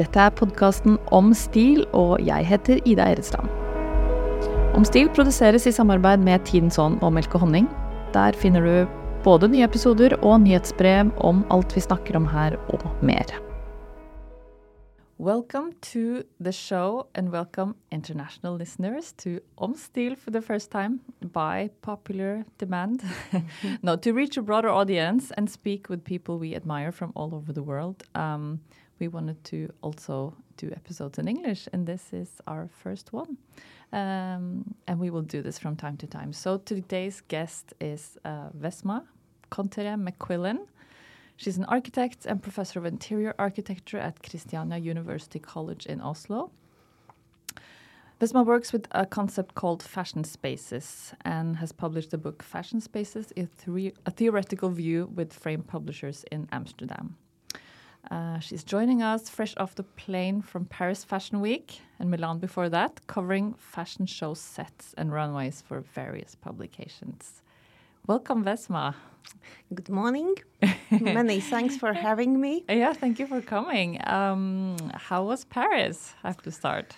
Dette 0.00 0.16
er 0.16 0.32
podkasten 0.32 0.94
Om 1.12 1.34
stil, 1.36 1.82
og 1.92 2.22
jeg 2.24 2.46
heter 2.48 2.78
Ida 2.88 3.10
Eresland. 3.12 3.50
Om 4.72 4.86
stil 4.88 5.10
produseres 5.12 5.66
i 5.68 5.72
samarbeid 5.76 6.22
med 6.24 6.40
Tidens 6.48 6.78
Ånd 6.80 7.02
og 7.04 7.12
Melk 7.12 7.34
og 7.36 7.42
honning. 7.42 7.66
Der 8.14 8.32
finner 8.32 8.64
du 8.64 8.94
både 9.26 9.50
nye 9.52 9.66
episoder 9.68 10.16
og 10.22 10.38
nyhetsbrev 10.46 11.12
om 11.20 11.44
alt 11.52 11.76
vi 11.76 11.84
snakker 11.84 12.16
om 12.16 12.30
her, 12.32 12.56
og 12.72 12.86
mer. 13.04 13.28
Welcome 15.20 15.74
to 15.92 16.24
the 16.40 16.52
show 16.52 17.04
and 17.14 17.28
welcome 17.28 17.74
international 17.92 18.56
listeners 18.56 19.12
to 19.12 19.40
Om 19.58 19.74
Stil 19.76 20.16
for 20.16 20.30
the 20.30 20.40
first 20.40 20.70
time 20.70 21.00
by 21.20 21.68
popular 21.82 22.44
demand. 22.58 23.04
no, 23.82 23.96
to 23.96 24.14
reach 24.14 24.38
a 24.38 24.42
broader 24.42 24.70
audience 24.70 25.30
and 25.36 25.50
speak 25.50 25.90
with 25.90 26.04
people 26.04 26.38
we 26.38 26.56
admire 26.56 26.90
from 26.90 27.12
all 27.14 27.34
over 27.34 27.52
the 27.52 27.62
world. 27.62 28.02
Um, 28.14 28.60
we 29.00 29.08
wanted 29.08 29.42
to 29.44 29.72
also 29.82 30.34
do 30.56 30.70
episodes 30.76 31.18
in 31.18 31.26
English, 31.26 31.68
and 31.72 31.86
this 31.86 32.12
is 32.12 32.28
our 32.46 32.68
first 32.68 33.12
one. 33.12 33.38
Um, 33.92 34.74
and 34.86 35.00
we 35.00 35.10
will 35.10 35.22
do 35.22 35.42
this 35.42 35.58
from 35.58 35.74
time 35.74 35.96
to 35.96 36.06
time. 36.06 36.32
So 36.32 36.58
today's 36.58 37.22
guest 37.22 37.74
is 37.80 38.18
uh, 38.24 38.50
Vesma 38.56 39.02
Kontere 39.50 39.96
McQuillan. 39.96 40.58
She's 41.36 41.56
an 41.56 41.64
architect 41.64 42.26
and 42.26 42.42
professor 42.42 42.78
of 42.78 42.84
interior 42.84 43.34
architecture 43.38 43.98
at 43.98 44.22
Kristiania 44.22 44.80
University 44.80 45.38
College 45.38 45.86
in 45.86 46.00
Oslo. 46.00 46.50
Vesma 48.20 48.44
works 48.44 48.70
with 48.70 48.86
a 48.90 49.06
concept 49.06 49.54
called 49.54 49.82
fashion 49.82 50.24
spaces 50.24 51.14
and 51.24 51.56
has 51.56 51.72
published 51.72 52.10
the 52.10 52.18
book 52.18 52.42
Fashion 52.42 52.78
Spaces, 52.78 53.32
a, 53.34 53.48
a 54.04 54.10
theoretical 54.10 54.68
view 54.68 55.10
with 55.14 55.32
frame 55.32 55.62
publishers 55.62 56.24
in 56.30 56.46
Amsterdam. 56.52 57.16
Uh, 58.10 58.38
she's 58.38 58.64
joining 58.64 59.02
us 59.02 59.28
fresh 59.28 59.54
off 59.56 59.74
the 59.74 59.82
plane 59.82 60.40
from 60.42 60.64
Paris 60.64 61.04
Fashion 61.04 61.40
Week 61.40 61.80
and 61.98 62.10
Milan 62.10 62.38
before 62.38 62.68
that, 62.68 63.06
covering 63.06 63.54
fashion 63.54 64.06
show 64.06 64.34
sets 64.34 64.94
and 64.96 65.12
runways 65.12 65.60
for 65.60 65.80
various 65.80 66.34
publications. 66.34 67.42
Welcome, 68.06 68.44
Vesma. 68.44 68.94
Good 69.74 69.90
morning. 69.90 70.34
Many 70.90 71.40
thanks 71.40 71.76
for 71.76 71.92
having 71.92 72.40
me. 72.40 72.64
Yeah, 72.68 72.94
thank 72.94 73.18
you 73.18 73.26
for 73.26 73.40
coming. 73.42 74.00
Um, 74.06 74.76
how 74.94 75.24
was 75.24 75.44
Paris? 75.44 76.14
I 76.24 76.28
have 76.28 76.42
to 76.42 76.50
start. 76.50 76.96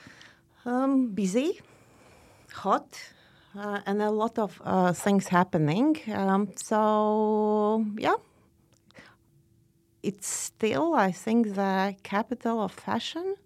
Um, 0.64 1.08
busy, 1.08 1.60
hot, 2.52 2.96
uh, 3.58 3.80
and 3.84 4.00
a 4.00 4.10
lot 4.10 4.38
of 4.38 4.62
uh, 4.64 4.92
things 4.92 5.28
happening. 5.28 5.98
Um, 6.14 6.48
so, 6.56 7.84
yeah, 7.98 8.14
it's 10.02 10.26
still, 10.26 10.94
I 10.94 11.12
think, 11.12 11.54
the 11.54 11.94
capital 12.02 12.62
of 12.62 12.72
fashion. 12.72 13.36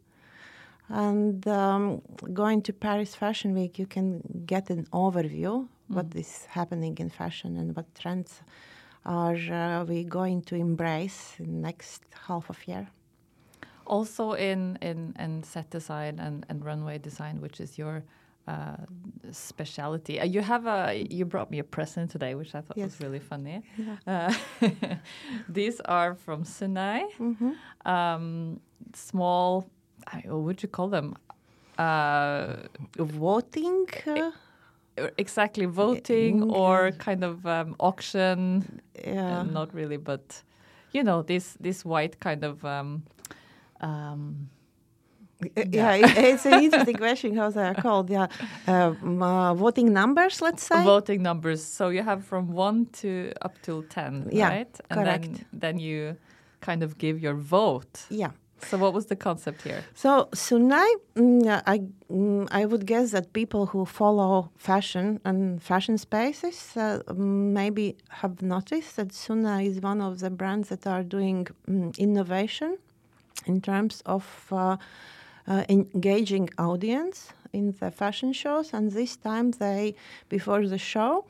And 0.89 1.47
um, 1.49 2.03
going 2.33 2.63
to 2.63 2.73
Paris 2.73 3.15
Fashion 3.15 3.55
Week, 3.55 3.79
you 3.79 3.87
can 3.87 4.23
get 4.47 4.71
an 4.71 4.87
overview 4.93 5.69
what 5.89 6.11
mm. 6.11 6.21
is 6.21 6.47
happening 6.47 6.97
in 6.99 7.11
fashion 7.11 7.57
and 7.57 7.75
what 7.77 7.93
trends 7.95 8.43
are 9.05 9.37
uh, 9.37 9.85
we 9.85 10.05
going 10.05 10.43
to 10.43 10.55
embrace 10.57 11.37
in 11.39 11.61
next 11.63 12.03
half 12.27 12.51
of 12.51 12.67
year. 12.67 12.89
Also 13.87 14.33
in 14.33 14.77
in, 14.83 15.15
in 15.19 15.43
set 15.45 15.71
design 15.71 16.19
and, 16.19 16.45
and 16.49 16.65
runway 16.65 16.99
design, 16.99 17.41
which 17.41 17.61
is 17.61 17.79
your 17.79 18.03
uh, 18.47 18.77
specialty. 19.33 20.21
Uh, 20.21 20.25
you 20.25 20.41
have 20.41 20.67
a 20.67 21.07
you 21.11 21.25
brought 21.25 21.51
me 21.51 21.59
a 21.59 21.65
present 21.65 22.11
today, 22.11 22.35
which 22.35 22.55
I 22.55 22.61
thought 22.61 22.77
yes. 22.77 22.87
was 22.87 23.01
really 23.01 23.19
funny. 23.19 23.63
Yeah. 23.77 23.97
Uh, 24.07 24.67
these 25.49 25.81
are 25.81 26.15
from 26.15 26.45
Sunnei. 26.45 27.07
Mm 27.19 27.37
-hmm. 27.39 27.53
um, 27.85 28.61
small, 28.95 29.65
what 30.25 30.43
would 30.45 30.63
you 30.63 30.71
call 30.71 30.91
them? 30.91 31.15
Uh, 31.79 32.55
voting. 32.97 33.89
Uh, 34.07 34.33
exactly 35.17 35.67
voting 35.67 36.43
or 36.43 36.93
kind 36.93 37.25
of 37.25 37.45
um, 37.45 37.75
auction. 37.79 38.65
Yeah. 39.05 39.51
not 39.53 39.75
really, 39.75 39.99
but 39.99 40.45
you 40.93 41.03
know 41.03 41.23
this 41.23 41.57
this 41.61 41.85
white 41.85 42.17
kind 42.19 42.45
of. 42.45 42.65
Um, 42.65 43.03
yeah, 45.57 45.95
yeah 45.95 46.19
it's 46.19 46.47
an 46.47 46.63
interesting 46.65 46.97
question 46.97 47.37
how 47.37 47.51
they 47.51 47.63
are 47.63 47.75
called. 47.75 48.11
Yeah, 48.11 48.27
um, 48.67 49.23
uh, 49.23 49.55
voting 49.55 49.93
numbers, 49.93 50.41
let's 50.41 50.63
say. 50.63 50.83
Voting 50.85 51.23
numbers. 51.23 51.65
So 51.65 51.89
you 51.89 52.03
have 52.03 52.25
from 52.25 52.53
one 52.53 52.87
to 53.01 53.33
up 53.43 53.61
till 53.63 53.83
ten, 53.83 54.29
yeah, 54.33 54.49
right? 54.49 54.81
And 54.91 55.01
correct. 55.01 55.23
then 55.23 55.45
then 55.53 55.79
you 55.79 56.17
kind 56.61 56.83
of 56.83 56.99
give 56.99 57.21
your 57.21 57.35
vote. 57.35 58.07
Yeah. 58.11 58.31
So 58.63 58.79
what 58.79 58.95
was 58.95 59.07
the 59.07 59.17
concept 59.17 59.63
here? 59.63 59.85
So 59.95 60.29
Sunnei, 60.33 60.91
mm, 61.15 61.63
I 61.67 61.81
mm, 62.11 62.49
I 62.51 62.65
would 62.65 62.87
guess 62.87 63.11
that 63.11 63.33
people 63.33 63.67
who 63.67 63.85
follow 63.85 64.51
fashion 64.57 65.21
and 65.25 65.63
fashion 65.63 65.99
spaces 65.99 66.77
uh, 66.77 67.03
maybe 67.15 67.97
have 68.09 68.41
noticed 68.41 68.97
that 68.97 69.09
Sunnei 69.09 69.67
is 69.67 69.81
one 69.81 70.01
of 70.01 70.21
the 70.21 70.31
brands 70.31 70.69
that 70.69 70.87
are 70.87 71.03
doing 71.03 71.47
um, 71.69 71.93
innovation 71.99 72.79
in 73.47 73.61
terms 73.61 74.03
of 74.07 74.25
uh, 74.51 74.77
uh, 75.49 75.65
engaging 75.69 76.51
audience 76.59 77.33
in 77.53 77.75
the 77.81 77.91
fashion 77.91 78.33
shows. 78.33 78.73
And 78.73 78.93
this 78.93 79.17
time 79.17 79.53
they, 79.53 79.95
before 80.29 80.67
the 80.67 80.79
show, 80.79 81.25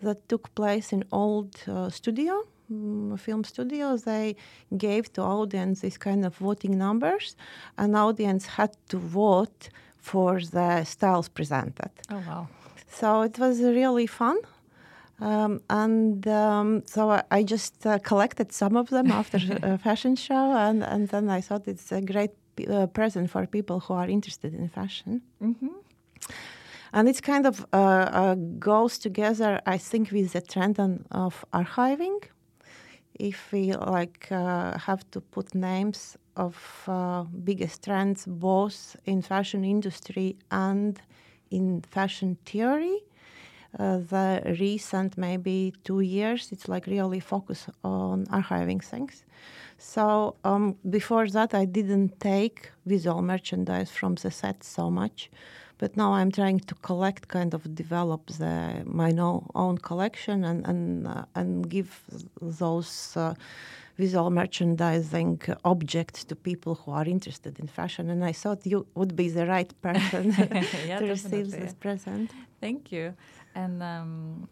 that 0.00 0.28
took 0.28 0.54
place 0.54 0.92
in 0.92 1.04
old 1.12 1.56
uh, 1.68 1.88
studio 1.90 2.42
um, 2.70 3.16
film 3.16 3.44
studios, 3.44 4.02
they 4.02 4.36
gave 4.76 5.12
to 5.12 5.22
audience 5.22 5.80
this 5.80 5.98
kind 5.98 6.24
of 6.24 6.36
voting 6.36 6.78
numbers, 6.78 7.36
and 7.76 7.96
audience 7.96 8.46
had 8.46 8.76
to 8.88 8.98
vote 8.98 9.68
for 9.98 10.40
the 10.40 10.84
styles 10.84 11.28
presented. 11.28 11.90
Oh 12.10 12.22
wow! 12.26 12.48
So 12.88 13.22
it 13.22 13.38
was 13.38 13.60
really 13.60 14.06
fun. 14.06 14.38
Um, 15.20 15.60
and 15.70 16.26
um, 16.26 16.82
so 16.86 17.10
I, 17.10 17.22
I 17.30 17.42
just 17.44 17.86
uh, 17.86 17.98
collected 18.00 18.52
some 18.52 18.76
of 18.76 18.88
them 18.88 19.10
after 19.12 19.38
a 19.62 19.78
fashion 19.78 20.16
show, 20.16 20.52
and, 20.56 20.82
and 20.82 21.08
then 21.08 21.30
I 21.30 21.40
thought 21.40 21.68
it's 21.68 21.92
a 21.92 22.00
great 22.00 22.32
uh, 22.68 22.86
present 22.86 23.30
for 23.30 23.46
people 23.46 23.80
who 23.80 23.94
are 23.94 24.08
interested 24.08 24.54
in 24.54 24.68
fashion. 24.68 25.22
Mm-hmm. 25.42 25.68
And 26.94 27.08
it's 27.08 27.20
kind 27.20 27.46
of 27.46 27.66
uh, 27.72 27.76
uh 27.76 28.34
goes 28.58 28.98
together, 28.98 29.60
I 29.66 29.78
think, 29.78 30.12
with 30.12 30.32
the 30.32 30.40
trend 30.40 30.78
on, 30.78 31.06
of 31.10 31.44
archiving 31.52 32.20
if 33.18 33.52
we 33.52 33.72
like 33.72 34.28
uh, 34.30 34.78
have 34.78 35.08
to 35.10 35.20
put 35.20 35.54
names 35.54 36.16
of 36.36 36.84
uh, 36.88 37.24
biggest 37.44 37.84
trends 37.84 38.24
both 38.26 38.96
in 39.04 39.22
fashion 39.22 39.64
industry 39.64 40.36
and 40.50 41.00
in 41.50 41.82
fashion 41.82 42.36
theory 42.46 42.98
the 43.78 44.56
recent 44.60 45.16
maybe 45.16 45.72
two 45.84 46.00
years 46.00 46.50
it's 46.52 46.68
like 46.68 46.86
really 46.86 47.20
focus 47.20 47.66
on 47.84 48.26
archiving 48.26 48.82
things 48.82 49.24
so 49.78 50.36
um, 50.44 50.76
before 50.90 51.26
that 51.28 51.54
i 51.54 51.64
didn't 51.64 52.20
take 52.20 52.70
visual 52.86 53.22
merchandise 53.22 53.90
from 53.90 54.14
the 54.16 54.30
set 54.30 54.62
so 54.62 54.90
much 54.90 55.30
but 55.82 55.96
now 55.96 56.12
I'm 56.12 56.30
trying 56.30 56.60
to 56.60 56.74
collect, 56.76 57.26
kind 57.26 57.54
of 57.54 57.74
develop 57.74 58.22
the, 58.38 58.84
my 58.86 59.10
own 59.62 59.78
collection 59.78 60.44
and 60.44 60.60
and 60.70 61.08
uh, 61.08 61.24
and 61.34 61.68
give 61.68 61.90
those 62.40 63.16
uh, 63.16 63.34
visual 63.98 64.30
merchandising 64.30 65.40
objects 65.64 66.24
to 66.28 66.34
people 66.36 66.72
who 66.80 66.92
are 66.92 67.08
interested 67.16 67.58
in 67.58 67.66
fashion. 67.66 68.04
And 68.10 68.24
I 68.24 68.32
thought 68.32 68.58
you 68.72 68.86
would 68.94 69.14
be 69.22 69.28
the 69.28 69.46
right 69.46 69.72
person 69.88 70.22
yeah, 70.86 70.98
to 71.00 71.04
receive 71.06 71.50
this 71.50 71.74
present. 71.74 72.30
Thank 72.60 72.92
you. 72.92 73.14
And 73.54 73.82
um, 73.82 74.48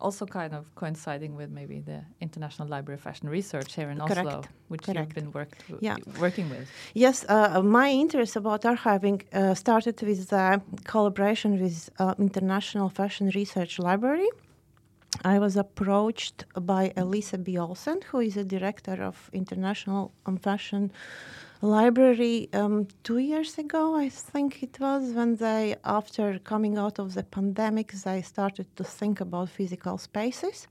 also 0.00 0.26
kind 0.26 0.54
of 0.54 0.74
coinciding 0.74 1.34
with 1.34 1.50
maybe 1.50 1.80
the 1.80 2.00
International 2.20 2.68
Library 2.68 2.96
of 2.96 3.02
Fashion 3.02 3.28
Research 3.28 3.74
here 3.74 3.90
in 3.90 3.98
Correct. 3.98 4.26
Oslo, 4.26 4.42
which 4.68 4.82
Correct. 4.82 4.98
you've 4.98 5.14
been 5.14 5.32
worked 5.32 5.64
yeah. 5.80 5.96
working 6.20 6.48
with. 6.50 6.68
Yes, 6.94 7.24
uh, 7.28 7.62
my 7.62 7.90
interest 7.90 8.36
about 8.36 8.62
archiving 8.62 9.22
uh, 9.32 9.54
started 9.54 10.00
with 10.02 10.28
the 10.28 10.60
collaboration 10.84 11.60
with 11.60 11.90
uh, 11.98 12.14
International 12.18 12.88
Fashion 12.88 13.30
Research 13.34 13.78
Library. 13.78 14.28
I 15.24 15.38
was 15.38 15.56
approached 15.56 16.44
by 16.54 16.92
Elise 16.96 17.32
By 17.32 17.56
Olsen, 17.56 18.00
who 18.10 18.20
is 18.20 18.36
a 18.36 18.44
director 18.44 19.02
of 19.02 19.30
International 19.32 20.12
Fashion 20.40 20.92
library 21.60 22.48
um, 22.52 22.86
two 23.02 23.18
years 23.18 23.58
ago, 23.58 23.96
I 23.96 24.08
think 24.08 24.62
it 24.62 24.78
was, 24.80 25.12
when 25.12 25.36
they, 25.36 25.76
after 25.84 26.38
coming 26.38 26.78
out 26.78 26.98
of 26.98 27.14
the 27.14 27.22
pandemic, 27.22 27.92
they 27.92 28.22
started 28.22 28.66
to 28.76 28.84
think 28.84 29.20
about 29.20 29.48
physical 29.48 29.98
spaces. 29.98 30.68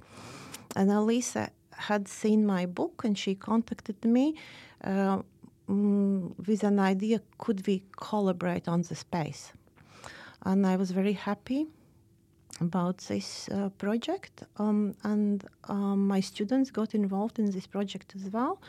And 0.76 0.92
Elise 0.92 1.38
had 1.72 2.08
seen 2.08 2.46
my 2.46 2.66
book 2.66 3.04
and 3.04 3.18
she 3.18 3.36
contacted 3.36 4.04
me 4.04 4.36
uh, 4.84 5.20
mm, 5.70 6.48
with 6.48 6.64
an 6.64 6.80
idea 6.80 7.22
could 7.38 7.66
we 7.68 7.84
collaborate 7.98 8.68
on 8.68 8.82
the 8.84 8.96
space? 8.96 9.54
And 10.44 10.66
I 10.66 10.76
was 10.76 10.92
very 10.92 11.14
happy. 11.14 11.68
About 12.60 12.98
this 13.10 13.50
uh, 13.50 13.70
project, 13.78 14.44
um, 14.58 14.96
and 15.04 15.46
um, 15.66 16.08
my 16.08 16.20
students 16.20 16.72
got 16.72 16.96
involved 16.96 17.40
in 17.40 17.52
this 17.52 17.68
project 17.68 18.14
as 18.16 18.32
well. 18.32 18.60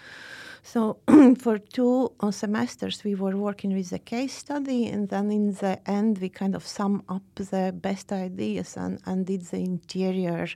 So 0.63 0.99
for 1.39 1.59
two 1.59 2.13
uh, 2.21 2.31
semesters, 2.31 3.05
we 3.05 3.15
were 3.15 3.37
working 3.37 3.75
with 3.75 3.93
a 3.93 3.99
case 3.99 4.35
study, 4.35 4.87
and 4.87 5.09
then 5.09 5.31
in 5.31 5.53
the 5.55 5.79
end, 5.87 6.19
we 6.19 6.29
kind 6.29 6.55
of 6.55 6.67
sum 6.67 7.03
up 7.09 7.23
the 7.35 7.73
best 7.75 8.13
ideas 8.13 8.77
and, 8.77 9.01
and 9.07 9.27
did 9.27 9.43
the 9.47 9.59
interior 9.59 10.47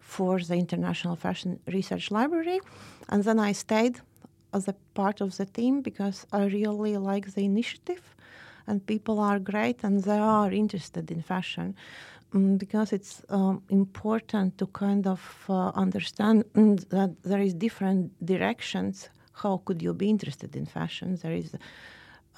for 0.00 0.38
the 0.38 0.54
International 0.54 1.16
Fashion 1.16 1.58
Research 1.66 2.10
Library. 2.10 2.60
And 3.08 3.24
then 3.24 3.40
I 3.40 3.52
stayed 3.52 4.00
as 4.52 4.68
a 4.68 4.74
part 4.94 5.20
of 5.20 5.36
the 5.36 5.46
team 5.46 5.82
because 5.82 6.26
I 6.32 6.44
really 6.46 6.96
like 6.96 7.34
the 7.34 7.44
initiative, 7.44 8.14
and 8.66 8.84
people 8.86 9.20
are 9.20 9.38
great 9.38 9.84
and 9.84 10.02
they 10.02 10.18
are 10.18 10.52
interested 10.52 11.10
in 11.10 11.22
fashion. 11.22 11.74
Um, 12.34 12.56
because 12.56 12.92
it's 12.92 13.22
um, 13.28 13.62
important 13.68 14.58
to 14.58 14.66
kind 14.66 15.06
of 15.06 15.44
uh, 15.48 15.70
understand 15.74 16.44
mm, 16.54 16.76
that 16.88 17.22
there 17.22 17.40
is 17.40 17.54
different 17.54 18.12
directions 18.24 19.08
how 19.36 19.60
could 19.64 19.82
you 19.82 19.92
be 19.92 20.08
interested 20.08 20.56
in 20.56 20.66
fashion? 20.66 21.18
There 21.22 21.32
is 21.32 21.54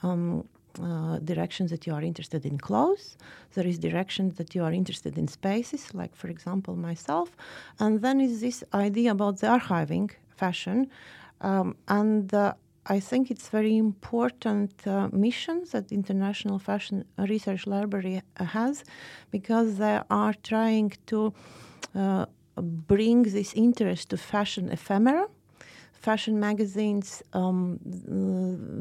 um, 0.02 0.48
uh, 0.82 1.18
directions 1.18 1.70
that 1.70 1.86
you 1.86 1.94
are 1.94 2.02
interested 2.02 2.44
in 2.44 2.58
clothes. 2.58 3.16
There 3.54 3.66
is 3.66 3.78
directions 3.78 4.34
that 4.36 4.54
you 4.54 4.62
are 4.64 4.72
interested 4.72 5.16
in 5.16 5.28
spaces, 5.28 5.94
like 5.94 6.14
for 6.14 6.28
example 6.28 6.74
myself, 6.76 7.36
and 7.78 8.02
then 8.02 8.20
is 8.20 8.40
this 8.40 8.64
idea 8.74 9.12
about 9.12 9.38
the 9.38 9.46
archiving 9.46 10.10
fashion, 10.36 10.90
um, 11.40 11.76
and 11.88 12.32
uh, 12.34 12.54
I 12.88 13.00
think 13.00 13.30
it's 13.30 13.48
very 13.48 13.76
important 13.76 14.86
uh, 14.86 15.08
mission 15.12 15.64
that 15.72 15.92
International 15.92 16.58
Fashion 16.58 17.04
Research 17.18 17.66
Library 17.66 18.22
has, 18.36 18.82
because 19.30 19.76
they 19.76 20.00
are 20.10 20.34
trying 20.42 20.92
to 21.06 21.34
uh, 21.94 22.24
bring 22.56 23.24
this 23.24 23.52
interest 23.54 24.08
to 24.10 24.16
fashion 24.16 24.70
ephemera 24.70 25.28
fashion 25.98 26.38
magazines. 26.38 27.22
Um, 27.32 27.78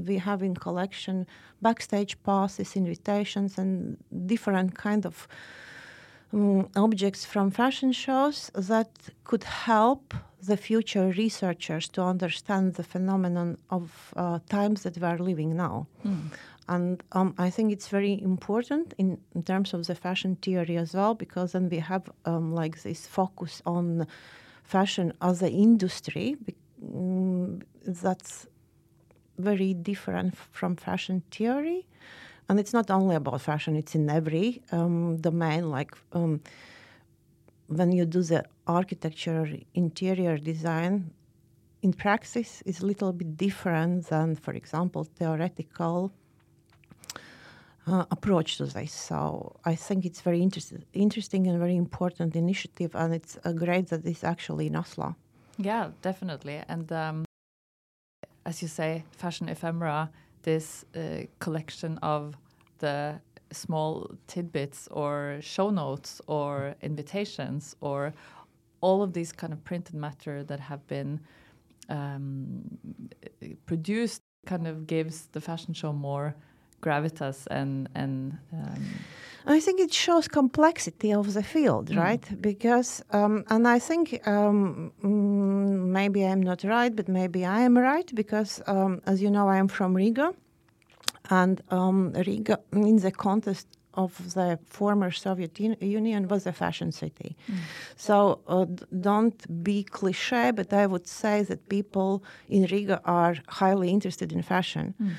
we 0.07 0.17
have 0.17 0.43
in 0.43 0.55
collection 0.55 1.25
backstage 1.61 2.21
passes, 2.23 2.75
invitations, 2.75 3.57
and 3.57 3.97
different 4.27 4.75
kind 4.75 5.05
of 5.05 5.27
um, 6.33 6.69
objects 6.75 7.25
from 7.25 7.51
fashion 7.51 7.91
shows 7.91 8.51
that 8.53 8.89
could 9.23 9.43
help 9.43 10.13
the 10.41 10.57
future 10.57 11.07
researchers 11.09 11.87
to 11.89 12.01
understand 12.01 12.75
the 12.75 12.83
phenomenon 12.83 13.57
of 13.69 14.13
uh, 14.15 14.39
times 14.49 14.83
that 14.83 14.97
we 14.97 15.03
are 15.03 15.17
living 15.17 15.55
now. 15.55 15.87
Mm. 16.05 16.31
And 16.69 17.03
um, 17.13 17.33
I 17.37 17.49
think 17.49 17.71
it's 17.71 17.87
very 17.87 18.21
important 18.21 18.93
in, 18.97 19.17
in, 19.33 19.43
terms 19.43 19.73
of 19.73 19.87
the 19.87 19.95
fashion 19.95 20.35
theory 20.41 20.75
as 20.77 20.93
well, 20.93 21.15
because 21.15 21.53
then 21.53 21.69
we 21.69 21.79
have 21.79 22.09
um, 22.25 22.53
like 22.53 22.83
this 22.83 23.07
focus 23.07 23.61
on 23.65 24.05
fashion 24.63 25.13
as 25.21 25.41
an 25.41 25.49
industry, 25.49 26.35
mm, 26.83 27.61
that's 27.85 28.47
very 29.37 29.73
different 29.73 30.35
from 30.35 30.75
fashion 30.75 31.23
theory. 31.31 31.87
And 32.49 32.59
it's 32.59 32.73
not 32.73 32.91
only 32.91 33.15
about 33.15 33.41
fashion, 33.41 33.75
it's 33.75 33.95
in 33.95 34.09
every 34.09 34.61
um, 34.71 35.17
domain. 35.17 35.69
Like 35.69 35.91
um, 36.13 36.41
when 37.67 37.91
you 37.91 38.05
do 38.05 38.21
the 38.23 38.43
architecture, 38.65 39.47
interior 39.73 40.37
design, 40.37 41.11
in 41.81 41.93
practice 41.93 42.61
is 42.65 42.81
a 42.81 42.85
little 42.85 43.13
bit 43.13 43.37
different 43.37 44.07
than, 44.07 44.35
for 44.35 44.53
example, 44.53 45.03
theoretical 45.03 46.11
uh, 47.85 48.05
approach 48.11 48.57
to 48.57 48.65
this. 48.65 48.91
So 48.91 49.55
I 49.65 49.75
think 49.75 50.05
it's 50.05 50.21
very 50.21 50.41
interest- 50.41 50.73
interesting 50.93 51.47
and 51.47 51.59
very 51.59 51.75
important 51.75 52.35
initiative, 52.35 52.95
and 52.95 53.13
it's 53.13 53.37
uh, 53.43 53.51
great 53.51 53.87
that 53.89 54.05
it's 54.05 54.23
actually 54.23 54.67
in 54.67 54.75
Oslo. 54.75 55.15
Yeah, 55.57 55.91
definitely. 56.01 56.61
And 56.67 56.91
um, 56.91 57.25
as 58.45 58.61
you 58.61 58.67
say, 58.67 59.03
fashion 59.11 59.49
ephemera, 59.49 60.09
this 60.43 60.85
uh, 60.95 61.23
collection 61.39 61.97
of 62.01 62.35
the 62.79 63.19
small 63.51 64.11
tidbits 64.27 64.87
or 64.91 65.37
show 65.41 65.69
notes 65.69 66.21
or 66.27 66.75
invitations 66.81 67.75
or 67.81 68.13
all 68.81 69.01
of 69.01 69.13
these 69.13 69.31
kind 69.31 69.53
of 69.53 69.63
printed 69.63 69.95
matter 69.95 70.43
that 70.43 70.59
have 70.59 70.85
been 70.87 71.19
um, 71.89 72.77
produced 73.65 74.21
kind 74.45 74.67
of 74.67 74.87
gives 74.87 75.27
the 75.33 75.41
fashion 75.41 75.73
show 75.73 75.91
more 75.91 76.35
gravitas 76.81 77.47
and 77.49 77.89
and 77.95 78.37
um, 78.53 78.83
I 79.49 79.61
think 79.61 79.79
it 79.79 79.93
shows 79.93 80.27
complexity 80.27 81.13
of 81.13 81.33
the 81.33 81.41
field, 81.41 81.89
mm. 81.89 81.97
right? 81.97 82.41
Because 82.41 83.01
um, 83.11 83.45
and 83.49 83.65
I 83.65 83.79
think 83.79 84.27
um, 84.27 84.91
mm, 85.01 85.87
maybe 85.87 86.25
I'm 86.25 86.43
not 86.43 86.63
right, 86.63 86.93
but 86.93 87.07
maybe 87.07 87.45
I 87.45 87.61
am 87.61 87.77
right 87.77 88.13
because 88.13 88.61
um, 88.67 89.01
as 89.05 89.21
you 89.21 89.31
know, 89.31 89.47
I 89.47 89.57
am 89.57 89.69
from 89.69 89.95
Riga, 89.95 90.33
and 91.29 91.61
um, 91.69 92.13
Riga 92.13 92.59
in 92.71 92.97
the 92.97 93.11
context 93.11 93.67
of 93.97 94.33
the 94.35 94.59
former 94.67 95.11
Soviet 95.11 95.59
Union 95.59 96.27
was 96.27 96.45
a 96.45 96.53
fashion 96.53 96.91
city. 96.91 97.35
Mm. 97.51 97.55
So 97.95 98.39
uh, 98.47 98.65
don't 99.01 99.63
be 99.63 99.83
cliche, 99.83 100.51
but 100.51 100.71
I 100.71 100.85
would 100.85 101.07
say 101.07 101.41
that 101.43 101.67
people 101.67 102.23
in 102.47 102.65
Riga 102.65 103.01
are 103.05 103.35
highly 103.47 103.89
interested 103.89 104.31
in 104.31 104.43
fashion. 104.43 104.93
Mm. 105.01 105.11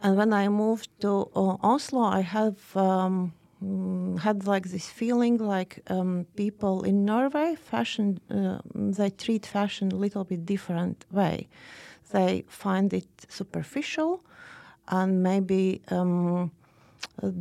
And 0.00 0.16
when 0.16 0.32
I 0.32 0.48
moved 0.48 0.88
to 1.02 1.30
uh, 1.36 1.56
Oslo, 1.62 2.04
I 2.04 2.22
have 2.22 2.58
um, 2.74 3.34
mm, 3.62 4.18
had 4.18 4.46
like 4.46 4.70
this 4.70 4.88
feeling 4.88 5.36
like 5.36 5.82
um, 5.88 6.26
people 6.34 6.84
in 6.84 7.04
Norway, 7.04 7.54
fashion, 7.54 8.18
uh, 8.30 8.58
they 8.74 9.10
treat 9.10 9.44
fashion 9.44 9.92
a 9.92 9.96
little 9.96 10.24
bit 10.24 10.46
different 10.46 11.04
way. 11.10 11.48
They 12.12 12.44
find 12.48 12.92
it 12.94 13.08
superficial 13.28 14.24
and 14.88 15.22
maybe 15.22 15.80
um, 15.88 16.50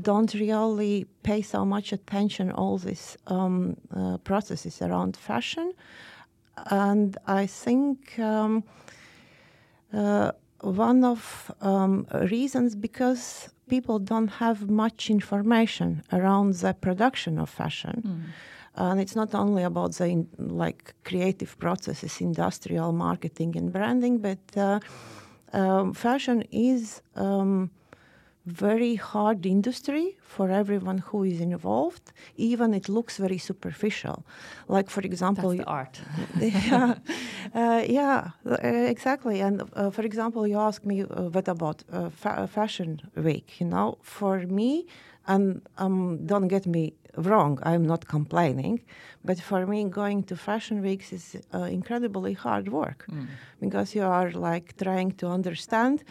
don't 0.01 0.33
really 0.33 1.05
pay 1.23 1.41
so 1.41 1.65
much 1.65 1.93
attention 1.93 2.51
all 2.51 2.77
these 2.77 3.17
um, 3.27 3.75
uh, 3.95 4.17
processes 4.17 4.81
around 4.81 5.17
fashion. 5.17 5.73
And 6.69 7.17
I 7.27 7.47
think 7.47 8.19
um, 8.19 8.63
uh, 9.93 10.31
one 10.61 11.03
of 11.03 11.51
um, 11.61 12.07
reasons 12.29 12.75
because 12.75 13.49
people 13.67 13.99
don't 13.99 14.27
have 14.27 14.69
much 14.69 15.09
information 15.09 16.03
around 16.11 16.55
the 16.55 16.73
production 16.73 17.39
of 17.39 17.49
fashion. 17.49 18.03
Mm. 18.05 18.21
And 18.75 19.01
it's 19.01 19.15
not 19.15 19.35
only 19.35 19.63
about 19.63 19.93
the 19.93 20.05
in, 20.05 20.27
like 20.37 20.93
creative 21.03 21.57
processes, 21.57 22.21
industrial 22.21 22.91
marketing 22.93 23.57
and 23.57 23.71
branding, 23.71 24.19
but 24.19 24.39
uh, 24.55 24.79
um, 25.53 25.93
fashion 25.93 26.43
is 26.51 27.01
um, 27.15 27.71
very 28.45 28.95
hard 28.95 29.45
industry 29.45 30.17
for 30.21 30.49
everyone 30.49 30.99
who 30.99 31.23
is 31.23 31.39
involved. 31.39 32.11
Even 32.37 32.73
it 32.73 32.89
looks 32.89 33.17
very 33.17 33.37
superficial. 33.37 34.25
Like 34.67 34.89
for 34.89 35.01
example, 35.01 35.55
art. 35.67 36.01
yeah, 36.41 36.95
uh, 37.53 37.83
yeah, 37.87 38.31
uh, 38.49 38.57
exactly. 38.63 39.41
And 39.41 39.63
uh, 39.73 39.91
for 39.91 40.01
example, 40.01 40.47
you 40.47 40.57
ask 40.57 40.85
me 40.85 41.03
uh, 41.03 41.29
what 41.29 41.47
about 41.47 41.83
uh, 41.91 42.09
fa 42.09 42.47
fashion 42.47 43.01
week? 43.15 43.59
You 43.59 43.67
know, 43.67 43.97
for 44.01 44.39
me, 44.39 44.87
and 45.27 45.61
um, 45.77 46.25
don't 46.25 46.47
get 46.47 46.65
me 46.65 46.93
wrong, 47.17 47.59
I'm 47.63 47.85
not 47.85 48.07
complaining, 48.07 48.81
but 49.23 49.39
for 49.39 49.65
me, 49.65 49.83
going 49.85 50.23
to 50.23 50.35
fashion 50.35 50.81
weeks 50.81 51.11
is 51.13 51.37
uh, 51.53 51.59
incredibly 51.63 52.33
hard 52.33 52.69
work 52.69 53.05
mm. 53.11 53.27
because 53.59 53.95
you 53.95 54.03
are 54.03 54.31
like 54.31 54.77
trying 54.77 55.11
to 55.13 55.27
understand 55.27 56.03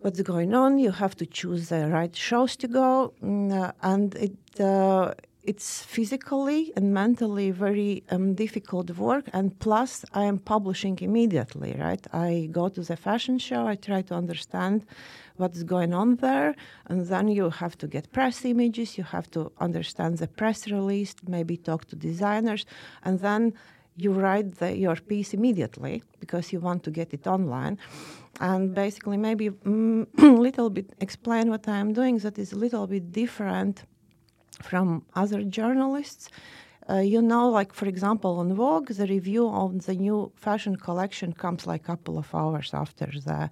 what's 0.00 0.20
going 0.22 0.54
on. 0.54 0.78
You 0.78 0.92
have 0.92 1.14
to 1.16 1.26
choose 1.26 1.68
the 1.68 1.88
right 1.88 2.14
shows 2.14 2.56
to 2.56 2.68
go, 2.68 3.12
mm, 3.22 3.52
uh, 3.52 3.72
and 3.82 4.14
it 4.14 4.60
uh, 4.60 5.14
it's 5.42 5.84
physically 5.84 6.72
and 6.74 6.92
mentally 6.92 7.52
very 7.52 8.02
um, 8.10 8.34
difficult 8.34 8.90
work. 8.90 9.26
And 9.32 9.56
plus, 9.60 10.04
I 10.12 10.24
am 10.24 10.38
publishing 10.38 10.98
immediately. 11.00 11.76
Right, 11.78 12.04
I 12.12 12.48
go 12.50 12.68
to 12.68 12.80
the 12.80 12.96
fashion 12.96 13.38
show. 13.38 13.66
I 13.66 13.76
try 13.76 14.02
to 14.02 14.14
understand 14.14 14.84
what's 15.38 15.62
going 15.62 15.92
on 15.94 16.16
there, 16.16 16.54
and 16.86 17.06
then 17.06 17.28
you 17.28 17.50
have 17.50 17.76
to 17.78 17.86
get 17.86 18.12
press 18.12 18.44
images. 18.44 18.98
You 18.98 19.04
have 19.04 19.30
to 19.32 19.52
understand 19.58 20.18
the 20.18 20.28
press 20.28 20.66
release. 20.68 21.14
Maybe 21.26 21.56
talk 21.56 21.86
to 21.86 21.96
designers, 21.96 22.66
and 23.02 23.20
then 23.20 23.54
you 23.96 24.12
write 24.12 24.56
the, 24.58 24.76
your 24.76 24.96
piece 24.96 25.32
immediately 25.32 26.02
because 26.20 26.52
you 26.52 26.60
want 26.60 26.82
to 26.84 26.90
get 26.90 27.14
it 27.14 27.26
online 27.26 27.78
and 28.40 28.74
basically 28.74 29.16
maybe 29.16 29.46
a 29.46 29.50
mm, 29.50 30.06
little 30.18 30.70
bit 30.70 30.92
explain 31.00 31.50
what 31.50 31.66
I'm 31.68 31.92
doing 31.92 32.18
that 32.18 32.38
is 32.38 32.52
a 32.52 32.56
little 32.56 32.86
bit 32.86 33.12
different 33.12 33.84
from 34.62 35.04
other 35.14 35.42
journalists. 35.42 36.28
Uh, 36.88 36.98
you 36.98 37.20
know, 37.20 37.48
like 37.48 37.72
for 37.72 37.86
example, 37.86 38.38
on 38.38 38.54
Vogue, 38.54 38.88
the 38.88 39.06
review 39.06 39.48
of 39.48 39.86
the 39.86 39.94
new 39.94 40.30
fashion 40.36 40.76
collection 40.76 41.32
comes 41.32 41.66
like 41.66 41.82
a 41.82 41.84
couple 41.84 42.16
of 42.16 42.32
hours 42.34 42.70
after 42.72 43.06
the 43.06 43.50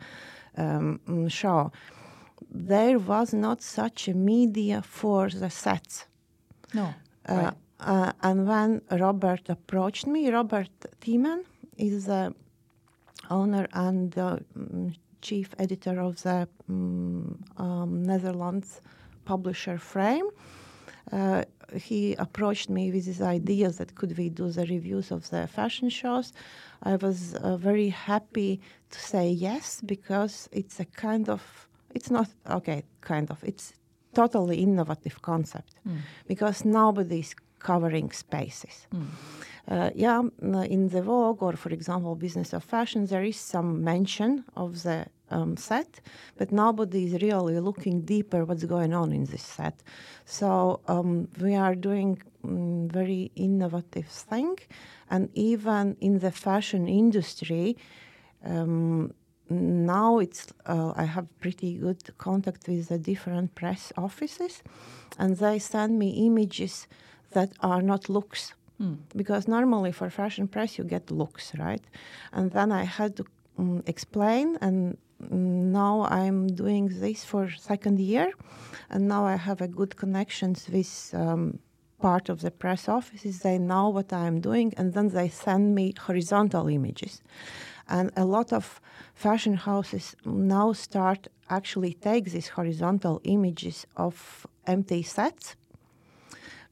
um, 0.56 1.00
mm, 1.08 1.30
show. 1.30 1.72
There 2.50 2.98
was 2.98 3.32
not 3.32 3.62
such 3.62 4.08
a 4.08 4.14
media 4.14 4.82
for 4.82 5.28
the 5.28 5.50
sets. 5.50 6.06
No. 6.72 6.94
Uh, 7.28 7.34
right. 7.34 7.54
uh, 7.80 8.12
and 8.22 8.46
when 8.46 8.82
Robert 8.90 9.48
approached 9.48 10.06
me, 10.06 10.30
Robert 10.30 10.70
Thiemann 11.00 11.44
is 11.76 12.06
the 12.06 12.34
owner 13.30 13.66
and 13.72 14.16
uh, 14.18 14.38
chief 15.22 15.54
editor 15.58 16.00
of 16.00 16.22
the 16.22 16.48
um, 16.68 17.42
um, 17.56 18.02
Netherlands 18.02 18.80
publisher 19.24 19.78
Frame. 19.78 20.28
Uh, 21.12 21.44
he 21.74 22.14
approached 22.14 22.68
me 22.70 22.90
with 22.90 23.06
his 23.06 23.20
ideas 23.20 23.78
that 23.78 23.94
could 23.94 24.16
we 24.16 24.28
do 24.28 24.50
the 24.50 24.66
reviews 24.66 25.10
of 25.10 25.28
the 25.30 25.46
fashion 25.46 25.88
shows. 25.88 26.32
I 26.82 26.96
was 26.96 27.34
uh, 27.34 27.56
very 27.56 27.88
happy 27.88 28.60
to 28.94 29.00
say 29.12 29.26
yes 29.48 29.66
because 29.94 30.34
it's 30.52 30.76
a 30.80 30.88
kind 31.06 31.26
of 31.28 31.42
it's 31.96 32.10
not 32.10 32.28
okay 32.58 32.80
kind 33.00 33.28
of 33.30 33.38
it's 33.50 33.66
totally 34.14 34.56
innovative 34.68 35.16
concept 35.22 35.72
mm. 35.86 35.98
because 36.26 36.64
nobody 36.64 37.18
is 37.18 37.34
covering 37.64 38.12
spaces. 38.12 38.86
Mm. 38.94 39.06
Uh, 39.66 39.90
yeah, 39.94 40.20
in 40.74 40.88
the 40.90 41.02
Vogue 41.02 41.42
or, 41.42 41.54
for 41.56 41.70
example, 41.70 42.14
Business 42.14 42.52
of 42.52 42.62
Fashion, 42.62 43.06
there 43.06 43.24
is 43.24 43.38
some 43.38 43.82
mention 43.82 44.44
of 44.56 44.82
the 44.82 45.06
um, 45.30 45.56
set, 45.56 46.00
but 46.36 46.52
nobody 46.52 47.06
is 47.06 47.22
really 47.22 47.58
looking 47.58 48.02
deeper 48.02 48.44
what's 48.44 48.64
going 48.64 48.92
on 48.92 49.12
in 49.12 49.24
this 49.24 49.42
set. 49.42 49.76
So 50.26 50.80
um, 50.86 51.28
we 51.40 51.54
are 51.54 51.74
doing 51.74 52.22
um, 52.44 52.88
very 52.88 53.32
innovative 53.34 54.06
thing, 54.06 54.58
and 55.10 55.30
even 55.34 55.96
in 56.00 56.18
the 56.18 56.30
fashion 56.30 56.86
industry. 56.86 57.76
Um, 58.44 59.12
now 59.50 60.18
it's 60.18 60.46
uh, 60.66 60.92
I 60.96 61.04
have 61.04 61.26
pretty 61.40 61.74
good 61.74 62.02
contact 62.18 62.66
with 62.68 62.88
the 62.88 62.98
different 62.98 63.54
press 63.54 63.92
offices, 63.96 64.62
and 65.18 65.36
they 65.36 65.58
send 65.58 65.98
me 65.98 66.26
images 66.26 66.86
that 67.32 67.52
are 67.60 67.82
not 67.82 68.08
looks. 68.08 68.54
Mm. 68.80 68.98
Because 69.14 69.46
normally 69.46 69.92
for 69.92 70.10
fashion 70.10 70.48
press 70.48 70.78
you 70.78 70.84
get 70.84 71.10
looks, 71.10 71.54
right? 71.56 71.84
And 72.32 72.50
then 72.50 72.72
I 72.72 72.84
had 72.84 73.16
to 73.16 73.24
um, 73.58 73.82
explain, 73.86 74.58
and 74.60 74.96
now 75.30 76.06
I'm 76.10 76.48
doing 76.48 76.88
this 76.88 77.24
for 77.24 77.50
second 77.50 78.00
year, 78.00 78.32
and 78.90 79.06
now 79.08 79.24
I 79.24 79.36
have 79.36 79.60
a 79.60 79.68
good 79.68 79.96
connections 79.96 80.68
with 80.72 81.14
um, 81.14 81.58
part 82.00 82.28
of 82.28 82.40
the 82.40 82.50
press 82.50 82.88
offices. 82.88 83.40
They 83.40 83.58
know 83.58 83.88
what 83.90 84.12
I'm 84.12 84.40
doing, 84.40 84.74
and 84.76 84.92
then 84.92 85.08
they 85.08 85.28
send 85.28 85.74
me 85.74 85.94
horizontal 86.06 86.68
images. 86.68 87.22
And 87.88 88.10
a 88.16 88.24
lot 88.24 88.52
of 88.52 88.80
fashion 89.14 89.54
houses 89.54 90.16
now 90.24 90.72
start 90.72 91.28
actually 91.50 91.94
take 91.94 92.30
these 92.30 92.48
horizontal 92.48 93.20
images 93.24 93.86
of 93.96 94.46
empty 94.66 95.02
sets 95.02 95.56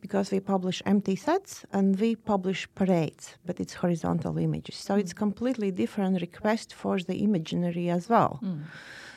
because 0.00 0.32
we 0.32 0.40
publish 0.40 0.82
empty 0.84 1.16
sets 1.16 1.64
and 1.72 1.98
we 2.00 2.16
publish 2.16 2.68
parades, 2.74 3.36
but 3.46 3.60
it's 3.60 3.74
horizontal 3.74 4.36
images. 4.36 4.74
So 4.74 4.94
mm. 4.94 5.00
it's 5.00 5.12
completely 5.12 5.70
different 5.70 6.20
request 6.20 6.74
for 6.74 6.98
the 6.98 7.22
imaginary 7.22 7.88
as 7.88 8.08
well. 8.08 8.40
Mm. 8.42 8.62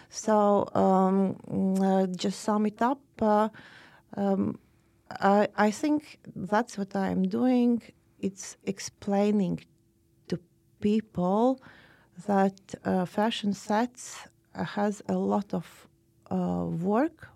So 0.10 0.70
um, 0.76 1.38
uh, 1.82 2.06
just 2.08 2.42
sum 2.42 2.68
it 2.68 2.82
up. 2.82 3.02
Uh, 3.20 3.50
um, 4.16 4.60
I, 5.20 5.48
I 5.58 5.72
think 5.72 6.20
that's 6.36 6.78
what 6.78 6.96
I'm 6.96 7.24
doing. 7.24 7.82
It's 8.20 8.56
explaining 8.66 9.66
to 10.28 10.40
people 10.80 11.60
that 12.28 12.60
uh, 12.84 13.06
fashion 13.06 13.54
sets 13.54 14.28
has 14.54 15.02
a 15.10 15.14
lot 15.16 15.54
of 15.54 15.88
uh, 16.32 16.66
work 16.66 17.28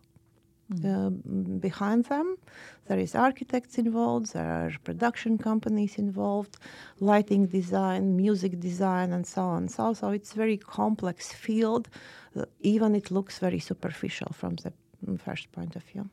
mm. 0.74 0.86
uh, 0.86 1.10
behind 1.60 2.06
them. 2.06 2.38
There 2.88 3.00
is 3.00 3.14
architects 3.14 3.78
involved, 3.78 4.34
there 4.34 4.50
are 4.50 4.72
production 4.84 5.38
companies 5.38 5.98
involved, 5.98 6.58
lighting 7.00 7.46
design, 7.46 8.16
music 8.16 8.60
design, 8.60 9.14
and 9.14 9.28
so 9.28 9.44
on. 9.44 9.68
So, 9.68 9.94
so 9.94 10.10
it's 10.10 10.34
very 10.34 10.58
complex 10.58 11.32
field. 11.32 11.90
Uh, 12.36 12.46
even 12.62 12.96
it 12.96 13.12
looks 13.12 13.38
very 13.38 13.60
superficial 13.60 14.32
from 14.34 14.56
the 14.56 14.74
mm, 15.06 15.20
first 15.20 15.52
point 15.52 15.76
of 15.76 15.84
view. 15.84 16.10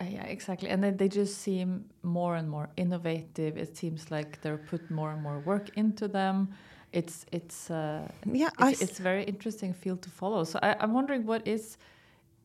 Uh, 0.00 0.04
yeah, 0.10 0.24
exactly. 0.24 0.68
And 0.68 0.82
then 0.82 0.96
they 0.96 1.08
just 1.08 1.38
seem 1.38 1.84
more 2.02 2.34
and 2.34 2.50
more 2.50 2.68
innovative. 2.76 3.56
It 3.56 3.76
seems 3.76 4.10
like 4.10 4.42
they're 4.42 4.58
put 4.58 4.90
more 4.90 5.12
and 5.12 5.22
more 5.22 5.38
work 5.38 5.70
into 5.76 6.08
them 6.08 6.52
it's 6.94 7.26
it's 7.32 7.70
uh, 7.70 8.08
yeah, 8.24 8.50
it's, 8.60 8.80
it's 8.80 8.98
very 8.98 9.24
interesting 9.24 9.74
field 9.74 10.00
to 10.02 10.10
follow. 10.10 10.44
So 10.44 10.58
I, 10.62 10.76
am 10.84 10.92
wondering 10.94 11.26
what 11.26 11.46
is 11.46 11.76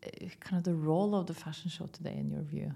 uh, 0.03 0.09
kind 0.39 0.57
of 0.57 0.63
the 0.63 0.73
role 0.73 1.15
of 1.15 1.27
the 1.27 1.33
fashion 1.33 1.69
show 1.69 1.87
today 1.97 2.15
in 2.17 2.31
your 2.31 2.41
view. 2.41 2.71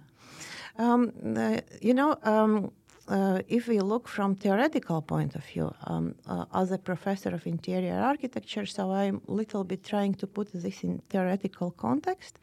Um, 0.78 1.12
uh, 1.38 1.58
you 1.82 1.94
know. 1.94 2.18
Um, 2.24 2.72
uh, 3.10 3.42
if 3.50 3.68
we 3.68 3.82
look 3.82 4.08
from 4.08 4.34
theoretical 4.34 5.02
point 5.02 5.36
of 5.36 5.44
view, 5.44 5.74
um, 5.88 6.16
uh, 6.26 6.46
as 6.54 6.72
a 6.72 6.78
professor 6.78 7.36
of 7.36 7.46
interior 7.46 8.00
architecture, 8.00 8.66
so 8.66 8.92
I'm 8.92 9.22
a 9.28 9.32
little 9.34 9.66
bit 9.66 9.84
trying 9.84 10.14
to 10.16 10.26
put 10.26 10.54
this 10.54 10.86
in 10.86 11.02
theoretical 11.10 11.72
context, 11.72 12.40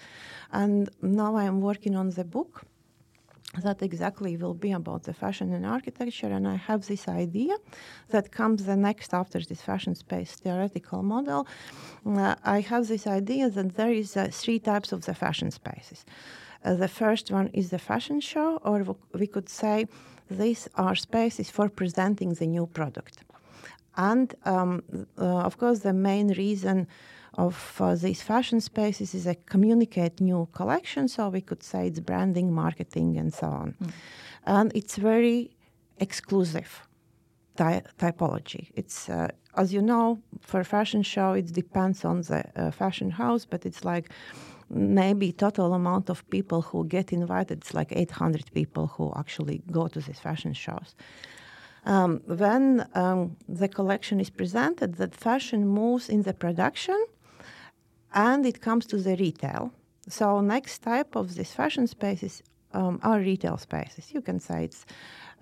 and 0.52 0.90
now 1.00 1.34
I'm 1.37 1.62
working 1.62 1.96
on 1.96 2.10
the 2.10 2.25
book 2.25 2.66
that 3.59 3.83
exactly 3.83 4.37
will 4.37 4.54
be 4.54 4.73
about 4.73 5.02
the 5.02 5.12
fashion 5.12 5.52
and 5.52 5.66
architecture 5.66 6.28
and 6.28 6.47
i 6.47 6.54
have 6.54 6.87
this 6.87 7.09
idea 7.09 7.57
that 8.11 8.30
comes 8.30 8.64
the 8.64 8.76
next 8.76 9.12
after 9.12 9.40
this 9.40 9.61
fashion 9.61 9.95
space 9.95 10.33
theoretical 10.35 11.02
model. 11.02 11.47
Uh, 12.07 12.35
i 12.45 12.61
have 12.61 12.87
this 12.87 13.07
idea 13.07 13.50
that 13.50 13.75
there 13.75 13.92
is 13.92 14.16
uh, 14.16 14.28
three 14.30 14.59
types 14.59 14.92
of 14.92 15.04
the 15.04 15.14
fashion 15.14 15.50
spaces. 15.50 16.04
Uh, 16.64 16.75
the 16.75 16.88
first 16.88 17.30
one 17.30 17.49
is 17.49 17.71
the 17.71 17.78
fashion 17.78 18.21
show 18.21 18.59
or 18.64 18.97
we 19.14 19.26
could 19.26 19.49
say 19.49 19.87
these 20.30 20.69
are 20.76 20.95
spaces 20.95 21.50
for 21.50 21.69
presenting 21.69 22.35
the 22.35 22.47
new 22.47 22.66
product. 22.66 23.25
And 23.97 24.33
um, 24.45 24.83
uh, 25.19 25.25
of 25.25 25.59
course 25.59 25.80
the 25.80 25.92
main 25.92 26.28
reason 26.35 26.87
of 27.34 27.76
uh, 27.80 27.94
these 27.94 28.22
fashion 28.22 28.60
spaces 28.60 29.14
is 29.14 29.26
a 29.26 29.34
communicate 29.34 30.20
new 30.20 30.49
collection. 30.52 31.08
So 31.08 31.28
we 31.28 31.40
could 31.40 31.62
say 31.62 31.87
it's 31.87 32.00
branding, 32.00 32.52
marketing, 32.52 33.16
and 33.16 33.32
so 33.32 33.46
on. 33.46 33.75
Mm. 33.82 33.90
And 34.44 34.72
it's 34.75 34.96
very 34.96 35.50
exclusive 35.99 36.87
ty- 37.56 37.82
typology. 37.99 38.70
It's 38.75 39.08
uh, 39.08 39.28
as 39.56 39.72
you 39.72 39.82
know, 39.82 40.20
for 40.40 40.60
a 40.60 40.64
fashion 40.64 41.02
show, 41.02 41.32
it 41.32 41.52
depends 41.52 42.04
on 42.04 42.22
the 42.22 42.44
uh, 42.56 42.70
fashion 42.70 43.10
house, 43.10 43.44
but 43.44 43.66
it's 43.66 43.84
like 43.84 44.10
maybe 44.70 45.32
total 45.32 45.75
amount 45.75 46.08
of 46.10 46.28
people 46.30 46.62
who 46.62 46.84
get 46.87 47.12
invited. 47.12 47.58
It's 47.58 47.75
like 47.75 47.92
800 47.92 48.52
people 48.54 48.87
who 48.87 49.12
actually 49.16 49.62
go 49.70 49.88
to 49.88 50.00
these 50.00 50.20
fashion 50.20 50.54
shows. 50.54 50.94
Um, 51.84 52.20
when 52.26 52.87
um, 52.94 53.37
the 53.49 53.68
collection 53.68 54.20
is 54.20 54.30
presented, 54.30 54.96
that 54.96 55.14
fashion 55.14 55.66
moves 55.66 56.08
in 56.08 56.22
the 56.22 56.34
production 56.34 57.04
and 58.12 58.47
it 58.47 58.61
comes 58.61 58.87
to 58.87 58.97
the 58.97 59.17
retail. 59.17 59.73
So 60.09 60.40
next 60.40 60.79
type 60.81 61.17
of 61.17 61.35
these 61.35 61.52
fashion 61.52 61.87
spaces 61.87 62.43
um, 62.73 63.00
are 63.02 63.19
retail 63.19 63.57
spaces. 63.57 64.12
You 64.12 64.21
can 64.21 64.40
say 64.40 64.64
it's 64.64 64.85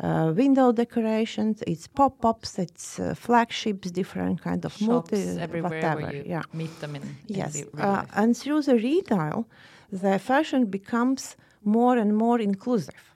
uh, 0.00 0.32
window 0.36 0.72
decorations, 0.72 1.62
it's 1.66 1.86
pop-ups, 1.86 2.58
it's 2.58 3.00
uh, 3.00 3.14
flagships, 3.14 3.90
different 3.90 4.42
kind 4.42 4.64
of 4.64 4.72
Shops 4.72 4.86
multi, 4.86 5.40
everywhere 5.40 5.70
whatever. 5.70 6.14
Yeah. 6.14 6.42
meet 6.52 6.78
them 6.80 6.96
in, 6.96 7.16
yes. 7.26 7.56
In 7.56 7.80
uh, 7.80 8.04
and 8.14 8.36
through 8.36 8.62
the 8.62 8.76
retail, 8.76 9.48
the 9.90 10.18
fashion 10.18 10.66
becomes 10.66 11.36
more 11.64 11.96
and 11.96 12.16
more 12.16 12.38
inclusive, 12.40 13.14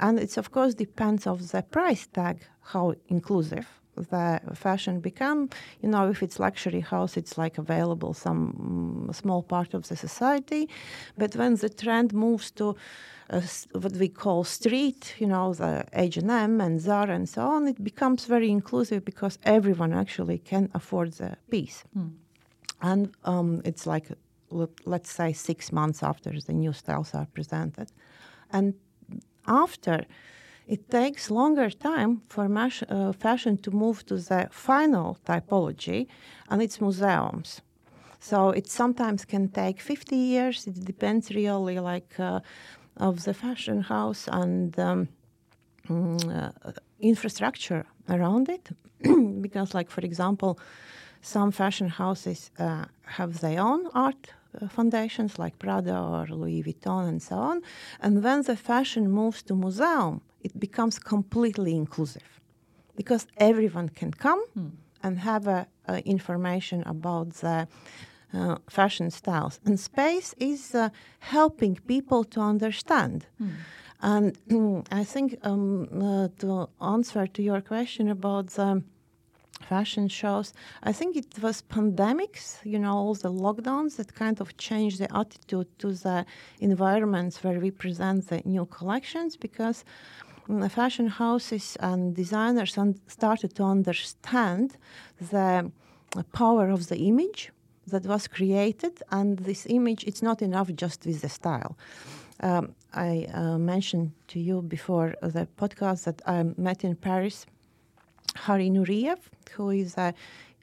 and 0.00 0.18
it's 0.18 0.36
of 0.36 0.50
course 0.50 0.74
depends 0.74 1.26
of 1.26 1.52
the 1.52 1.62
price 1.62 2.06
tag 2.08 2.40
how 2.60 2.94
inclusive 3.08 3.68
the 3.96 4.40
fashion 4.54 5.00
become 5.00 5.48
you 5.82 5.88
know 5.88 6.08
if 6.08 6.22
it's 6.22 6.38
luxury 6.38 6.80
house 6.80 7.16
it's 7.16 7.36
like 7.38 7.58
available 7.58 8.12
some 8.14 9.06
mm, 9.08 9.14
small 9.14 9.42
part 9.42 9.74
of 9.74 9.88
the 9.88 9.96
society. 9.96 10.68
But 11.16 11.34
when 11.36 11.56
the 11.56 11.68
trend 11.68 12.12
moves 12.12 12.50
to 12.52 12.76
uh, 13.30 13.40
what 13.72 13.92
we 13.92 14.08
call 14.08 14.44
street 14.44 15.14
you 15.18 15.26
know 15.26 15.52
the 15.54 15.84
h&m 15.92 16.60
and 16.60 16.80
zara 16.80 17.14
and 17.14 17.28
so 17.28 17.42
on 17.42 17.66
it 17.66 17.82
becomes 17.82 18.26
very 18.26 18.50
inclusive 18.50 19.04
because 19.04 19.38
everyone 19.44 19.92
actually 19.92 20.38
can 20.38 20.70
afford 20.74 21.12
the 21.14 21.36
piece. 21.50 21.84
Mm. 21.96 22.12
and 22.82 23.10
um, 23.24 23.62
it's 23.64 23.86
like 23.86 24.06
let's 24.84 25.10
say 25.10 25.32
six 25.32 25.72
months 25.72 26.02
after 26.02 26.30
the 26.40 26.52
new 26.52 26.72
styles 26.72 27.14
are 27.14 27.26
presented. 27.34 27.90
And 28.52 28.74
after 29.46 30.04
it 30.66 30.90
takes 30.90 31.30
longer 31.30 31.70
time 31.70 32.22
for 32.28 32.48
mash, 32.48 32.82
uh, 32.88 33.12
fashion 33.12 33.56
to 33.58 33.70
move 33.70 34.04
to 34.06 34.16
the 34.16 34.48
final 34.50 35.18
typology, 35.24 36.06
and 36.48 36.60
it's 36.60 36.80
museums. 36.80 37.60
So 38.18 38.50
it 38.50 38.66
sometimes 38.66 39.24
can 39.24 39.48
take 39.48 39.80
50 39.80 40.16
years. 40.16 40.66
It 40.66 40.84
depends 40.84 41.30
really, 41.30 41.78
like, 41.78 42.18
uh, 42.18 42.40
of 42.96 43.24
the 43.24 43.34
fashion 43.34 43.82
house 43.82 44.28
and 44.32 44.76
um, 44.78 45.08
mm, 45.88 46.46
uh, 46.64 46.72
infrastructure 47.00 47.84
around 48.08 48.48
it. 48.48 48.70
because, 49.42 49.74
like, 49.74 49.90
for 49.90 50.00
example, 50.00 50.58
some 51.20 51.52
fashion 51.52 51.88
houses 51.88 52.50
uh, 52.58 52.86
have 53.04 53.40
their 53.40 53.60
own 53.60 53.86
art 53.94 54.32
uh, 54.60 54.68
foundations, 54.68 55.38
like 55.38 55.58
Prada 55.58 55.96
or 55.98 56.26
Louis 56.26 56.62
Vuitton 56.62 57.08
and 57.08 57.22
so 57.22 57.36
on. 57.36 57.62
And 58.00 58.22
when 58.24 58.42
the 58.42 58.56
fashion 58.56 59.10
moves 59.10 59.42
to 59.44 59.54
museum, 59.54 60.22
it 60.46 60.54
becomes 60.66 60.94
completely 60.98 61.72
inclusive 61.82 62.28
because 63.00 63.22
everyone 63.50 63.88
can 64.00 64.10
come 64.26 64.42
and 65.04 65.18
have 65.30 65.44
information 66.04 66.78
about 66.94 67.28
the 67.44 67.68
uh, 68.34 68.56
fashion 68.68 69.10
styles. 69.10 69.60
And 69.64 69.78
space 69.78 70.34
is 70.38 70.74
uh, 70.74 70.90
helping 71.20 71.76
people 71.86 72.24
to 72.24 72.40
understand. 72.40 73.26
And 74.02 74.84
I 75.00 75.04
think 75.04 75.38
um, 75.42 75.88
uh, 75.92 76.28
to 76.40 76.68
answer 76.80 77.26
to 77.26 77.42
your 77.42 77.60
question 77.60 78.08
about 78.08 78.48
the 78.48 78.82
fashion 79.62 80.08
shows, 80.08 80.52
I 80.82 80.92
think 80.92 81.16
it 81.16 81.38
was 81.40 81.62
pandemics, 81.62 82.58
you 82.64 82.78
know, 82.78 82.94
all 82.94 83.14
the 83.14 83.32
lockdowns 83.32 83.96
that 83.96 84.14
kind 84.14 84.40
of 84.40 84.56
changed 84.58 84.98
the 84.98 85.16
attitude 85.16 85.68
to 85.78 85.92
the 85.92 86.26
environments 86.60 87.42
where 87.42 87.58
we 87.58 87.70
present 87.70 88.28
the 88.28 88.42
new 88.44 88.66
collections 88.66 89.36
because 89.36 89.84
mm, 89.84 90.25
fashion 90.68 91.08
houses 91.08 91.76
and 91.80 92.14
designers 92.14 92.78
un- 92.78 93.00
started 93.06 93.54
to 93.54 93.62
understand 93.62 94.76
the 95.18 95.70
power 96.32 96.68
of 96.70 96.88
the 96.88 96.96
image 96.96 97.50
that 97.86 98.04
was 98.06 98.26
created 98.28 99.02
and 99.10 99.38
this 99.38 99.66
image 99.68 100.04
it's 100.04 100.22
not 100.22 100.42
enough 100.42 100.70
just 100.74 101.06
with 101.06 101.20
the 101.20 101.28
style. 101.28 101.76
Um, 102.40 102.74
i 102.92 103.26
uh, 103.32 103.58
mentioned 103.58 104.12
to 104.28 104.38
you 104.38 104.60
before 104.60 105.14
the 105.22 105.48
podcast 105.56 106.04
that 106.04 106.20
i 106.26 106.42
met 106.56 106.84
in 106.84 106.94
paris 106.94 107.46
Harry 108.36 108.70
Nuriev, 108.70 109.18
who 109.52 109.70
is 109.70 109.96
a 109.96 110.14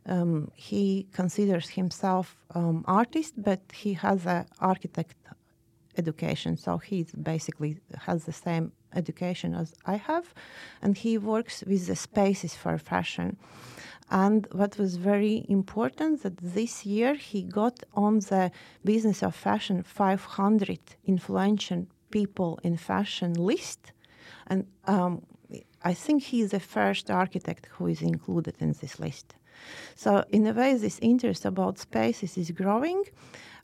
um, 0.05 0.51
he 0.53 1.07
considers 1.13 1.69
himself 1.69 2.35
um, 2.55 2.83
artist, 2.87 3.33
but 3.37 3.61
he 3.73 3.93
has 3.93 4.25
a 4.25 4.45
architect 4.59 5.15
education. 5.97 6.57
So 6.57 6.77
he 6.77 7.05
basically 7.21 7.77
has 8.05 8.25
the 8.25 8.33
same 8.33 8.71
education 8.95 9.53
as 9.55 9.73
I 9.85 9.95
have, 9.95 10.33
and 10.81 10.97
he 10.97 11.17
works 11.17 11.63
with 11.65 11.87
the 11.87 11.95
spaces 11.95 12.55
for 12.55 12.77
fashion. 12.77 13.37
And 14.09 14.47
what 14.51 14.77
was 14.77 14.97
very 14.97 15.45
important 15.49 16.23
that 16.23 16.37
this 16.37 16.85
year 16.85 17.15
he 17.15 17.43
got 17.43 17.83
on 17.93 18.19
the 18.19 18.51
Business 18.83 19.23
of 19.23 19.33
Fashion 19.33 19.81
500 19.81 20.79
influential 21.05 21.87
people 22.11 22.59
in 22.63 22.77
fashion 22.77 23.33
list, 23.33 23.91
and 24.47 24.67
um, 24.85 25.23
I 25.83 25.93
think 25.93 26.23
he 26.23 26.41
is 26.41 26.51
the 26.51 26.59
first 26.59 27.09
architect 27.09 27.67
who 27.71 27.87
is 27.87 28.01
included 28.01 28.55
in 28.59 28.73
this 28.73 28.99
list. 28.99 29.35
So 29.95 30.23
in 30.29 30.45
a 30.47 30.53
way, 30.53 30.75
this 30.75 30.99
interest 31.01 31.45
about 31.45 31.79
spaces 31.79 32.37
is 32.37 32.51
growing, 32.51 33.03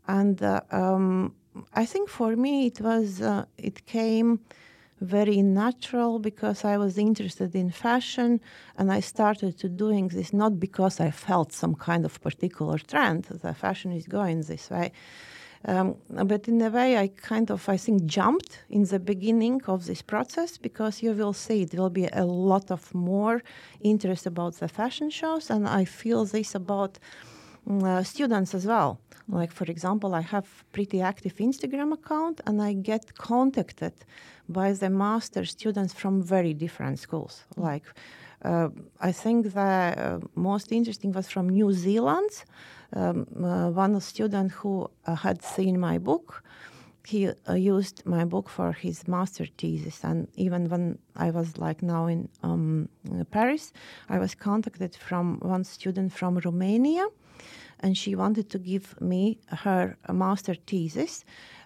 and 0.07 0.41
uh, 0.41 0.61
um, 0.71 1.35
I 1.73 1.85
think 1.85 2.09
for 2.09 2.35
me 2.35 2.67
it 2.67 2.79
was 2.81 3.21
uh, 3.21 3.45
it 3.57 3.85
came 3.85 4.39
very 5.01 5.41
natural 5.41 6.19
because 6.19 6.65
I 6.65 6.77
was 6.77 6.97
interested 6.97 7.55
in 7.55 7.71
fashion, 7.71 8.41
and 8.77 8.91
I 8.91 8.99
started 8.99 9.57
to 9.59 9.69
doing 9.69 10.09
this 10.09 10.33
not 10.33 10.59
because 10.59 10.99
I 10.99 11.11
felt 11.11 11.53
some 11.53 11.75
kind 11.75 12.05
of 12.05 12.21
particular 12.21 12.77
trend 12.77 13.23
that 13.23 13.57
fashion 13.57 13.91
is 13.93 14.07
going 14.07 14.41
this 14.41 14.69
way. 14.69 14.91
Um, 15.65 15.95
but 16.09 16.47
in 16.47 16.61
a 16.61 16.69
way, 16.69 16.97
I 16.97 17.09
kind 17.09 17.51
of, 17.51 17.67
I 17.67 17.75
think, 17.75 18.05
jumped 18.05 18.63
in 18.69 18.85
the 18.85 18.99
beginning 18.99 19.61
of 19.67 19.85
this 19.85 20.01
process 20.01 20.57
because 20.57 21.03
you 21.03 21.11
will 21.11 21.33
see 21.33 21.63
it 21.63 21.73
will 21.73 21.89
be 21.89 22.07
a 22.07 22.25
lot 22.25 22.71
of 22.71 22.95
more 22.95 23.41
interest 23.81 24.25
about 24.25 24.55
the 24.55 24.69
fashion 24.69 25.09
shows, 25.09 25.49
and 25.49 25.67
I 25.67 25.85
feel 25.85 26.23
this 26.25 26.55
about 26.55 26.99
uh, 27.69 28.03
students 28.03 28.53
as 28.53 28.65
well. 28.65 28.99
Like 29.27 29.51
for 29.51 29.65
example, 29.65 30.15
I 30.15 30.21
have 30.21 30.47
pretty 30.71 31.01
active 31.01 31.35
Instagram 31.37 31.93
account, 31.93 32.41
and 32.47 32.61
I 32.61 32.73
get 32.73 33.17
contacted 33.17 33.93
by 34.47 34.73
the 34.73 34.89
master 34.89 35.45
students 35.45 35.93
from 35.93 36.23
very 36.23 36.53
different 36.53 36.99
schools. 36.99 37.43
Like 37.55 37.83
uh, 38.43 38.69
I 38.99 39.11
think 39.11 39.53
the 39.53 39.59
uh, 39.61 40.19
most 40.35 40.71
interesting 40.71 41.11
was 41.11 41.27
from 41.29 41.49
New 41.49 41.71
Zealand 41.71 42.31
um, 42.93 43.27
uh, 43.43 43.69
one 43.69 43.99
student 44.01 44.51
who 44.51 44.89
uh, 45.05 45.15
had 45.15 45.43
seen 45.43 45.79
my 45.79 45.97
book 45.97 46.43
he 47.05 47.27
uh, 47.27 47.53
used 47.53 48.05
my 48.05 48.25
book 48.25 48.49
for 48.49 48.71
his 48.71 49.07
master 49.07 49.45
thesis 49.57 50.03
and 50.03 50.27
even 50.35 50.69
when 50.69 50.97
i 51.15 51.29
was 51.31 51.57
like 51.57 51.81
now 51.81 52.07
in 52.07 52.27
um, 52.43 52.89
paris 53.31 53.73
i 54.09 54.19
was 54.19 54.35
contacted 54.35 54.95
from 54.95 55.39
one 55.39 55.63
student 55.63 56.11
from 56.11 56.37
romania 56.39 57.05
and 57.79 57.97
she 57.97 58.15
wanted 58.15 58.49
to 58.49 58.59
give 58.59 58.99
me 59.01 59.39
her 59.47 59.97
master 60.11 60.55
thesis 60.67 61.25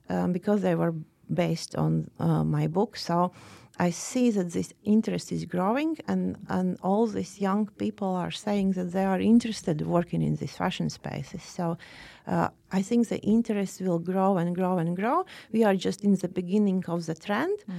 um, 0.10 0.32
because 0.32 0.62
they 0.62 0.76
were 0.76 0.94
based 1.34 1.76
on 1.76 2.10
uh, 2.20 2.44
my 2.44 2.68
book 2.68 2.96
so 2.98 3.32
I 3.80 3.90
see 3.90 4.30
that 4.32 4.52
this 4.52 4.72
interest 4.84 5.32
is 5.32 5.46
growing, 5.46 5.98
and, 6.08 6.38
and 6.48 6.78
all 6.84 7.08
these 7.08 7.42
young 7.42 7.66
people 7.78 8.10
are 8.10 8.30
saying 8.30 8.74
that 8.74 8.92
they 8.92 9.04
are 9.04 9.20
interested 9.20 9.82
working 9.82 10.22
in 10.22 10.36
these 10.36 10.56
fashion 10.56 10.90
spaces. 10.92 11.42
So 11.42 11.78
uh, 12.28 12.50
I 12.72 12.84
think 12.84 13.08
the 13.08 13.20
interest 13.22 13.82
will 13.82 13.98
grow 13.98 14.38
and 14.38 14.56
grow 14.56 14.78
and 14.78 14.96
grow. 14.96 15.26
We 15.52 15.64
are 15.64 15.76
just 15.76 16.04
in 16.04 16.16
the 16.16 16.28
beginning 16.28 16.84
of 16.88 17.08
the 17.08 17.16
trend. 17.16 17.58
Mm. 17.68 17.74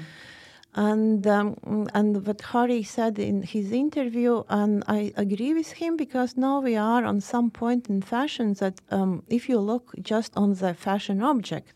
And 0.77 1.25
um, 1.27 1.57
and 1.95 2.27
what 2.27 2.41
Harry 2.41 2.83
said 2.83 3.19
in 3.19 3.43
his 3.43 3.71
interview, 3.71 4.43
and 4.49 4.83
I 4.89 5.13
agree 5.17 5.55
with 5.55 5.71
him 5.73 5.97
because 5.97 6.37
now 6.37 6.61
we 6.61 6.75
are 6.77 7.05
on 7.05 7.21
some 7.21 7.51
point 7.51 7.89
in 7.89 8.03
fashion 8.03 8.55
that 8.55 8.81
um, 8.91 9.23
if 9.29 9.49
you 9.49 9.61
look 9.61 9.95
just 10.03 10.37
on 10.37 10.55
the 10.55 10.75
fashion 10.75 11.23
object, 11.23 11.75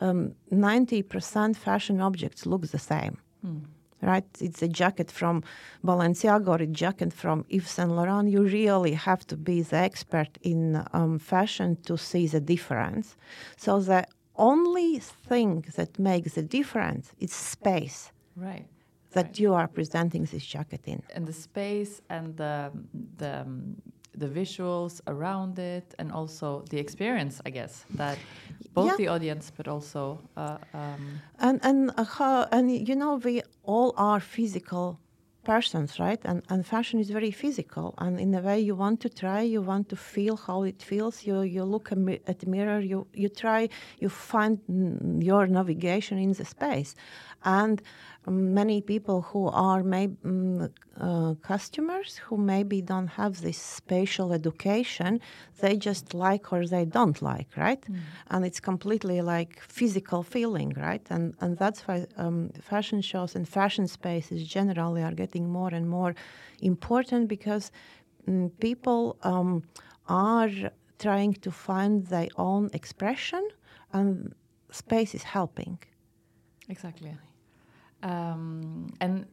um, 0.00 0.34
90% 0.52 1.56
fashion 1.56 2.00
objects 2.00 2.46
look 2.46 2.68
the 2.68 2.78
same. 2.78 3.18
Mm. 3.44 3.62
Right, 4.04 4.24
it's 4.40 4.62
a 4.62 4.68
jacket 4.68 5.12
from 5.12 5.44
Balenciaga 5.84 6.48
or 6.48 6.56
a 6.56 6.66
jacket 6.66 7.12
from 7.12 7.44
Yves 7.48 7.70
Saint 7.70 7.90
Laurent. 7.90 8.28
You 8.28 8.42
really 8.42 8.94
have 8.94 9.24
to 9.28 9.36
be 9.36 9.62
the 9.62 9.76
expert 9.76 10.38
in 10.42 10.84
um, 10.92 11.20
fashion 11.20 11.76
to 11.86 11.96
see 11.96 12.26
the 12.26 12.40
difference. 12.40 13.16
So 13.56 13.78
the 13.80 14.06
only 14.36 14.98
thing 14.98 15.64
that 15.76 15.98
makes 15.98 16.34
the 16.34 16.42
difference 16.42 17.12
is 17.20 17.32
space. 17.32 18.11
Right. 18.36 18.66
That 19.12 19.26
right. 19.26 19.38
you 19.38 19.54
are 19.54 19.68
presenting 19.68 20.24
this 20.24 20.44
jacket 20.44 20.82
in. 20.86 21.02
And 21.14 21.26
the 21.26 21.32
space 21.32 22.00
and 22.08 22.36
the 22.36 22.72
the 23.18 23.46
the 24.14 24.28
visuals 24.28 25.00
around 25.06 25.58
it 25.58 25.94
and 25.98 26.12
also 26.12 26.64
the 26.70 26.78
experience 26.78 27.40
i 27.46 27.50
guess 27.50 27.84
that 27.94 28.18
both 28.74 28.86
yeah. 28.86 28.96
the 28.96 29.08
audience 29.08 29.50
but 29.56 29.68
also 29.68 30.20
uh, 30.36 30.58
um 30.74 31.20
and 31.38 31.60
and 31.62 31.90
uh, 31.96 32.04
how, 32.04 32.46
and 32.52 32.88
you 32.88 32.94
know 32.94 33.16
we 33.16 33.42
all 33.64 33.94
are 33.96 34.20
physical 34.20 34.98
persons 35.44 35.98
right 35.98 36.20
and 36.24 36.42
and 36.50 36.64
fashion 36.64 37.00
is 37.00 37.10
very 37.10 37.30
physical 37.30 37.94
and 37.98 38.20
in 38.20 38.32
a 38.34 38.40
way 38.40 38.60
you 38.60 38.76
want 38.76 39.00
to 39.00 39.08
try 39.08 39.40
you 39.40 39.60
want 39.60 39.88
to 39.88 39.96
feel 39.96 40.36
how 40.36 40.62
it 40.62 40.80
feels 40.82 41.24
you 41.24 41.40
you 41.42 41.64
look 41.64 41.90
at 41.90 42.38
the 42.38 42.46
mirror 42.46 42.80
you 42.80 43.06
you 43.12 43.28
try 43.28 43.68
you 43.98 44.08
find 44.08 44.60
your 45.20 45.46
navigation 45.46 46.18
in 46.18 46.32
the 46.32 46.44
space 46.44 46.94
and 47.44 47.82
many 48.26 48.80
people 48.80 49.22
who 49.22 49.48
are 49.48 49.82
maybe 49.82 50.16
um, 50.24 50.70
uh, 51.00 51.34
customers 51.42 52.16
who 52.16 52.36
maybe 52.36 52.80
don't 52.80 53.08
have 53.08 53.40
this 53.40 53.58
spatial 53.58 54.32
education 54.32 55.20
they 55.60 55.76
just 55.76 56.14
like 56.14 56.52
or 56.52 56.66
they 56.66 56.84
don't 56.84 57.20
like 57.20 57.48
right? 57.56 57.82
Mm. 57.82 57.98
and 58.30 58.44
it's 58.44 58.60
completely 58.60 59.20
like 59.22 59.60
physical 59.60 60.22
feeling 60.22 60.72
right? 60.76 61.04
And 61.10 61.34
and 61.40 61.58
that's 61.58 61.80
why 61.88 62.06
um, 62.16 62.50
fashion 62.60 63.00
shows 63.00 63.34
and 63.34 63.48
fashion 63.48 63.88
spaces 63.88 64.46
generally 64.46 65.02
are 65.02 65.14
getting 65.14 65.48
more 65.48 65.74
and 65.74 65.88
more 65.88 66.14
important 66.60 67.28
because 67.28 67.72
um, 68.28 68.50
people 68.60 69.16
um, 69.22 69.62
are 70.08 70.70
trying 70.98 71.32
to 71.34 71.50
find 71.50 72.06
their 72.06 72.28
own 72.36 72.70
expression 72.72 73.48
and 73.92 74.32
space 74.70 75.12
is 75.14 75.24
helping. 75.24 75.78
Exactly 76.68 77.16
um, 78.02 78.92
and 79.00 79.26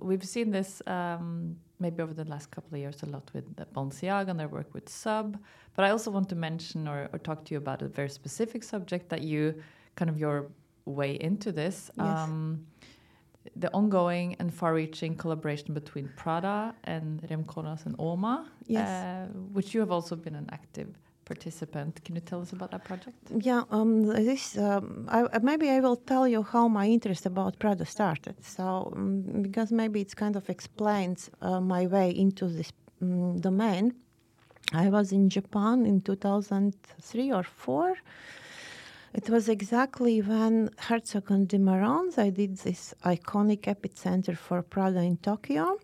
we've 0.00 0.24
seen 0.24 0.50
this 0.50 0.82
um, 0.86 1.56
maybe 1.78 2.02
over 2.02 2.12
the 2.12 2.24
last 2.24 2.50
couple 2.50 2.74
of 2.74 2.80
years 2.80 3.02
a 3.02 3.06
lot 3.06 3.30
with 3.32 3.56
the 3.56 3.64
Balenciaga 3.66 4.28
and 4.28 4.38
their 4.38 4.48
work 4.48 4.72
with 4.74 4.88
Sub. 4.88 5.38
But 5.74 5.84
I 5.84 5.90
also 5.90 6.10
want 6.10 6.28
to 6.28 6.36
mention 6.36 6.86
or, 6.86 7.08
or, 7.12 7.18
talk 7.18 7.44
to 7.46 7.54
you 7.54 7.58
about 7.58 7.82
a 7.82 7.88
very 7.88 8.10
specific 8.10 8.62
subject 8.62 9.08
that 9.08 9.22
you 9.22 9.54
kind 9.96 10.10
of 10.10 10.18
your 10.18 10.50
way 10.84 11.12
into 11.20 11.52
this. 11.52 11.90
Yes. 11.96 12.06
Um, 12.06 12.66
the 13.56 13.72
ongoing 13.72 14.36
and 14.38 14.52
far-reaching 14.52 15.16
collaboration 15.16 15.72
between 15.72 16.10
Prada 16.14 16.74
and 16.84 17.26
Rem 17.30 17.44
Koolhaas 17.44 17.86
and 17.86 17.96
Oma, 17.98 18.50
yes. 18.66 18.86
uh, 18.86 19.32
which 19.52 19.72
you 19.72 19.80
have 19.80 19.90
also 19.90 20.14
been 20.14 20.34
an 20.34 20.48
active 20.52 20.94
participant. 21.32 21.92
Can 22.04 22.12
you 22.18 22.24
tell 22.30 22.40
us 22.44 22.52
about 22.56 22.70
that 22.74 22.84
project? 22.90 23.18
Yeah, 23.50 23.62
um, 23.76 23.90
this 24.28 24.44
um, 24.58 24.84
I, 25.16 25.38
maybe 25.50 25.66
I 25.76 25.78
will 25.84 26.00
tell 26.12 26.26
you 26.34 26.40
how 26.52 26.64
my 26.80 26.86
interest 26.96 27.24
about 27.32 27.52
Prada 27.62 27.86
started. 27.98 28.36
So 28.56 28.64
um, 28.96 29.42
because 29.46 29.68
maybe 29.82 29.98
it's 30.04 30.16
kind 30.24 30.36
of 30.40 30.44
explains 30.56 31.18
uh, 31.40 31.60
my 31.74 31.82
way 31.94 32.08
into 32.24 32.44
this 32.58 32.70
um, 33.02 33.38
domain. 33.48 33.84
I 34.84 34.86
was 34.96 35.06
in 35.12 35.24
Japan 35.28 35.86
in 35.86 36.00
2003 36.00 37.32
or 37.32 37.44
four. 37.62 37.88
It 39.20 39.26
was 39.28 39.48
exactly 39.48 40.22
when 40.30 40.70
Herzog 40.86 41.30
and 41.30 41.48
de 41.48 41.58
Meuron, 41.58 42.06
I 42.26 42.30
did 42.30 42.52
this 42.58 42.94
iconic 43.04 43.62
epicenter 43.74 44.36
for 44.36 44.62
Prada 44.62 45.00
in 45.10 45.16
Tokyo. 45.16 45.78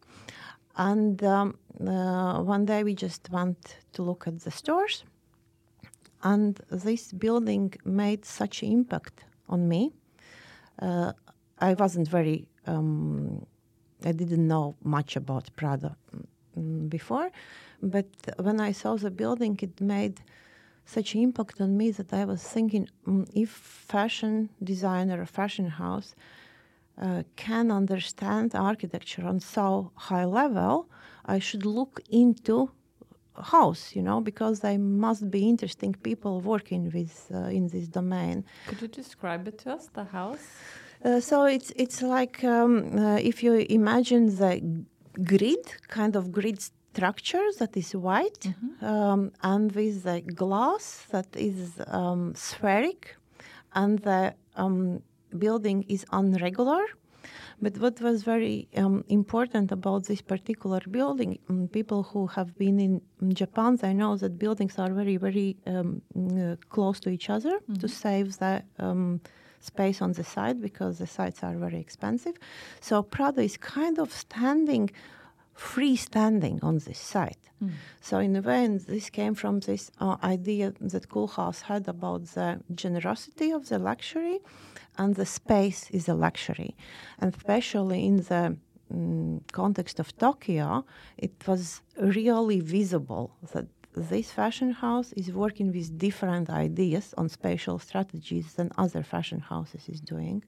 And 0.76 1.22
um, 1.24 1.58
uh, 1.80 2.40
one 2.54 2.64
day 2.64 2.84
we 2.84 2.94
just 2.94 3.28
went 3.30 3.62
to 3.94 4.02
look 4.02 4.22
at 4.28 4.36
the 4.44 4.50
stores. 4.50 5.04
And 6.22 6.60
this 6.70 7.12
building 7.12 7.74
made 7.84 8.24
such 8.24 8.62
impact 8.62 9.24
on 9.48 9.68
me. 9.68 9.92
Uh, 10.80 11.12
I 11.58 11.74
wasn't 11.74 12.08
very, 12.08 12.48
um, 12.66 13.46
I 14.04 14.12
didn't 14.12 14.46
know 14.46 14.76
much 14.82 15.16
about 15.16 15.54
Prada 15.56 15.96
mm, 16.58 16.88
before. 16.88 17.30
But 17.82 18.06
when 18.38 18.60
I 18.60 18.72
saw 18.72 18.96
the 18.96 19.10
building, 19.10 19.58
it 19.62 19.80
made 19.80 20.20
such 20.84 21.14
impact 21.16 21.60
on 21.60 21.76
me 21.76 21.90
that 21.92 22.12
I 22.12 22.24
was 22.24 22.42
thinking 22.42 22.88
mm, 23.06 23.28
if 23.34 23.50
fashion 23.50 24.50
designer 24.62 25.20
or 25.20 25.26
fashion 25.26 25.68
house 25.68 26.14
uh, 27.00 27.22
can 27.36 27.70
understand 27.70 28.54
architecture 28.54 29.26
on 29.26 29.40
so 29.40 29.92
high 29.94 30.24
level, 30.24 30.88
I 31.26 31.38
should 31.38 31.66
look 31.66 32.00
into 32.08 32.70
house, 33.42 33.94
you 33.94 34.02
know, 34.02 34.20
because 34.20 34.60
they 34.60 34.76
must 34.76 35.30
be 35.30 35.48
interesting 35.48 35.94
people 36.02 36.40
working 36.40 36.90
with 36.92 37.30
uh, 37.34 37.58
in 37.58 37.68
this 37.68 37.88
domain. 37.88 38.44
Could 38.66 38.82
you 38.82 38.88
describe 38.88 39.48
it 39.48 39.58
to 39.58 39.72
us, 39.72 39.88
the 39.92 40.04
house? 40.04 40.44
Uh, 41.04 41.20
so 41.20 41.44
it's 41.44 41.72
it's 41.76 42.02
like 42.02 42.42
um, 42.44 42.98
uh, 42.98 43.16
if 43.16 43.42
you 43.42 43.54
imagine 43.68 44.34
the 44.36 44.60
grid, 45.22 45.64
kind 45.88 46.16
of 46.16 46.32
grid 46.32 46.58
structure 46.60 47.46
that 47.58 47.76
is 47.76 47.94
white 47.94 48.40
mm-hmm. 48.40 48.84
um, 48.84 49.30
and 49.42 49.72
with 49.72 50.02
the 50.04 50.20
glass 50.22 51.06
that 51.10 51.28
is 51.36 51.80
um, 51.88 52.32
spheric 52.34 53.16
and 53.74 53.98
the 54.00 54.34
um, 54.56 55.02
building 55.38 55.84
is 55.88 56.04
unregular. 56.06 56.84
But 57.60 57.78
what 57.78 58.00
was 58.00 58.22
very 58.22 58.68
um, 58.76 59.04
important 59.08 59.72
about 59.72 60.04
this 60.04 60.20
particular 60.20 60.80
building, 60.90 61.38
um, 61.48 61.68
people 61.68 62.02
who 62.02 62.26
have 62.26 62.56
been 62.58 62.78
in 62.78 63.00
Japan, 63.34 63.76
they 63.76 63.94
know 63.94 64.16
that 64.16 64.38
buildings 64.38 64.78
are 64.78 64.92
very, 64.92 65.16
very 65.16 65.56
um, 65.66 66.02
uh, 66.14 66.56
close 66.68 67.00
to 67.00 67.10
each 67.10 67.30
other 67.30 67.54
mm-hmm. 67.60 67.74
to 67.74 67.88
save 67.88 68.38
the 68.38 68.62
space 69.60 70.02
on 70.02 70.12
the 70.12 70.24
side 70.24 70.60
because 70.60 70.98
the 70.98 71.06
sites 71.06 71.42
are 71.42 71.56
very 71.56 71.78
expensive. 71.78 72.36
So 72.80 73.02
Prada 73.02 73.42
is 73.42 73.56
kind 73.56 73.98
of 73.98 74.12
standing 74.12 74.90
freestanding 75.56 76.62
on 76.62 76.78
this 76.78 76.98
site. 76.98 77.45
So 78.00 78.18
in 78.18 78.36
a 78.36 78.42
way, 78.42 78.64
and 78.64 78.80
this 78.80 79.10
came 79.10 79.34
from 79.34 79.60
this 79.60 79.90
uh, 80.00 80.16
idea 80.22 80.72
that 80.80 81.08
Koolhaas 81.08 81.62
had 81.62 81.88
about 81.88 82.24
the 82.34 82.60
generosity 82.74 83.50
of 83.50 83.68
the 83.68 83.78
luxury, 83.78 84.38
and 84.98 85.14
the 85.14 85.26
space 85.26 85.90
is 85.90 86.08
a 86.08 86.14
luxury, 86.14 86.76
and 87.18 87.34
especially 87.34 88.06
in 88.06 88.16
the 88.16 88.56
um, 88.90 89.40
context 89.52 90.00
of 90.00 90.16
Tokyo, 90.16 90.84
it 91.18 91.34
was 91.46 91.80
really 91.98 92.60
visible 92.60 93.30
that 93.52 93.66
this 93.96 94.30
fashion 94.30 94.72
house 94.72 95.12
is 95.14 95.32
working 95.32 95.72
with 95.72 95.98
different 95.98 96.50
ideas 96.50 97.14
on 97.16 97.28
spatial 97.28 97.78
strategies 97.78 98.54
than 98.54 98.70
other 98.76 99.02
fashion 99.02 99.40
houses 99.40 99.88
is 99.88 100.00
doing. 100.00 100.44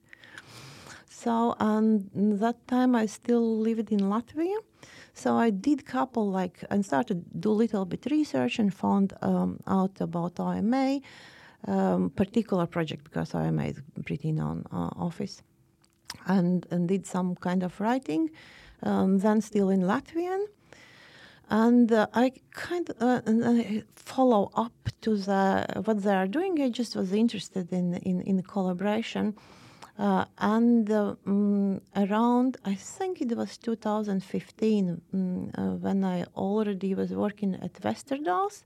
So, 1.23 1.53
and 1.59 2.09
that 2.39 2.65
time 2.67 2.95
I 2.95 3.05
still 3.05 3.59
lived 3.59 3.91
in 3.91 3.99
Latvia. 3.99 4.57
So 5.13 5.35
I 5.35 5.49
did 5.49 5.85
couple 5.85 6.31
like 6.31 6.63
and 6.69 6.85
started 6.85 7.25
do 7.41 7.51
little 7.51 7.83
bit 7.83 8.07
research 8.09 8.57
and 8.57 8.73
found 8.73 9.11
um, 9.21 9.59
out 9.67 9.99
about 9.99 10.39
OMA, 10.39 11.01
um, 11.67 12.09
particular 12.11 12.65
project 12.67 13.03
because 13.03 13.35
OMA 13.35 13.65
is 13.65 13.81
pretty 14.05 14.31
known 14.31 14.63
uh, 14.71 14.91
office, 15.07 15.41
and 16.25 16.65
and 16.71 16.87
did 16.87 17.05
some 17.05 17.35
kind 17.35 17.63
of 17.63 17.81
writing. 17.81 18.29
Um, 18.81 19.19
then 19.19 19.41
still 19.41 19.69
in 19.69 19.81
Latvian, 19.81 20.45
and 21.49 21.91
uh, 21.91 22.07
I 22.13 22.31
kind 22.51 22.89
of 22.91 23.27
uh, 23.27 23.81
follow 23.93 24.51
up 24.55 24.77
to 25.01 25.17
the 25.17 25.65
what 25.83 26.01
they 26.01 26.15
are 26.15 26.27
doing. 26.27 26.61
I 26.61 26.69
just 26.69 26.95
was 26.95 27.11
interested 27.11 27.73
in 27.73 27.95
in 27.95 28.21
in 28.21 28.41
collaboration 28.41 29.35
uh, 29.99 30.23
and 30.37 30.89
uh, 30.89 31.13
um, 31.27 31.81
around, 31.93 32.57
I 32.63 32.73
think 32.73 33.21
it 33.21 33.35
was 33.35 33.57
2015, 33.57 35.01
um, 35.13 35.51
uh, 35.57 35.61
when 35.75 36.05
I 36.05 36.23
already 36.37 36.95
was 36.95 37.11
working 37.11 37.55
at 37.55 37.73
Westerdals. 37.81 38.63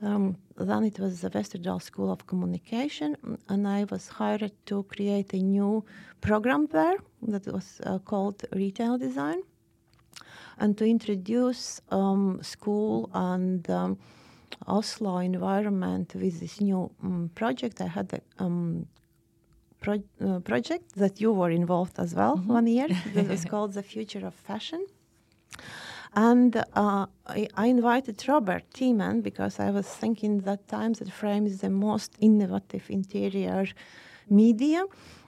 Um, 0.00 0.36
then 0.56 0.84
it 0.84 1.00
was 1.00 1.22
the 1.22 1.30
Westerdals 1.30 1.82
School 1.82 2.12
of 2.12 2.26
Communication, 2.28 3.16
and 3.48 3.66
I 3.66 3.84
was 3.90 4.06
hired 4.06 4.52
to 4.66 4.84
create 4.84 5.32
a 5.34 5.38
new 5.38 5.84
program 6.20 6.68
there 6.70 6.98
that 7.22 7.46
was 7.52 7.80
uh, 7.84 7.98
called 7.98 8.44
Retail 8.52 8.96
Design, 8.96 9.42
and 10.58 10.78
to 10.78 10.84
introduce 10.84 11.80
um, 11.90 12.38
school 12.42 13.10
and 13.12 13.68
um, 13.70 13.98
Oslo 14.68 15.18
environment 15.18 16.14
with 16.14 16.38
this 16.38 16.60
new 16.60 16.90
um, 17.02 17.30
project. 17.34 17.80
I 17.80 17.88
had 17.88 18.12
a 18.12 18.44
um, 18.44 18.86
pro 19.84 19.94
uh, 19.94 20.40
project 20.40 20.86
that 21.02 21.20
you 21.20 21.30
were 21.40 21.52
involved 21.62 21.96
as 22.04 22.10
well 22.14 22.36
mm 22.36 22.44
-hmm. 22.44 22.56
one 22.58 22.68
year. 22.76 22.88
that 23.14 23.26
was 23.34 23.42
called 23.50 23.72
The 23.78 23.82
Future 23.82 24.26
of 24.26 24.34
Fashion. 24.48 24.82
And 26.28 26.52
uh, 26.56 27.06
I, 27.38 27.48
I, 27.64 27.66
invited 27.76 28.16
Robert 28.28 28.64
Thiemann 28.76 29.20
because 29.20 29.54
I 29.68 29.70
was 29.78 29.86
thinking 30.02 30.42
that 30.42 30.60
times 30.68 30.98
that 30.98 31.10
frame 31.10 31.44
is 31.46 31.56
the 31.58 31.70
most 31.70 32.10
innovative 32.18 32.84
interior 32.88 33.64
media. 34.28 34.84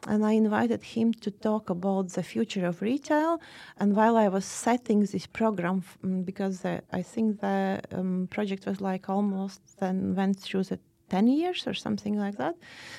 And 0.06 0.24
I 0.30 0.32
invited 0.44 0.82
him 0.94 1.12
to 1.24 1.30
talk 1.30 1.70
about 1.70 2.12
the 2.12 2.22
future 2.22 2.68
of 2.68 2.82
retail. 2.82 3.40
And 3.80 3.96
while 3.96 4.16
I 4.16 4.28
was 4.28 4.44
setting 4.44 5.00
this 5.04 5.26
program, 5.26 5.82
mm, 6.04 6.24
because 6.24 6.64
uh, 6.64 6.98
I 7.00 7.02
think 7.02 7.40
the 7.40 7.80
um, 7.92 8.28
project 8.30 8.66
was 8.66 8.80
like 8.80 9.04
almost 9.08 9.60
then 9.80 10.14
went 10.14 10.38
through 10.38 10.64
the 10.64 10.78
10 11.08 11.26
years 11.28 11.66
or 11.66 11.74
something 11.74 12.18
like 12.18 12.36
that. 12.36 12.54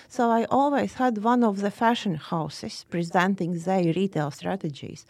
So 0.08 0.30
I 0.30 0.46
always 0.46 0.94
had 0.94 1.18
one 1.24 1.44
of 1.44 1.62
the 1.62 1.72
fashion 1.72 2.16
houses 2.16 2.86
presenting 2.90 3.60
their 3.60 3.94
retail 3.94 4.32
strategies. 4.32 5.06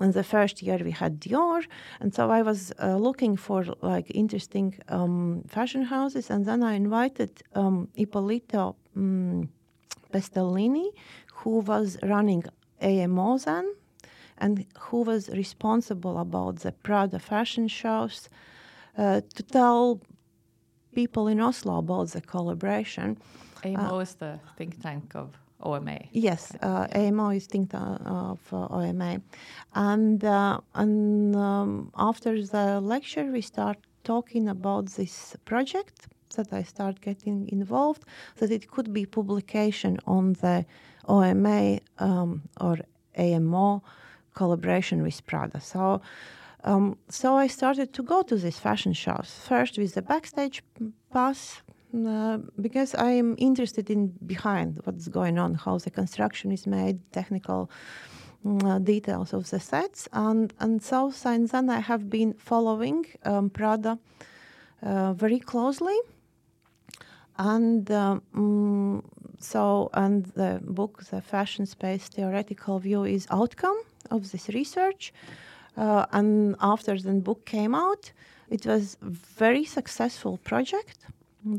In 0.00 0.12
the 0.12 0.24
first 0.24 0.62
year 0.62 0.78
we 0.82 0.90
had 0.90 1.20
Dior, 1.20 1.62
and 2.00 2.14
so 2.14 2.30
I 2.30 2.40
was 2.40 2.72
uh, 2.82 2.96
looking 2.96 3.36
for 3.36 3.64
like 3.82 4.10
interesting 4.14 4.74
um, 4.88 5.42
fashion 5.46 5.82
houses, 5.82 6.30
and 6.30 6.46
then 6.46 6.62
I 6.62 6.74
invited 6.74 7.42
um, 7.54 7.88
Ippolito 7.94 8.76
um, 8.96 9.50
Pestellini, 10.10 10.88
who 11.34 11.58
was 11.60 11.98
running 12.02 12.44
AMO 12.80 13.36
then, 13.38 13.74
and 14.38 14.64
who 14.78 15.02
was 15.02 15.28
responsible 15.28 16.18
about 16.18 16.60
the 16.60 16.72
Prada 16.72 17.18
fashion 17.18 17.68
shows, 17.68 18.30
uh, 18.96 19.20
to 19.34 19.42
tell 19.42 20.00
people 20.94 21.28
in 21.28 21.40
Oslo 21.40 21.78
about 21.78 22.08
the 22.08 22.20
collaboration. 22.20 23.16
AMO 23.64 23.96
uh, 23.96 23.98
is 23.98 24.14
the 24.14 24.38
think 24.56 24.80
tank 24.82 25.14
of 25.14 25.36
OMA. 25.60 26.00
Yes, 26.12 26.52
uh, 26.62 26.86
AMO 26.94 27.30
is 27.30 27.46
think 27.46 27.70
tank 27.70 28.00
of 28.04 28.40
uh, 28.52 28.66
OMA, 28.66 29.20
and 29.74 30.24
uh, 30.24 30.60
and 30.74 31.36
um, 31.36 31.90
after 31.96 32.42
the 32.42 32.80
lecture 32.80 33.26
we 33.30 33.40
start 33.40 33.78
talking 34.04 34.48
about 34.48 34.86
this 34.86 35.36
project 35.44 36.08
that 36.34 36.52
I 36.52 36.62
start 36.62 37.00
getting 37.00 37.48
involved, 37.48 38.04
that 38.36 38.50
it 38.50 38.70
could 38.70 38.92
be 38.92 39.06
publication 39.06 39.98
on 40.06 40.32
the 40.34 40.64
OMA 41.06 41.78
um, 41.98 42.42
or 42.60 42.78
AMO 43.16 43.82
collaboration 44.34 45.02
with 45.02 45.24
Prada. 45.26 45.60
So 45.60 46.00
um, 46.64 46.96
so 47.08 47.36
I 47.36 47.48
started 47.48 47.92
to 47.94 48.02
go 48.02 48.22
to 48.22 48.36
these 48.36 48.58
fashion 48.58 48.92
shows 48.92 49.34
first 49.48 49.78
with 49.78 49.94
the 49.94 50.02
backstage 50.02 50.62
pass 51.12 51.62
uh, 51.94 52.38
because 52.60 52.94
I 52.94 53.10
am 53.10 53.34
interested 53.38 53.90
in 53.90 54.14
behind 54.26 54.80
what's 54.84 55.08
going 55.08 55.38
on, 55.38 55.54
how 55.54 55.78
the 55.78 55.90
construction 55.90 56.50
is 56.50 56.66
made, 56.66 57.00
technical 57.12 57.70
mm, 58.46 58.64
uh, 58.64 58.78
details 58.78 59.34
of 59.34 59.50
the 59.50 59.60
sets, 59.60 60.08
and 60.12 60.54
and 60.58 60.82
so 60.82 61.10
since 61.10 61.52
then 61.52 61.68
I 61.68 61.80
have 61.80 62.08
been 62.08 62.32
following 62.34 63.04
um, 63.24 63.50
Prada 63.50 63.98
uh, 64.82 65.12
very 65.12 65.38
closely, 65.38 65.98
and 67.36 67.90
um, 67.90 69.02
so 69.38 69.90
and 69.92 70.24
the 70.34 70.60
book, 70.62 71.04
the 71.10 71.20
Fashion 71.20 71.66
Space 71.66 72.08
Theoretical 72.08 72.78
View, 72.78 73.04
is 73.04 73.26
outcome 73.30 73.76
of 74.10 74.30
this 74.30 74.48
research. 74.48 75.12
Uh, 75.76 76.06
and 76.12 76.56
after 76.60 76.98
the 76.98 77.12
book 77.12 77.44
came 77.44 77.74
out, 77.74 78.12
it 78.50 78.66
was 78.66 78.96
very 79.00 79.64
successful 79.64 80.38
project. 80.38 80.98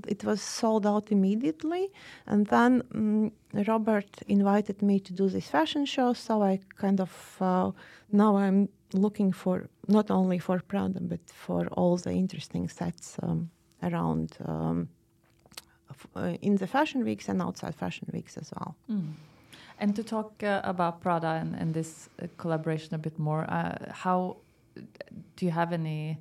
It 0.08 0.23
was 0.23 0.41
sold 0.41 0.86
out 0.86 1.12
immediately, 1.12 1.91
and 2.26 2.47
then 2.47 2.84
um, 2.95 3.32
Robert 3.67 4.21
invited 4.28 4.82
me 4.82 4.99
to 5.02 5.12
do 5.12 5.28
this 5.28 5.49
fashion 5.49 5.86
show. 5.86 6.13
So 6.13 6.41
I 6.41 6.60
kind 6.78 7.02
of 7.02 7.38
uh, 7.41 7.71
now 8.12 8.38
I'm 8.38 8.69
looking 8.93 9.34
for 9.34 9.67
not 9.88 10.10
only 10.10 10.39
for 10.39 10.60
Prada 10.60 11.02
but 11.02 11.19
for 11.28 11.67
all 11.67 11.97
the 11.97 12.12
interesting 12.12 12.69
sets 12.69 13.17
um, 13.23 13.49
around 13.82 14.38
um, 14.45 14.88
uh, 16.15 16.38
in 16.41 16.56
the 16.56 16.67
fashion 16.67 17.04
weeks 17.04 17.28
and 17.28 17.41
outside 17.41 17.76
fashion 17.76 18.08
weeks 18.13 18.38
as 18.38 18.52
well. 18.56 18.76
Mm. 18.89 19.13
And 19.79 19.95
to 19.95 20.03
talk 20.03 20.43
uh, 20.43 20.62
about 20.63 21.01
Prada 21.01 21.39
and, 21.41 21.55
and 21.55 21.73
this 21.73 22.09
uh, 22.21 22.27
collaboration 22.38 22.95
a 22.95 22.97
bit 22.97 23.17
more, 23.19 23.43
uh, 23.49 23.91
how 23.91 24.38
do 25.36 25.45
you 25.45 25.51
have 25.51 25.73
any 25.73 26.17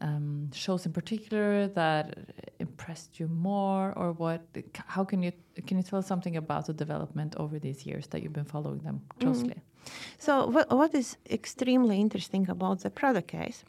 um, 0.00 0.50
shows 0.52 0.84
in 0.86 0.92
particular 0.92 1.68
that 1.68 2.18
impressed 2.58 3.20
you 3.20 3.28
more, 3.28 3.92
or 3.96 4.12
what? 4.12 4.42
How 4.86 5.04
can 5.04 5.22
you 5.22 5.32
can 5.66 5.76
you 5.76 5.82
tell 5.82 5.98
us 5.98 6.06
something 6.06 6.36
about 6.36 6.66
the 6.66 6.72
development 6.72 7.34
over 7.36 7.58
these 7.58 7.86
years 7.86 8.06
that 8.08 8.22
you've 8.22 8.32
been 8.32 8.44
following 8.44 8.80
them 8.80 9.00
closely? 9.20 9.54
Mm. 9.54 9.90
So, 10.18 10.46
what, 10.46 10.70
what 10.70 10.94
is 10.94 11.16
extremely 11.30 12.00
interesting 12.00 12.48
about 12.48 12.80
the 12.80 12.90
Prada 12.90 13.22
case? 13.22 13.64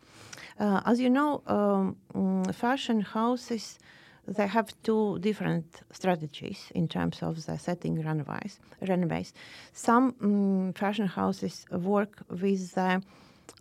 Uh, 0.60 0.82
as 0.86 1.00
you 1.00 1.10
know, 1.10 1.42
um, 1.48 1.96
mm, 2.14 2.54
fashion 2.54 3.02
houses 3.02 3.80
they 4.28 4.48
have 4.48 4.74
two 4.84 5.20
different 5.20 5.82
strategies 5.92 6.72
in 6.74 6.88
terms 6.88 7.22
of 7.22 7.46
the 7.46 7.58
setting 7.58 8.02
runways. 8.02 8.60
runways. 8.88 9.34
Some 9.74 10.16
um, 10.22 10.74
fashion 10.74 11.08
houses 11.08 11.66
work 11.72 12.24
with 12.30 12.74
the 12.74 13.02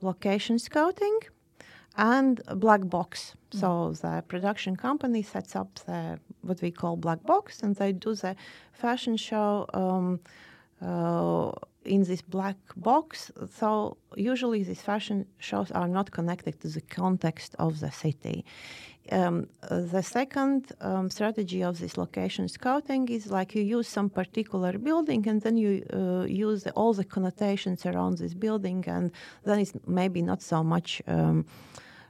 location 0.01 0.59
scouting 0.59 1.19
and 1.97 2.41
black 2.57 2.89
box. 2.89 3.35
Mm. 3.51 3.61
So 3.61 3.93
the 4.01 4.23
production 4.29 4.77
company 4.77 5.23
sets 5.23 5.57
up 5.57 5.75
the 5.87 6.19
what 6.43 6.63
we 6.63 6.71
call 6.71 6.97
black 6.97 7.23
box, 7.25 7.63
and 7.63 7.77
they 7.77 7.93
do 7.93 8.15
the 8.15 8.37
fashion 8.73 9.17
show 9.17 9.67
um, 9.75 10.21
uh, 10.81 11.53
in 11.85 12.05
this 12.05 12.23
black 12.23 12.57
box. 12.77 13.31
So 13.59 13.97
usually 14.17 14.63
these 14.63 14.83
fashion 14.83 15.27
shows 15.39 15.71
are 15.73 15.89
not 15.89 16.11
connected 16.11 16.61
to 16.61 16.69
the 16.69 16.81
context 16.81 17.55
of 17.59 17.81
the 17.81 17.91
city. 17.91 18.45
Um, 19.11 19.49
the 19.69 20.03
second 20.03 20.73
um, 20.81 21.11
strategy 21.11 21.63
of 21.65 21.81
this 21.81 21.97
location 21.97 22.49
scouting 22.49 23.09
is 23.09 23.27
like 23.27 23.53
you 23.55 23.63
use 23.63 23.89
some 23.89 24.09
particular 24.09 24.79
building 24.79 25.29
and 25.29 25.43
then 25.43 25.57
you 25.57 25.85
uh, 25.93 26.25
use 26.25 26.63
the, 26.63 26.71
all 26.73 26.95
the 26.95 27.05
connotations 27.05 27.85
around 27.85 28.19
this 28.19 28.33
building, 28.33 28.85
and 28.87 29.11
then 29.45 29.59
it's 29.59 29.73
maybe 29.87 30.23
not 30.23 30.41
so 30.41 30.63
much. 30.63 31.03
Um, 31.07 31.45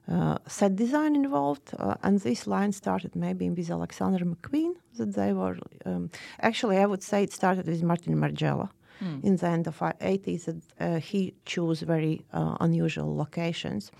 uh, 0.08 0.36
set 0.48 0.74
design 0.74 1.14
involved, 1.14 1.70
uh, 1.78 1.94
and 2.02 2.20
this 2.20 2.48
line 2.48 2.72
started 2.72 3.14
maybe 3.14 3.48
with 3.48 3.70
Alexander 3.70 4.24
McQueen. 4.24 4.74
That 4.98 5.14
they 5.14 5.32
were 5.32 5.56
um, 5.86 6.10
actually, 6.40 6.78
I 6.78 6.86
would 6.86 7.04
say 7.04 7.22
it 7.22 7.32
started 7.32 7.66
with 7.66 7.82
Martin 7.84 8.16
Margiela. 8.16 8.68
Mm. 9.02 9.24
In 9.24 9.36
the 9.36 9.46
end 9.48 9.66
of 9.66 9.78
the 9.78 9.94
80s, 10.00 10.48
uh, 10.48 11.00
he 11.00 11.34
chose 11.44 11.80
very 11.80 12.22
uh, 12.32 12.56
unusual 12.60 13.16
locations, 13.16 13.90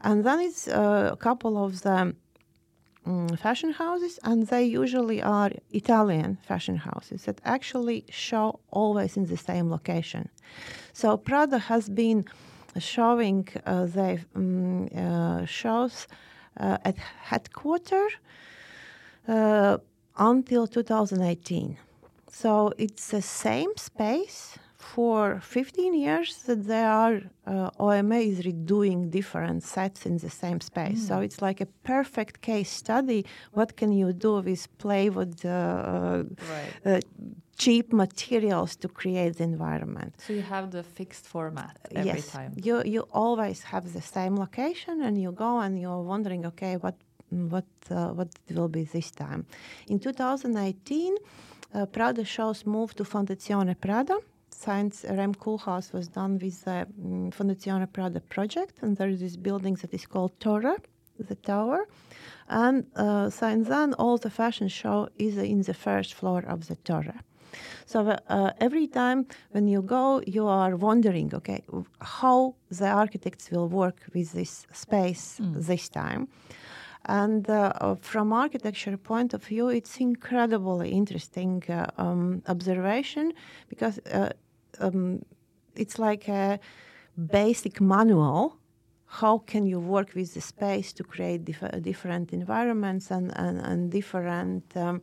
and 0.00 0.24
then 0.24 0.40
it's 0.40 0.68
uh, 0.68 1.10
a 1.12 1.16
couple 1.16 1.62
of 1.64 1.82
the 1.82 2.14
um, 3.06 3.28
fashion 3.36 3.72
houses, 3.72 4.18
and 4.22 4.46
they 4.46 4.64
usually 4.64 5.20
are 5.22 5.50
Italian 5.72 6.38
fashion 6.42 6.76
houses 6.76 7.24
that 7.24 7.40
actually 7.44 8.04
show 8.10 8.60
always 8.70 9.16
in 9.16 9.26
the 9.26 9.36
same 9.36 9.70
location. 9.70 10.28
So 10.92 11.16
Prada 11.16 11.58
has 11.58 11.88
been 11.88 12.24
showing 12.78 13.48
uh, 13.66 13.86
the 13.86 14.20
um, 14.34 14.88
uh, 14.94 15.44
shows 15.44 16.06
uh, 16.58 16.78
at 16.84 16.96
headquarters 16.98 18.12
until 20.16 20.66
2018. 20.66 21.78
So 22.30 22.72
it's 22.78 23.08
the 23.08 23.22
same 23.22 23.76
space 23.76 24.58
for 24.80 25.40
15 25.40 25.94
years 25.94 26.42
that 26.46 26.66
they 26.66 26.82
are 26.82 27.20
uh, 27.46 27.70
OMA 27.78 28.16
is 28.16 28.40
redoing 28.40 29.10
different 29.10 29.62
sets 29.62 30.06
in 30.06 30.16
the 30.16 30.30
same 30.30 30.60
space. 30.60 31.00
Mm. 31.00 31.08
So 31.08 31.20
it's 31.20 31.42
like 31.42 31.60
a 31.60 31.66
perfect 31.84 32.40
case 32.40 32.70
study. 32.70 33.26
What 33.52 33.76
can 33.76 33.92
you 33.92 34.12
do 34.12 34.40
with 34.40 34.66
play 34.78 35.10
with 35.10 35.44
uh, 35.44 36.24
right. 36.54 36.72
uh, 36.86 37.00
cheap 37.58 37.92
materials 37.92 38.76
to 38.76 38.88
create 38.88 39.36
the 39.36 39.44
environment? 39.44 40.14
So 40.26 40.32
you 40.32 40.42
have 40.42 40.70
the 40.70 40.82
fixed 40.82 41.26
format 41.26 41.76
every 41.94 42.12
yes. 42.12 42.28
time. 42.28 42.52
You 42.56 42.82
you 42.84 43.02
always 43.12 43.62
have 43.72 43.84
the 43.92 44.02
same 44.16 44.34
location, 44.44 45.02
and 45.02 45.14
you 45.22 45.30
go 45.32 45.52
and 45.64 45.78
you're 45.82 46.04
wondering, 46.12 46.46
okay, 46.46 46.74
what 46.84 46.96
what 47.28 47.70
uh, 47.90 48.08
what 48.18 48.28
will 48.50 48.68
be 48.68 48.84
this 48.84 49.10
time? 49.10 49.44
In 49.88 49.98
2018. 49.98 51.16
Uh, 51.72 51.86
Prada 51.86 52.24
shows 52.24 52.66
moved 52.66 52.96
to 52.96 53.04
Fondazione 53.04 53.74
Prada, 53.80 54.18
since 54.50 55.04
Rem 55.08 55.34
Koolhaas 55.34 55.92
was 55.92 56.08
done 56.08 56.38
with 56.38 56.64
the 56.64 56.86
um, 57.04 57.30
Fondazione 57.30 57.86
Prada 57.92 58.20
project, 58.20 58.78
and 58.82 58.96
there 58.96 59.08
is 59.08 59.20
this 59.20 59.36
building 59.36 59.74
that 59.76 59.94
is 59.94 60.06
called 60.06 60.32
Torre, 60.40 60.76
the 61.18 61.36
tower. 61.36 61.86
And 62.48 62.86
uh, 62.96 63.30
since 63.30 63.68
then, 63.68 63.94
all 63.94 64.18
the 64.18 64.30
fashion 64.30 64.68
show 64.68 65.08
is 65.16 65.36
in 65.38 65.62
the 65.62 65.74
first 65.74 66.14
floor 66.14 66.44
of 66.46 66.66
the 66.66 66.76
Torre. 66.76 67.20
So 67.86 68.16
uh, 68.28 68.52
every 68.60 68.86
time 68.86 69.26
when 69.50 69.66
you 69.66 69.82
go, 69.82 70.22
you 70.26 70.46
are 70.46 70.76
wondering, 70.76 71.34
okay, 71.34 71.64
how 72.00 72.54
the 72.70 72.88
architects 72.88 73.50
will 73.50 73.68
work 73.68 74.02
with 74.14 74.32
this 74.32 74.66
space 74.72 75.40
mm. 75.40 75.54
this 75.66 75.88
time. 75.88 76.28
And 77.06 77.48
uh, 77.48 77.96
from 78.00 78.32
architecture 78.32 78.96
point 78.96 79.34
of 79.34 79.42
view, 79.44 79.68
it's 79.68 79.96
incredibly 79.98 80.90
interesting 80.90 81.62
uh, 81.68 81.86
um, 81.96 82.42
observation 82.46 83.32
because 83.68 83.98
uh, 84.12 84.30
um, 84.80 85.22
it's 85.76 85.98
like 85.98 86.28
a 86.28 86.60
basic 87.16 87.80
manual. 87.80 88.56
How 89.06 89.38
can 89.38 89.66
you 89.66 89.80
work 89.80 90.14
with 90.14 90.34
the 90.34 90.40
space 90.40 90.92
to 90.92 91.02
create 91.02 91.44
dif- 91.44 91.82
different 91.82 92.32
environments 92.32 93.10
and, 93.10 93.32
and, 93.36 93.58
and 93.60 93.90
different 93.90 94.76
um, 94.76 95.02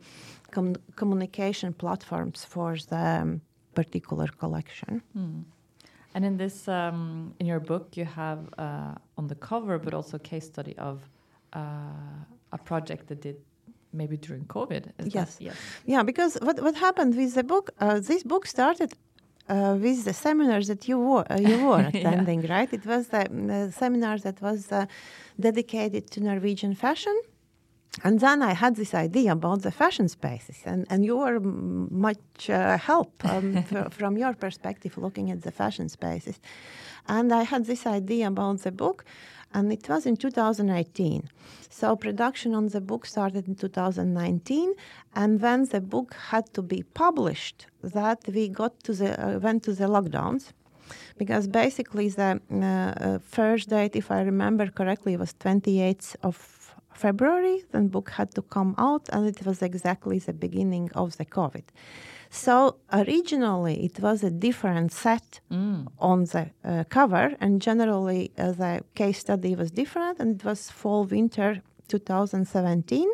com- 0.50 0.76
communication 0.96 1.74
platforms 1.74 2.44
for 2.44 2.76
the 2.88 3.20
um, 3.22 3.40
particular 3.74 4.28
collection? 4.28 5.02
Mm. 5.16 5.44
And 6.14 6.24
in 6.24 6.36
this, 6.38 6.68
um, 6.68 7.34
in 7.38 7.46
your 7.46 7.60
book, 7.60 7.96
you 7.96 8.06
have 8.06 8.48
uh, 8.56 8.94
on 9.18 9.26
the 9.26 9.34
cover, 9.34 9.78
but 9.78 9.92
also 9.92 10.18
case 10.18 10.46
study 10.46 10.74
of 10.78 11.00
a 11.52 12.58
project 12.64 13.08
that 13.08 13.20
did 13.20 13.36
maybe 13.92 14.16
during 14.16 14.44
COVID. 14.44 14.92
yes. 15.04 15.36
yes. 15.40 15.56
Yeah, 15.86 16.02
because 16.02 16.36
what, 16.42 16.60
what 16.62 16.74
happened 16.76 17.16
with 17.16 17.34
the 17.34 17.44
book, 17.44 17.70
uh, 17.80 18.00
this 18.00 18.22
book 18.22 18.46
started 18.46 18.92
uh, 19.48 19.76
with 19.80 20.04
the 20.04 20.12
seminars 20.12 20.66
that 20.68 20.88
you 20.88 20.98
were, 20.98 21.24
uh, 21.30 21.38
you 21.40 21.64
were 21.64 21.80
attending, 21.94 22.42
yeah. 22.42 22.54
right? 22.54 22.72
It 22.72 22.84
was 22.84 23.08
the, 23.08 23.26
the 23.30 23.72
seminar 23.72 24.18
that 24.18 24.40
was 24.42 24.70
uh, 24.70 24.86
dedicated 25.40 26.10
to 26.12 26.20
Norwegian 26.20 26.74
fashion. 26.74 27.18
And 28.04 28.20
then 28.20 28.42
I 28.42 28.52
had 28.52 28.76
this 28.76 28.94
idea 28.94 29.32
about 29.32 29.62
the 29.62 29.72
fashion 29.72 30.08
spaces, 30.08 30.58
and, 30.64 30.86
and 30.88 31.04
you 31.04 31.16
were 31.16 31.40
much 31.40 32.48
uh, 32.48 32.78
help 32.78 33.24
um, 33.24 33.64
from 33.90 34.16
your 34.16 34.34
perspective 34.34 34.96
looking 34.98 35.30
at 35.32 35.42
the 35.42 35.50
fashion 35.50 35.88
spaces. 35.88 36.38
And 37.08 37.32
I 37.32 37.42
had 37.42 37.64
this 37.64 37.86
idea 37.86 38.28
about 38.28 38.60
the 38.60 38.70
book 38.70 39.04
and 39.54 39.72
it 39.72 39.88
was 39.88 40.06
in 40.06 40.16
2018. 40.16 41.28
So 41.70 41.96
production 41.96 42.54
on 42.54 42.68
the 42.68 42.80
book 42.80 43.06
started 43.06 43.46
in 43.48 43.54
2019, 43.54 44.74
and 45.14 45.40
when 45.40 45.64
the 45.64 45.80
book 45.80 46.14
had 46.30 46.52
to 46.54 46.62
be 46.62 46.82
published, 46.94 47.66
that 47.82 48.20
we 48.28 48.48
got 48.48 48.82
to 48.84 48.92
the 48.92 49.10
uh, 49.20 49.38
went 49.38 49.62
to 49.64 49.72
the 49.72 49.86
lockdowns, 49.86 50.52
because 51.16 51.46
basically 51.46 52.08
the 52.08 52.40
uh, 52.50 52.64
uh 52.64 53.18
first 53.18 53.68
date, 53.68 53.96
if 53.96 54.10
I 54.10 54.20
remember 54.22 54.66
correctly, 54.68 55.16
was 55.16 55.34
28th 55.34 56.16
of 56.22 56.36
February. 56.92 57.64
Then 57.72 57.88
book 57.88 58.10
had 58.10 58.34
to 58.34 58.42
come 58.42 58.74
out, 58.78 59.08
and 59.12 59.26
it 59.26 59.44
was 59.46 59.62
exactly 59.62 60.18
the 60.18 60.32
beginning 60.32 60.90
of 60.94 61.16
the 61.16 61.24
COVID. 61.24 61.64
So 62.30 62.76
originally 62.92 63.84
it 63.84 64.00
was 64.00 64.22
a 64.22 64.30
different 64.30 64.92
set 64.92 65.40
mm. 65.50 65.86
on 65.98 66.24
the 66.24 66.50
uh, 66.64 66.84
cover, 66.88 67.34
and 67.40 67.60
generally 67.62 68.32
uh, 68.38 68.52
the 68.52 68.82
case 68.94 69.18
study 69.18 69.54
was 69.54 69.70
different, 69.70 70.18
and 70.20 70.40
it 70.40 70.44
was 70.44 70.70
fall 70.70 71.04
winter 71.04 71.62
2017. 71.88 73.08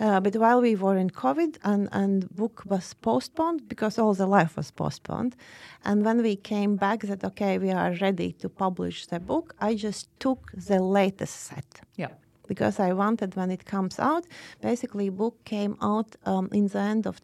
Uh, 0.00 0.18
but 0.18 0.34
while 0.36 0.62
we 0.62 0.74
were 0.74 0.96
in 0.96 1.10
COVID 1.10 1.58
and, 1.62 1.86
and 1.92 2.34
book 2.34 2.62
was 2.64 2.94
postponed 2.94 3.68
because 3.68 3.98
all 3.98 4.14
the 4.14 4.26
life 4.26 4.56
was 4.56 4.70
postponed. 4.70 5.36
And 5.84 6.02
when 6.06 6.22
we 6.22 6.36
came 6.36 6.76
back 6.76 7.00
that, 7.02 7.22
okay, 7.22 7.58
we 7.58 7.70
are 7.70 7.92
ready 8.00 8.32
to 8.32 8.48
publish 8.48 9.06
the 9.06 9.20
book, 9.20 9.54
I 9.60 9.74
just 9.74 10.08
took 10.18 10.52
the 10.52 10.82
latest 10.82 11.42
set. 11.42 11.82
Yeah. 11.96 12.12
Because 12.48 12.80
I 12.80 12.94
wanted 12.94 13.36
when 13.36 13.50
it 13.50 13.66
comes 13.66 13.98
out, 13.98 14.26
basically 14.62 15.10
book 15.10 15.44
came 15.44 15.76
out 15.82 16.16
um, 16.24 16.48
in 16.50 16.68
the 16.68 16.78
end 16.78 17.06
of 17.06 17.20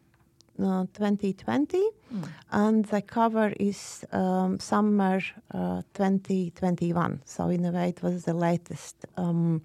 2020, 0.56 1.78
mm. 1.78 2.28
and 2.52 2.84
the 2.86 3.02
cover 3.02 3.52
is 3.60 4.04
um, 4.12 4.58
summer 4.58 5.20
uh, 5.52 5.82
2021. 5.94 7.22
So 7.24 7.48
in 7.48 7.64
a 7.64 7.70
way, 7.70 7.88
it 7.90 8.02
was 8.02 8.24
the 8.24 8.34
latest 8.34 9.06
um, 9.16 9.62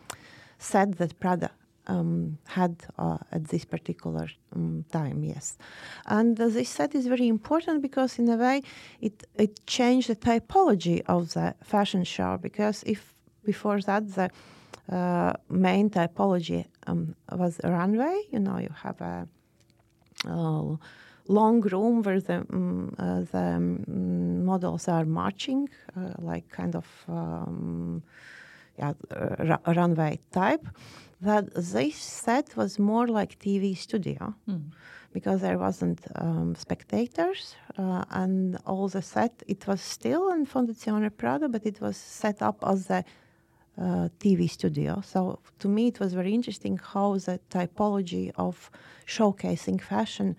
set 0.57 0.97
that 0.97 1.19
Prada 1.19 1.51
um, 1.87 2.37
had 2.45 2.75
uh, 2.97 3.17
at 3.31 3.45
this 3.45 3.65
particular 3.65 4.27
um, 4.55 4.85
time. 4.91 5.23
Yes, 5.23 5.57
and 6.05 6.39
uh, 6.39 6.49
this 6.49 6.69
set 6.69 6.95
is 6.95 7.07
very 7.07 7.27
important 7.27 7.81
because 7.81 8.19
in 8.19 8.29
a 8.29 8.37
way 8.37 8.61
it 9.01 9.23
it 9.35 9.65
changed 9.65 10.09
the 10.09 10.15
typology 10.15 11.01
of 11.07 11.33
the 11.33 11.55
fashion 11.63 12.03
show 12.03 12.37
because 12.37 12.83
if 12.85 13.13
before 13.43 13.81
that 13.81 14.13
the 14.13 14.29
uh, 14.91 15.33
main 15.49 15.89
typology 15.89 16.65
um, 16.87 17.15
was 17.31 17.59
runway. 17.63 18.21
You 18.31 18.39
know, 18.39 18.57
you 18.57 18.69
have 18.83 18.99
a 19.01 19.27
long 21.27 21.61
room 21.61 22.01
where 22.03 22.19
the 22.19 22.45
um, 22.53 22.93
uh, 22.97 23.21
the 23.31 23.55
um, 23.55 24.45
models 24.45 24.87
are 24.87 25.05
marching, 25.05 25.69
uh, 25.95 26.13
like 26.19 26.49
kind 26.49 26.75
of 26.75 26.85
um, 27.07 28.03
yeah, 28.77 28.93
runway 29.67 30.19
type. 30.31 30.67
That 31.21 31.53
this 31.53 31.95
set 31.97 32.55
was 32.57 32.79
more 32.79 33.07
like 33.07 33.39
TV 33.39 33.77
studio. 33.77 34.33
Mm. 34.49 34.71
Because 35.13 35.41
there 35.41 35.57
wasn't 35.57 35.99
um, 36.15 36.55
spectators 36.55 37.55
uh, 37.77 38.05
and 38.11 38.57
all 38.65 38.87
the 38.87 39.01
set, 39.01 39.43
it 39.45 39.67
was 39.67 39.81
still 39.81 40.29
in 40.29 40.45
Fondazione 40.45 41.09
Prada, 41.09 41.49
but 41.49 41.65
it 41.65 41.81
was 41.81 41.97
set 41.97 42.41
up 42.41 42.63
as 42.65 42.89
a 42.89 43.03
uh, 43.81 44.09
TV 44.19 44.47
studio. 44.47 45.01
So 45.03 45.39
to 45.59 45.67
me, 45.67 45.87
it 45.87 45.99
was 45.99 46.13
very 46.13 46.33
interesting 46.33 46.77
how 46.77 47.15
the 47.15 47.39
typology 47.49 48.31
of 48.35 48.69
showcasing 49.07 49.81
fashion 49.81 50.35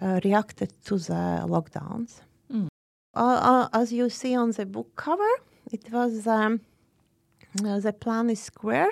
uh, 0.00 0.18
reacted 0.24 0.72
to 0.86 0.98
the 0.98 1.44
lockdowns. 1.46 2.22
Mm. 2.52 2.66
Uh, 3.14 3.68
as 3.72 3.92
you 3.92 4.10
see 4.10 4.34
on 4.34 4.50
the 4.50 4.66
book 4.66 4.88
cover, 4.96 5.30
it 5.70 5.88
was 5.92 6.26
um, 6.26 6.60
the 7.54 7.92
plan 7.92 8.28
is 8.28 8.40
square, 8.40 8.90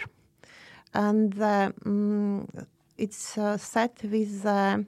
and 0.94 1.40
um, 1.42 2.46
it's 2.96 3.36
set 3.56 4.00
with 4.04 4.46
um, 4.46 4.86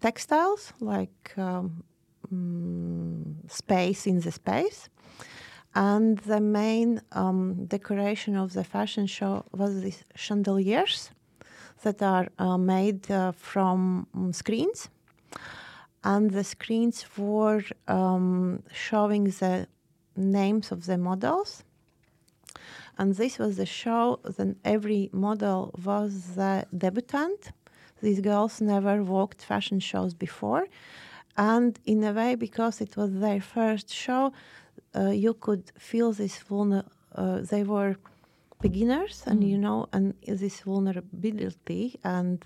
textiles 0.00 0.72
like 0.80 1.34
um, 1.36 1.82
space 3.48 4.06
in 4.06 4.20
the 4.20 4.30
space. 4.30 4.88
And 5.74 6.18
the 6.18 6.40
main 6.40 7.00
um, 7.12 7.66
decoration 7.66 8.36
of 8.36 8.52
the 8.52 8.62
fashion 8.62 9.06
show 9.06 9.44
was 9.52 9.82
these 9.82 10.04
chandeliers 10.14 11.10
that 11.82 12.00
are 12.00 12.28
uh, 12.38 12.56
made 12.56 13.10
uh, 13.10 13.32
from 13.32 14.06
screens. 14.32 14.88
And 16.04 16.30
the 16.30 16.44
screens 16.44 17.04
were 17.16 17.62
um, 17.88 18.62
showing 18.72 19.24
the 19.24 19.66
names 20.16 20.70
of 20.70 20.86
the 20.86 20.98
models. 20.98 21.64
And 22.96 23.14
this 23.16 23.38
was 23.38 23.56
the 23.56 23.66
show, 23.66 24.20
then 24.36 24.56
every 24.64 25.10
model 25.12 25.74
was 25.84 26.36
the 26.36 26.66
debutant. 26.76 27.50
These 28.00 28.20
girls 28.20 28.60
never 28.60 29.02
walked 29.02 29.42
fashion 29.42 29.80
shows 29.80 30.14
before. 30.14 30.66
And 31.36 31.78
in 31.84 32.04
a 32.04 32.12
way, 32.12 32.36
because 32.36 32.80
it 32.80 32.96
was 32.96 33.10
their 33.18 33.40
first 33.40 33.92
show, 33.92 34.32
uh, 34.96 35.10
you 35.10 35.34
could 35.34 35.72
feel 35.78 36.12
this 36.12 36.38
vulner. 36.48 36.84
Uh, 37.14 37.40
they 37.40 37.62
were 37.64 37.96
beginners, 38.60 39.22
and 39.26 39.40
Mm. 39.42 39.48
you 39.50 39.58
know, 39.58 39.86
and 39.92 40.14
this 40.26 40.60
vulnerability 40.60 41.98
and 42.02 42.44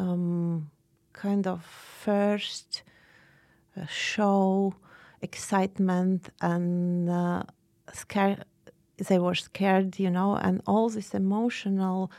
um, 0.00 0.70
kind 1.12 1.46
of 1.46 1.64
first 2.04 2.82
uh, 3.76 3.86
show 3.86 4.74
excitement 5.20 6.30
and 6.40 7.08
uh, 7.08 7.42
scare. 7.92 8.38
They 9.08 9.18
were 9.18 9.34
scared, 9.34 9.98
you 9.98 10.10
know, 10.10 10.36
and 10.36 10.60
all 10.66 10.88
this 10.88 11.14
emotional 11.14 12.10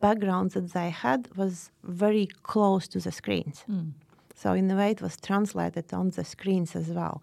background 0.00 0.50
that 0.52 0.72
they 0.72 0.90
had 0.90 1.28
was 1.36 1.70
very 1.82 2.26
close 2.42 2.88
to 2.88 2.98
the 2.98 3.12
screens. 3.12 3.64
Mm. 3.68 3.92
So 4.34 4.52
in 4.54 4.70
a 4.70 4.76
way, 4.76 4.90
it 4.90 5.02
was 5.02 5.16
translated 5.16 5.92
on 5.92 6.10
the 6.10 6.24
screens 6.24 6.74
as 6.76 6.88
well. 6.88 7.22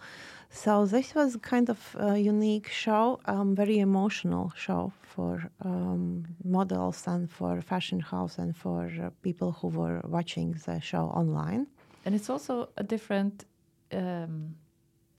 So 0.49 0.86
this 0.86 1.13
was 1.13 1.38
kind 1.38 1.69
of 1.69 1.95
a 1.99 2.17
unique 2.17 2.67
show, 2.67 3.19
um, 3.25 3.55
very 3.55 3.79
emotional 3.79 4.53
show 4.55 4.91
for 5.01 5.49
um, 5.62 6.25
models 6.43 7.03
and 7.05 7.29
for 7.29 7.62
fashion 7.62 7.99
house 7.99 8.38
and 8.38 8.55
for 8.55 8.89
uh, 9.01 9.10
people 9.21 9.51
who 9.51 9.67
were 9.67 10.01
watching 10.05 10.55
the 10.65 10.79
show 10.79 11.05
online. 11.21 11.67
And 12.05 12.15
it's 12.15 12.29
also 12.29 12.69
a 12.77 12.83
different. 12.83 13.45
Um, 13.91 14.55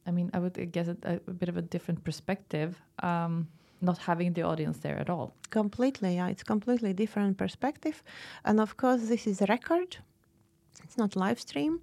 I 0.06 0.10
mean, 0.10 0.30
I 0.32 0.38
would 0.38 0.72
guess 0.72 0.88
it 0.88 0.98
a, 1.04 1.20
a 1.26 1.32
bit 1.32 1.48
of 1.48 1.56
a 1.56 1.62
different 1.62 2.02
perspective. 2.04 2.80
Um, 3.02 3.48
not 3.80 3.98
having 3.98 4.32
the 4.32 4.42
audience 4.42 4.78
there 4.78 4.98
at 4.98 5.08
all. 5.08 5.32
Completely, 5.50 6.16
yeah, 6.16 6.28
it's 6.28 6.42
completely 6.42 6.92
different 6.92 7.36
perspective, 7.36 8.02
and 8.44 8.60
of 8.60 8.76
course, 8.76 9.02
this 9.02 9.26
is 9.26 9.40
a 9.40 9.46
record. 9.46 9.98
It's 10.82 10.96
not 10.96 11.14
live 11.14 11.38
stream. 11.38 11.80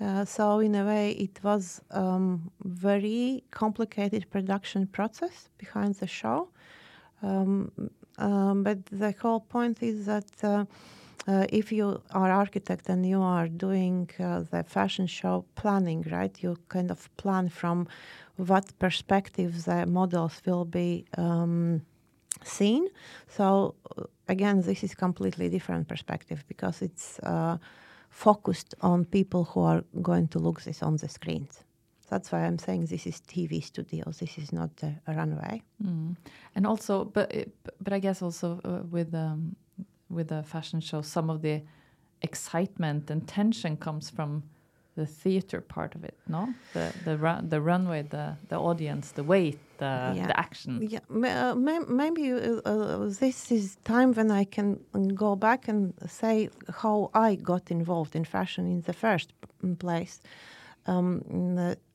Uh, 0.00 0.24
so 0.24 0.60
in 0.60 0.74
a 0.74 0.84
way, 0.84 1.10
it 1.12 1.38
was 1.42 1.82
um, 1.90 2.50
very 2.64 3.44
complicated 3.50 4.30
production 4.30 4.86
process 4.86 5.50
behind 5.58 5.94
the 5.96 6.06
show. 6.06 6.48
Um, 7.22 7.70
um, 8.16 8.62
but 8.62 8.86
the 8.86 9.14
whole 9.20 9.40
point 9.40 9.82
is 9.82 10.06
that 10.06 10.24
uh, 10.42 10.64
uh, 11.28 11.46
if 11.50 11.70
you 11.70 12.00
are 12.12 12.30
architect 12.30 12.88
and 12.88 13.06
you 13.06 13.20
are 13.20 13.46
doing 13.48 14.08
uh, 14.18 14.40
the 14.50 14.64
fashion 14.64 15.06
show 15.06 15.44
planning, 15.54 16.02
right, 16.10 16.42
you 16.42 16.56
kind 16.68 16.90
of 16.90 17.14
plan 17.18 17.50
from 17.50 17.86
what 18.36 18.78
perspective 18.78 19.64
the 19.64 19.84
models 19.84 20.40
will 20.46 20.64
be 20.64 21.04
um, 21.18 21.82
seen. 22.42 22.88
So 23.28 23.74
uh, 23.98 24.04
again, 24.28 24.62
this 24.62 24.82
is 24.82 24.94
completely 24.94 25.50
different 25.50 25.88
perspective 25.88 26.42
because 26.48 26.80
it's 26.80 27.20
focused 28.10 28.74
on 28.82 29.04
people 29.04 29.44
who 29.44 29.60
are 29.60 29.82
going 30.02 30.28
to 30.28 30.38
look 30.38 30.62
this 30.62 30.82
on 30.82 30.96
the 30.96 31.08
screens. 31.08 31.64
That's 32.10 32.32
why 32.32 32.40
I'm 32.40 32.58
saying 32.58 32.86
this 32.86 33.06
is 33.06 33.20
TV 33.20 33.62
studios. 33.62 34.18
This 34.18 34.36
is 34.36 34.52
not 34.52 34.70
a, 34.82 35.00
a 35.06 35.14
runway. 35.14 35.62
Mm. 35.82 36.16
And 36.56 36.66
also, 36.66 37.04
but 37.04 37.32
but 37.80 37.92
I 37.92 38.00
guess 38.00 38.20
also 38.20 38.60
uh, 38.64 38.82
with 38.90 39.14
um, 39.14 39.54
with 40.08 40.28
the 40.28 40.42
fashion 40.42 40.80
show, 40.80 41.02
some 41.02 41.30
of 41.30 41.40
the 41.40 41.62
excitement 42.22 43.10
and 43.10 43.26
tension 43.26 43.76
comes 43.76 44.10
from 44.10 44.42
the 45.00 45.06
theater 45.22 45.60
part 45.60 45.94
of 45.94 46.04
it. 46.04 46.16
No, 46.26 46.42
the 46.72 46.92
the 47.04 47.16
run, 47.16 47.48
the 47.48 47.60
runway, 47.60 48.02
the 48.02 48.26
the 48.48 48.56
audience, 48.56 49.12
the 49.14 49.24
weight, 49.24 49.58
the 49.78 49.92
Yeah. 50.16 50.26
the 50.26 50.36
action. 50.46 50.72
Yeah, 50.92 51.00
uh, 51.08 51.54
maybe 52.02 52.22
uh, 52.32 52.60
uh, 52.64 53.18
this 53.20 53.52
is 53.52 53.76
time 53.84 54.10
when 54.14 54.30
I 54.42 54.44
can 54.56 54.78
go 55.14 55.36
back 55.36 55.68
and 55.68 55.92
say 56.06 56.48
how 56.82 57.10
I 57.28 57.36
got 57.42 57.70
involved 57.70 58.14
in 58.14 58.24
fashion 58.24 58.66
in 58.66 58.82
the 58.82 58.92
first 58.92 59.32
place. 59.78 60.20
Um, 60.86 61.22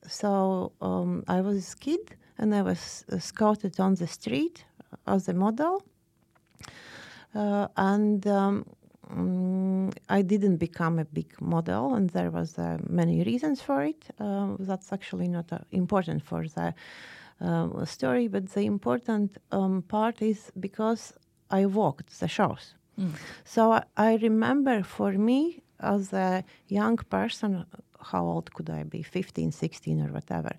so 0.06 0.72
um, 0.80 1.22
I 1.36 1.40
was 1.40 1.72
a 1.72 1.76
kid 1.76 2.16
and 2.38 2.54
I 2.54 2.62
was 2.62 3.04
uh, 3.12 3.18
scouted 3.18 3.80
on 3.80 3.94
the 3.94 4.06
street 4.06 4.64
as 5.06 5.28
a 5.28 5.32
model. 5.32 5.82
Uh, 7.34 7.66
and 7.76 8.26
um, 8.26 8.64
mm, 9.10 9.92
I 10.08 10.22
didn't 10.22 10.56
become 10.56 10.98
a 10.98 11.04
big 11.04 11.40
model, 11.40 11.94
and 11.94 12.10
there 12.10 12.30
was 12.30 12.58
uh, 12.58 12.78
many 12.88 13.22
reasons 13.24 13.60
for 13.60 13.82
it. 13.82 14.04
Uh, 14.18 14.56
that's 14.58 14.92
actually 14.92 15.28
not 15.28 15.52
uh, 15.52 15.58
important 15.72 16.22
for 16.22 16.46
the 16.46 16.74
um, 17.40 17.84
story, 17.86 18.28
but 18.28 18.48
the 18.50 18.62
important 18.62 19.36
um, 19.52 19.82
part 19.82 20.22
is 20.22 20.52
because 20.58 21.12
I 21.50 21.66
walked 21.66 22.20
the 22.20 22.28
shows. 22.28 22.74
Mm. 22.98 23.12
So 23.44 23.72
I, 23.72 23.84
I 23.96 24.16
remember 24.16 24.82
for 24.82 25.12
me 25.12 25.62
as 25.80 26.12
a 26.12 26.44
young 26.68 26.96
person, 26.96 27.66
how 28.00 28.24
old 28.24 28.52
could 28.54 28.70
I 28.70 28.82
be? 28.84 29.02
15, 29.02 29.52
16, 29.52 30.00
or 30.00 30.12
whatever. 30.12 30.52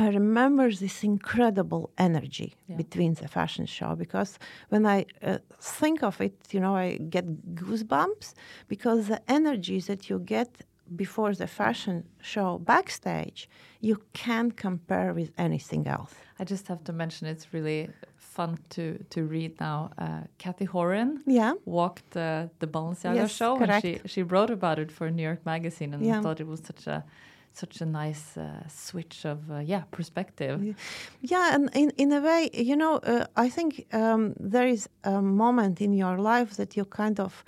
I 0.00 0.08
remember 0.08 0.66
this 0.84 1.04
incredible 1.04 1.84
energy 1.98 2.50
Yeah. 2.68 2.76
between 2.82 3.12
the 3.14 3.28
fashion 3.28 3.66
show 3.66 3.94
because 4.04 4.38
when 4.72 4.84
I 4.86 4.98
uh, 5.22 5.38
think 5.80 6.02
of 6.02 6.20
it, 6.20 6.34
you 6.54 6.60
know, 6.64 6.74
I 6.86 6.88
get 7.16 7.26
goosebumps 7.54 8.28
because 8.68 9.00
the 9.08 9.20
energy 9.28 9.78
that 9.88 10.08
you 10.08 10.18
get 10.36 10.48
before 10.96 11.32
the 11.34 11.46
fashion 11.46 11.96
show 12.32 12.58
backstage, 12.58 13.48
you 13.80 13.96
can't 14.12 14.56
compare 14.56 15.12
with 15.14 15.30
anything 15.38 15.86
else. 15.86 16.14
I 16.40 16.44
just 16.44 16.66
have 16.68 16.82
to 16.84 16.92
mention 16.92 17.28
it's 17.28 17.52
really 17.56 17.88
fun 18.16 18.56
to 18.74 18.82
to 19.14 19.20
read 19.36 19.52
now. 19.60 19.78
Uh, 19.98 20.22
Cathy 20.38 20.66
Horyn 20.66 21.10
Yeah. 21.26 21.52
walked 21.64 22.16
uh, 22.16 22.22
the 22.60 22.66
Balenciaga 22.66 23.14
Yes, 23.16 23.30
show, 23.40 23.52
correct. 23.58 23.84
and 23.84 24.00
she 24.02 24.08
she 24.12 24.22
wrote 24.32 24.52
about 24.58 24.78
it 24.78 24.90
for 24.92 25.10
New 25.10 25.26
York 25.30 25.42
Magazine, 25.44 25.94
and 25.94 26.02
I 26.02 26.06
Yeah. 26.06 26.22
thought 26.22 26.40
it 26.40 26.48
was 26.48 26.60
such 26.70 26.86
a 26.86 27.04
such 27.52 27.80
a 27.80 27.86
nice 27.86 28.36
uh, 28.36 28.66
switch 28.68 29.24
of 29.24 29.50
uh, 29.50 29.58
yeah 29.58 29.82
perspective. 29.90 30.74
Yeah, 31.20 31.54
and 31.54 31.70
in, 31.74 31.90
in 31.96 32.12
a 32.12 32.20
way, 32.20 32.50
you 32.52 32.76
know, 32.76 32.96
uh, 32.96 33.26
I 33.36 33.48
think 33.48 33.86
um, 33.92 34.34
there 34.38 34.66
is 34.66 34.88
a 35.04 35.20
moment 35.20 35.80
in 35.80 35.92
your 35.92 36.18
life 36.18 36.56
that 36.56 36.76
you 36.76 36.84
kind 36.84 37.20
of 37.20 37.44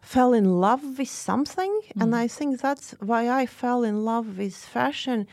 fell 0.00 0.32
in 0.32 0.60
love 0.60 0.98
with 0.98 1.08
something. 1.08 1.80
And 2.00 2.14
I 2.14 2.28
think 2.28 2.60
that's 2.60 2.94
why 3.00 3.28
I 3.28 3.46
fell 3.46 3.82
in 3.82 4.04
love 4.04 4.38
with 4.38 4.54
fashion 4.54 5.26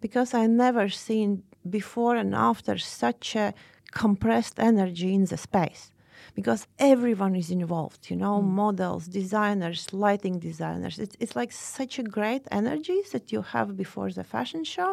because 0.00 0.34
I 0.34 0.46
never 0.46 0.88
seen 0.88 1.42
before 1.68 2.16
and 2.16 2.34
after 2.34 2.76
such 2.78 3.36
a 3.36 3.54
compressed 3.92 4.58
energy 4.58 5.14
in 5.14 5.24
the 5.26 5.36
space. 5.36 5.92
Because 6.38 6.62
everyone 6.78 7.34
is 7.42 7.50
involved, 7.50 8.02
you 8.10 8.16
know, 8.24 8.36
models, 8.42 9.02
designers, 9.20 9.80
lighting 9.92 10.36
designers. 10.38 10.94
It's, 11.04 11.16
it's 11.18 11.34
like 11.40 11.50
such 11.78 11.94
a 11.98 12.04
great 12.18 12.44
energy 12.60 13.00
that 13.12 13.32
you 13.32 13.40
have 13.54 13.68
before 13.84 14.10
the 14.18 14.22
fashion 14.34 14.62
show. 14.74 14.90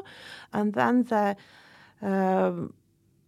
And 0.53 0.67
then 0.73 0.95
the 1.11 1.35
um, 2.01 2.73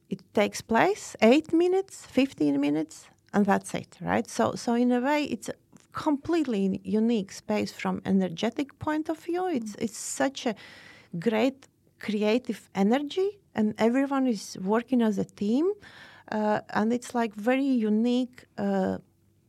it 0.09 0.21
takes 0.33 0.61
place 0.61 1.15
eight 1.21 1.51
minutes, 1.53 2.05
15 2.05 2.59
minutes, 2.59 3.07
and 3.33 3.45
that's 3.45 3.73
it, 3.73 3.97
right? 4.01 4.29
So, 4.29 4.55
so 4.55 4.73
in 4.73 4.91
a 4.91 5.01
way, 5.01 5.23
it's 5.25 5.49
a 5.49 5.55
completely 5.91 6.81
unique 6.83 7.31
space 7.31 7.71
from 7.71 8.01
energetic 8.05 8.77
point 8.79 9.09
of 9.09 9.17
view. 9.19 9.47
It's 9.47 9.75
it's 9.75 9.97
such 9.97 10.45
a 10.45 10.55
great 11.17 11.67
creative 11.99 12.69
energy, 12.75 13.29
and 13.55 13.73
everyone 13.77 14.27
is 14.27 14.57
working 14.61 15.01
as 15.01 15.17
a 15.17 15.25
team, 15.25 15.65
uh, 16.31 16.61
and 16.69 16.91
it's 16.93 17.13
like 17.15 17.33
very 17.35 17.63
unique. 17.63 18.45
Uh, 18.57 18.97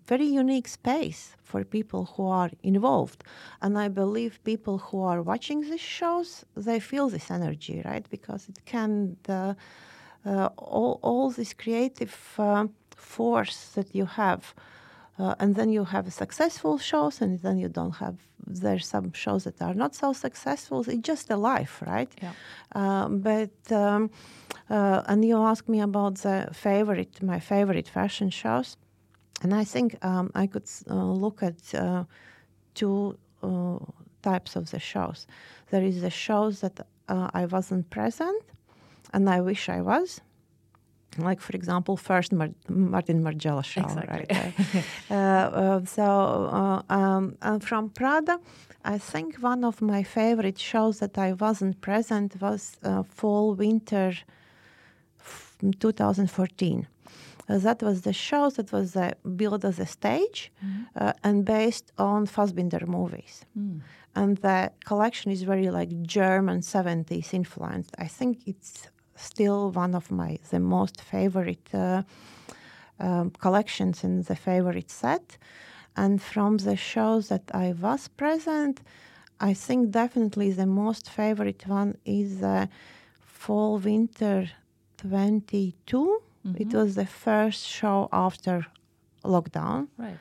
very 0.06 0.26
unique 0.26 0.68
space 0.68 1.34
for 1.42 1.64
people 1.64 2.04
who 2.14 2.26
are 2.26 2.50
involved 2.62 3.24
and 3.60 3.76
i 3.76 3.88
believe 3.88 4.38
people 4.44 4.78
who 4.78 5.02
are 5.02 5.20
watching 5.20 5.60
these 5.62 5.80
shows 5.80 6.44
they 6.56 6.78
feel 6.78 7.08
this 7.08 7.30
energy 7.30 7.82
right 7.84 8.06
because 8.10 8.48
it 8.48 8.64
can 8.64 9.16
uh, 9.28 9.54
uh, 10.24 10.48
all, 10.56 10.98
all 11.02 11.30
this 11.30 11.52
creative 11.52 12.16
uh, 12.38 12.66
force 12.96 13.68
that 13.74 13.94
you 13.94 14.06
have 14.06 14.54
uh, 15.18 15.34
and 15.40 15.54
then 15.54 15.70
you 15.70 15.84
have 15.84 16.12
successful 16.12 16.78
shows 16.78 17.20
and 17.20 17.40
then 17.40 17.58
you 17.58 17.68
don't 17.68 17.96
have 17.96 18.16
there's 18.46 18.86
some 18.86 19.12
shows 19.12 19.44
that 19.44 19.60
are 19.60 19.74
not 19.74 19.94
so 19.94 20.12
successful 20.12 20.84
it's 20.86 21.08
just 21.12 21.30
a 21.30 21.36
life 21.36 21.82
right 21.86 22.12
Yeah. 22.22 22.32
um, 22.74 23.20
but 23.20 23.72
um, 23.72 24.10
uh, 24.70 25.02
and 25.06 25.24
you 25.24 25.36
ask 25.36 25.68
me 25.68 25.80
about 25.80 26.16
the 26.16 26.48
favorite 26.52 27.22
my 27.22 27.40
favorite 27.40 27.88
fashion 27.88 28.30
shows 28.30 28.76
and 29.42 29.54
I 29.54 29.64
think 29.64 30.02
um, 30.04 30.30
I 30.34 30.46
could 30.46 30.68
uh, 30.90 30.94
look 30.94 31.42
at 31.42 31.74
uh, 31.74 32.04
two 32.74 33.18
uh, 33.42 33.78
types 34.22 34.56
of 34.56 34.70
the 34.70 34.78
shows. 34.78 35.26
There 35.70 35.82
is 35.82 36.00
the 36.00 36.10
shows 36.10 36.60
that 36.60 36.80
uh, 37.08 37.28
I 37.34 37.46
wasn't 37.46 37.90
present, 37.90 38.42
and 39.12 39.28
I 39.28 39.40
wish 39.40 39.68
I 39.68 39.80
was. 39.82 40.20
Like, 41.18 41.40
for 41.40 41.54
example, 41.56 41.96
first 41.96 42.32
Mar- 42.32 42.54
Martin 42.68 43.22
Margiela 43.22 43.64
show, 43.64 43.82
Exactly. 43.82 44.26
right? 44.30 44.54
Uh, 45.10 45.14
uh, 45.14 45.84
so, 45.84 46.04
uh, 46.04 46.82
um, 46.92 47.36
and 47.40 47.62
from 47.64 47.88
Prada, 47.90 48.38
I 48.84 48.98
think 48.98 49.36
one 49.36 49.64
of 49.64 49.80
my 49.80 50.02
favorite 50.02 50.58
shows 50.58 50.98
that 50.98 51.16
I 51.16 51.32
wasn't 51.32 51.80
present 51.80 52.40
was 52.40 52.76
uh, 52.82 53.02
Fall 53.02 53.54
Winter 53.54 54.12
2014. 55.78 56.86
Uh, 57.48 57.58
that 57.58 57.82
was 57.82 58.02
the 58.02 58.12
show 58.12 58.50
that 58.50 58.72
was 58.72 58.96
uh, 58.96 59.12
built 59.36 59.64
as 59.64 59.78
a 59.78 59.86
stage 59.86 60.52
uh, 60.96 61.12
and 61.22 61.44
based 61.44 61.92
on 61.98 62.26
Fassbinder 62.26 62.86
movies. 62.86 63.44
And 64.14 64.36
the 64.38 64.72
collection 64.84 65.30
is 65.30 65.42
very 65.42 65.70
like 65.70 65.90
German 66.02 66.60
70s 66.60 67.32
influenced. 67.34 67.94
I 67.98 68.08
think 68.08 68.38
it's 68.46 68.88
still 69.14 69.70
one 69.70 69.94
of 69.94 70.10
my 70.10 70.38
the 70.50 70.60
most 70.60 71.00
favorite 71.00 71.68
uh, 71.74 72.02
um, 72.98 73.30
collections 73.30 74.04
in 74.04 74.22
the 74.22 74.36
favorite 74.36 74.90
set. 74.90 75.38
And 75.96 76.20
from 76.20 76.58
the 76.58 76.76
shows 76.76 77.28
that 77.28 77.50
I 77.54 77.74
was 77.80 78.08
present, 78.08 78.80
I 79.40 79.54
think 79.54 79.90
definitely 79.90 80.50
the 80.50 80.66
most 80.66 81.08
favorite 81.10 81.66
one 81.66 81.96
is 82.04 82.42
uh, 82.42 82.66
Fall 83.20 83.78
Winter 83.78 84.50
22. 84.98 86.22
It 86.58 86.72
was 86.72 86.94
the 86.94 87.06
first 87.06 87.66
show 87.66 88.08
after 88.12 88.66
lockdown. 89.24 89.88
Right. 89.98 90.18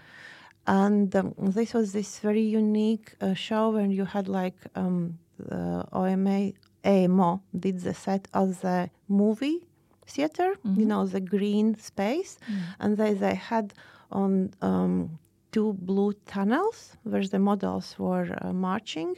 And 0.68 1.16
um, 1.16 1.36
this 1.38 1.74
was 1.74 1.94
this 1.94 2.20
very 2.20 2.42
unique 2.42 3.14
uh, 3.22 3.36
show 3.36 3.70
when 3.70 3.92
you 3.92 4.06
had 4.06 4.28
like 4.28 4.56
um, 4.76 5.20
the 5.38 5.86
OMA, 5.94 6.54
AMO 6.84 7.42
did 7.58 7.82
the 7.82 7.94
set 7.94 8.28
as 8.34 8.64
a 8.64 8.90
movie 9.08 9.68
theater, 10.08 10.56
you 10.80 10.86
know, 10.86 11.06
the 11.06 11.20
green 11.20 11.78
space. 11.78 12.38
And 12.80 12.98
they, 12.98 13.14
they 13.14 13.36
had 13.36 13.74
on 14.12 14.54
um, 14.62 15.20
two 15.56 15.72
blue 15.90 16.12
tunnels 16.36 16.80
where 17.10 17.28
the 17.34 17.40
models 17.50 17.88
were 18.06 18.30
uh, 18.42 18.52
marching. 18.68 19.12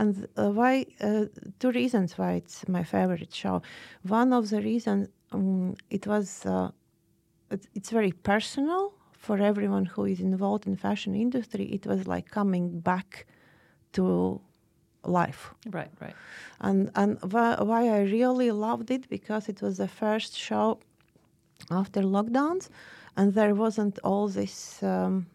And 0.00 0.12
uh, 0.36 0.50
why, 0.58 0.74
uh, 1.00 1.24
two 1.60 1.72
reasons 1.80 2.08
why 2.18 2.30
it's 2.40 2.58
my 2.76 2.84
favorite 2.94 3.34
show. 3.42 3.56
One 4.20 4.30
of 4.38 4.44
the 4.52 4.60
reasons 4.70 5.08
um, 5.32 5.74
it 5.96 6.06
was, 6.12 6.26
uh, 6.46 6.70
it's, 7.54 7.66
it's 7.74 7.90
very 7.90 8.12
personal 8.12 8.82
for 9.24 9.36
everyone 9.50 9.86
who 9.92 10.02
is 10.04 10.20
involved 10.20 10.64
in 10.70 10.76
fashion 10.76 11.12
industry. 11.26 11.64
It 11.78 11.84
was 11.86 12.00
like 12.06 12.26
coming 12.30 12.66
back 12.90 13.26
to 13.96 14.04
life 15.20 15.42
Right, 15.78 15.90
right. 16.04 16.14
and 16.60 16.90
and 16.94 17.10
why, 17.32 17.48
why 17.70 17.82
I 17.88 18.00
really 18.18 18.50
loved 18.66 18.88
it 18.96 19.08
because 19.08 19.48
it 19.52 19.58
was 19.62 19.74
the 19.78 19.88
first 19.88 20.32
show 20.36 20.78
after 21.70 22.00
lockdowns, 22.02 22.68
and 23.16 23.26
there 23.38 23.54
wasn't 23.54 23.98
all 24.04 24.28
this 24.28 24.82
um, 24.82 25.26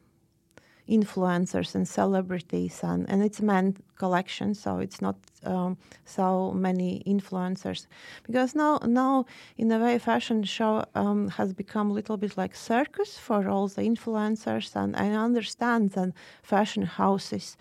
influencers 0.90 1.76
and 1.76 1.88
celebrities, 1.88 2.84
and 2.84 3.10
and 3.10 3.24
it's 3.24 3.42
men 3.42 3.76
collection, 3.98 4.54
so 4.54 4.80
it's 4.80 5.02
not 5.02 5.16
um, 5.44 5.78
so 6.06 6.52
many 6.52 7.04
influencers. 7.06 7.88
Because 8.26 8.56
now 8.56 8.80
now 8.86 9.26
in 9.58 9.72
a 9.72 9.80
way 9.80 10.00
fashion 10.00 10.44
show 10.44 10.86
um, 10.96 11.30
has 11.30 11.54
become 11.54 11.92
a 11.92 11.94
little 11.94 12.18
bit 12.18 12.38
like 12.38 12.56
circus 12.56 13.18
for 13.18 13.50
all 13.50 13.68
the 13.68 13.82
influencers, 13.82 14.76
and 14.76 14.96
I 14.96 15.10
understand 15.12 15.92
that 15.92 16.14
fashion 16.44 16.84
houses 16.84 17.58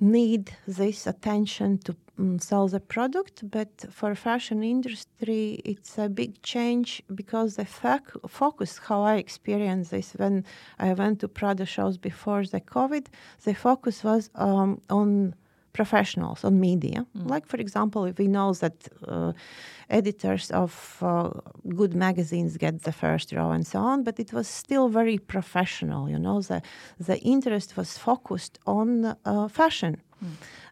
need 0.00 0.56
this 0.66 1.06
attention 1.06 1.78
to 1.78 1.96
mm, 2.18 2.42
sell 2.42 2.68
the 2.68 2.80
product 2.80 3.48
but 3.50 3.86
for 3.90 4.14
fashion 4.14 4.62
industry 4.62 5.60
it's 5.64 5.98
a 5.98 6.08
big 6.08 6.40
change 6.42 7.02
because 7.14 7.56
the 7.56 7.64
fac- 7.64 8.12
focus 8.28 8.78
how 8.78 9.02
i 9.02 9.16
experienced 9.16 9.90
this 9.90 10.12
when 10.12 10.44
i 10.78 10.92
went 10.92 11.20
to 11.20 11.28
prada 11.28 11.66
shows 11.66 11.96
before 11.96 12.44
the 12.44 12.60
covid 12.60 13.06
the 13.44 13.54
focus 13.54 14.02
was 14.04 14.30
um, 14.34 14.80
on 14.90 15.34
professionals 15.80 16.44
on 16.44 16.52
media. 16.70 16.98
Like 17.34 17.46
for 17.52 17.58
example 17.64 18.02
if 18.10 18.16
we 18.18 18.28
know 18.36 18.48
that 18.62 18.76
uh, 19.08 19.32
editors 19.98 20.50
of 20.50 20.72
uh, 21.02 21.30
good 21.80 21.94
magazines 21.94 22.56
get 22.64 22.74
the 22.88 22.92
first 22.92 23.32
row 23.32 23.50
and 23.56 23.64
so 23.72 23.78
on 23.92 23.96
but 24.06 24.18
it 24.24 24.32
was 24.32 24.46
still 24.62 24.86
very 25.00 25.18
professional 25.34 26.02
you 26.12 26.18
know? 26.26 26.38
The 26.50 26.60
the 27.08 27.18
interest 27.34 27.68
was 27.76 27.98
focused 27.98 28.54
on 28.66 28.88
uh, 29.06 29.48
fashion. 29.48 29.94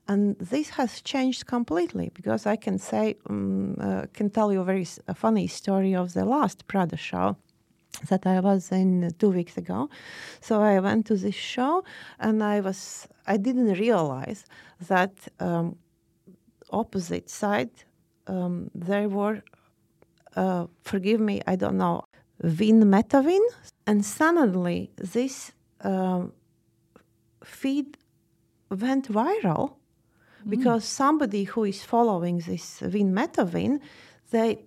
And 0.09 0.23
this 0.53 0.69
has 0.79 0.91
changed 1.13 1.43
completely 1.57 2.07
because 2.19 2.43
i 2.55 2.57
can 2.57 2.79
say 2.79 3.05
um, 3.31 3.77
uh, 3.87 4.03
can 4.19 4.29
tell 4.31 4.49
you 4.55 4.61
a 4.61 4.65
very 4.73 4.87
s- 4.93 5.01
a 5.09 5.15
funny 5.25 5.47
story 5.61 5.93
of 6.03 6.07
the 6.17 6.25
last 6.35 6.59
prada 6.71 6.97
show 6.97 7.37
that 8.09 8.27
I 8.27 8.41
was 8.41 8.73
in 8.73 9.13
two 9.19 9.31
weeks 9.31 9.57
ago. 9.57 9.89
So 10.41 10.61
I 10.61 10.81
went 10.81 11.07
to 11.07 11.17
this 11.17 11.35
show 11.35 11.85
and 12.19 12.43
I 12.43 12.61
was 12.61 13.09
I 13.27 13.37
didn't 13.37 13.75
realize 13.75 14.45
that 14.89 15.13
um, 15.41 15.77
opposite 16.71 17.29
side 17.31 17.71
um, 18.27 18.71
there 18.75 19.09
were 19.09 19.43
uh, 20.37 20.67
forgive 20.83 21.21
me 21.21 21.43
I 21.47 21.57
don't 21.57 21.79
know 21.79 22.05
Win 22.43 22.81
Metawin 22.85 23.45
and 23.87 24.05
suddenly 24.05 24.91
this 24.97 25.53
um, 25.83 26.33
feed 27.45 27.99
went 28.71 29.09
viral 29.09 29.75
because 30.49 30.85
somebody 30.85 31.45
who 31.45 31.65
is 31.65 31.85
following 31.85 32.39
this 32.39 32.81
Win 32.81 33.13
Metawin 33.13 33.81
they 34.31 34.65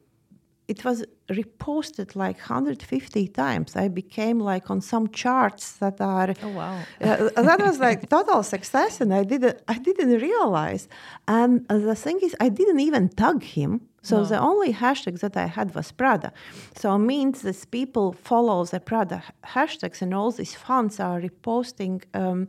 it 0.67 0.85
was 0.85 1.03
reposted 1.29 2.15
like 2.15 2.37
150 2.37 3.27
times. 3.29 3.75
I 3.75 3.87
became 3.87 4.39
like 4.39 4.69
on 4.69 4.81
some 4.81 5.07
charts 5.09 5.73
that 5.73 5.99
are. 6.01 6.33
Oh, 6.43 6.49
wow. 6.49 6.79
Uh, 7.01 7.29
that 7.41 7.59
was 7.59 7.79
like 7.79 8.09
total 8.09 8.43
success, 8.43 9.01
and 9.01 9.13
I 9.13 9.23
didn't. 9.23 9.61
I 9.67 9.77
didn't 9.79 10.19
realize. 10.21 10.87
And 11.27 11.65
uh, 11.69 11.77
the 11.79 11.95
thing 11.95 12.19
is, 12.21 12.35
I 12.39 12.49
didn't 12.49 12.79
even 12.79 13.09
tag 13.09 13.43
him. 13.43 13.81
So 14.01 14.17
No. 14.17 14.25
the 14.25 14.39
only 14.39 14.71
hashtag 14.71 15.19
that 15.21 15.35
I 15.35 15.47
had 15.47 15.73
was 15.73 15.91
Prada. 15.91 16.31
So 16.75 16.93
it 16.95 16.99
means 16.99 17.41
that 17.41 17.71
people 17.71 18.13
follow 18.13 18.63
the 18.63 18.79
Prada 18.79 19.23
hashtags, 19.43 20.01
and 20.03 20.13
all 20.13 20.31
these 20.31 20.53
fans 20.53 20.99
are 20.99 21.19
reposting 21.19 22.03
um, 22.13 22.47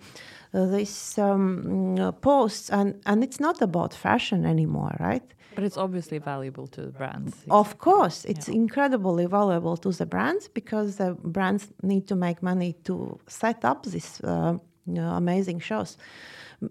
uh, 0.53 0.67
these 0.67 1.17
um, 1.19 1.99
uh, 1.99 2.13
posts, 2.13 2.69
and 2.71 2.95
and 3.07 3.25
it's 3.25 3.41
not 3.41 3.63
about 3.63 3.95
fashion 3.95 4.45
anymore, 4.45 4.95
right? 5.01 5.33
But 5.57 5.65
it's 5.65 5.77
obviously 5.77 6.19
valuable 6.19 6.67
to 6.69 6.83
the 6.83 6.93
brands. 6.93 7.35
Of 7.51 7.79
course, 7.79 8.25
it's 8.25 8.49
incredibly 8.49 9.27
valuable 9.27 9.77
to 9.79 9.91
the 9.91 10.07
brands 10.07 10.49
because 10.49 10.97
the 10.97 11.17
brands 11.23 11.73
need 11.83 12.07
to 12.09 12.17
make 12.17 12.43
money 12.43 12.75
to 12.85 13.19
set 13.27 13.65
up 13.65 13.85
these 13.87 14.21
uh, 14.23 14.59
you 14.87 14.95
know, 14.95 15.11
amazing 15.17 15.61
shows. 15.61 15.97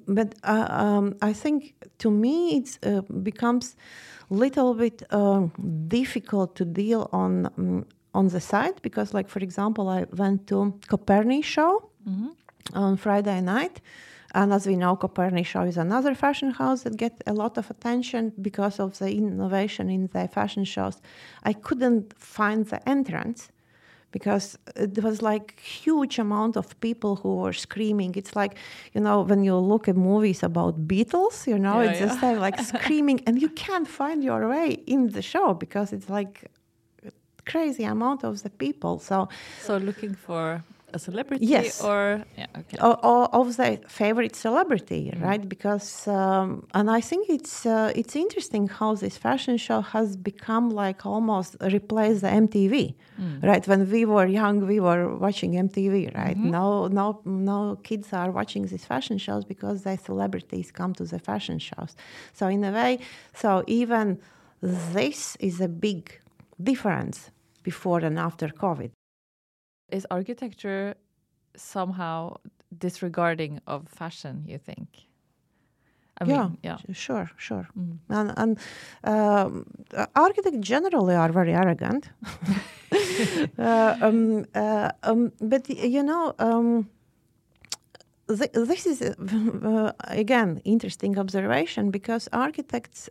But 0.08 0.36
uh, 0.44 0.68
um, 0.70 1.16
I 1.22 1.34
think 1.34 1.76
to 1.98 2.10
me 2.10 2.58
it 2.58 2.80
uh, 2.84 3.02
becomes 3.24 3.76
a 4.32 4.34
little 4.34 4.74
bit 4.74 5.04
um 5.12 5.52
difficult 5.88 6.56
to 6.56 6.66
deal 6.66 7.10
on 7.12 7.46
um, 7.58 7.86
on 8.14 8.28
the 8.30 8.40
site 8.40 8.82
because, 8.82 9.14
like 9.14 9.30
for 9.30 9.40
example, 9.44 9.90
I 9.90 10.06
went 10.18 10.48
to 10.48 10.74
Coperni 10.88 11.44
show 11.44 11.90
on 12.74 12.98
Friday 12.98 13.42
night. 13.42 13.82
And 14.36 14.52
as 14.54 14.68
we 14.68 14.76
know, 14.76 14.98
Coperni 14.98 15.46
Show 15.46 15.62
is 15.64 15.78
another 15.78 16.14
fashion 16.14 16.52
house 16.52 16.84
that 16.84 16.98
get 16.98 17.14
a 17.26 17.34
lot 17.34 17.58
of 17.58 17.72
attention 17.72 18.34
because 18.42 18.82
of 18.84 18.90
the 19.00 19.10
innovation 19.10 19.90
in 19.90 20.10
the 20.14 20.28
fashion 20.28 20.66
shows. 20.66 21.02
I 21.44 21.54
couldn't 21.54 22.14
find 22.20 22.66
the 22.66 22.80
entrance 22.96 23.50
because 24.12 24.58
it 24.76 25.02
was 25.02 25.22
like 25.22 25.58
huge 25.60 26.20
amount 26.20 26.58
of 26.58 26.66
people 26.82 27.16
who 27.22 27.32
were 27.44 27.54
screaming. 27.54 28.12
It's 28.16 28.36
like 28.36 28.54
you 28.94 29.02
know 29.06 29.22
when 29.30 29.42
you 29.44 29.56
look 29.72 29.88
at 29.88 29.96
movies 29.96 30.44
about 30.44 30.74
Beatles, 30.88 31.48
you 31.48 31.58
know, 31.58 31.80
Yeah, 31.80 31.90
it's 31.92 32.00
yeah. 32.00 32.08
just 32.08 32.22
like, 32.24 32.38
like 32.48 32.60
screaming, 32.74 33.22
and 33.28 33.42
you 33.42 33.50
can't 33.66 33.88
find 33.88 34.22
your 34.24 34.42
way 34.50 34.68
in 34.86 35.12
the 35.12 35.22
show 35.22 35.54
because 35.54 35.94
it's 35.96 36.10
like 36.10 36.36
crazy 37.46 37.84
amount 37.86 38.24
of 38.24 38.44
the 38.44 38.50
people. 38.50 39.00
So 39.00 39.30
So 39.62 39.78
looking 39.78 40.14
for 40.16 40.64
a 40.96 41.00
celebrity 41.08 41.46
Yes. 41.58 41.82
or 41.90 42.02
yeah, 42.42 42.60
okay. 42.60 42.78
or, 42.88 42.94
or 43.12 43.22
of 43.40 43.48
the 43.60 43.70
favorite 44.02 44.36
celebrity, 44.46 45.02
Mm. 45.12 45.22
right? 45.28 45.44
Because 45.56 45.88
um, 46.20 46.48
and 46.78 46.86
I 47.00 47.02
think 47.10 47.22
it's 47.38 47.56
uh, 47.76 48.00
it's 48.00 48.16
interesting 48.26 48.64
how 48.80 48.90
this 49.04 49.16
fashion 49.28 49.56
show 49.68 49.80
has 49.94 50.08
become 50.32 50.66
like 50.84 51.00
almost 51.14 51.50
replaced 51.78 52.22
the 52.26 52.32
MTV, 52.46 52.76
Mm. 53.22 53.44
right? 53.50 53.64
When 53.72 53.82
we 53.96 54.02
were 54.16 54.28
young, 54.42 54.56
we 54.74 54.80
were 54.88 55.04
watching 55.26 55.52
MTV, 55.68 55.96
right? 56.24 56.38
Mm-hmm. 56.38 56.58
Now, 56.60 56.70
now, 57.02 57.10
now 57.50 57.62
kids 57.90 58.08
are 58.22 58.30
watching 58.40 58.64
these 58.72 58.86
fashion 58.94 59.18
shows 59.26 59.44
because 59.54 59.78
the 59.88 59.96
celebrities 60.10 60.68
come 60.80 60.92
to 61.00 61.04
the 61.14 61.20
fashion 61.30 61.58
shows. 61.70 61.92
So 62.38 62.44
in 62.56 62.62
a 62.70 62.72
way, 62.80 62.92
so 63.42 63.50
even 63.82 64.06
this 64.88 65.20
is 65.50 65.56
a 65.70 65.72
big 65.88 66.02
difference 66.70 67.18
before 67.70 68.00
and 68.08 68.18
after 68.28 68.48
COVID. 68.48 68.92
Is 69.92 70.08
architecture 70.10 70.96
somehow 71.56 72.38
disregarding 72.78 73.62
of 73.68 73.88
fashion, 73.88 74.44
you 74.48 74.58
think? 74.58 74.88
I 76.20 76.24
yeah, 76.26 76.44
mean, 76.44 76.58
yeah. 76.64 76.78
sure, 76.94 77.30
sure. 77.38 77.68
Mm. 77.78 77.98
And, 78.10 78.34
and 78.38 78.60
um, 79.04 79.66
uh, 79.94 80.06
architects 80.16 80.60
generally 80.60 81.14
are 81.14 81.32
very 81.32 81.54
arrogant. 81.54 82.10
uh, 83.60 83.96
um, 84.02 84.46
uh, 84.56 84.92
um, 85.04 85.34
but 85.42 85.70
you 85.70 86.04
know, 86.04 86.34
um, 86.40 86.90
th- 88.30 88.52
this 88.54 88.86
is 88.86 89.02
uh, 89.02 89.92
again 90.06 90.62
interesting 90.64 91.20
observation 91.20 91.92
because 91.92 92.30
architects. 92.32 93.10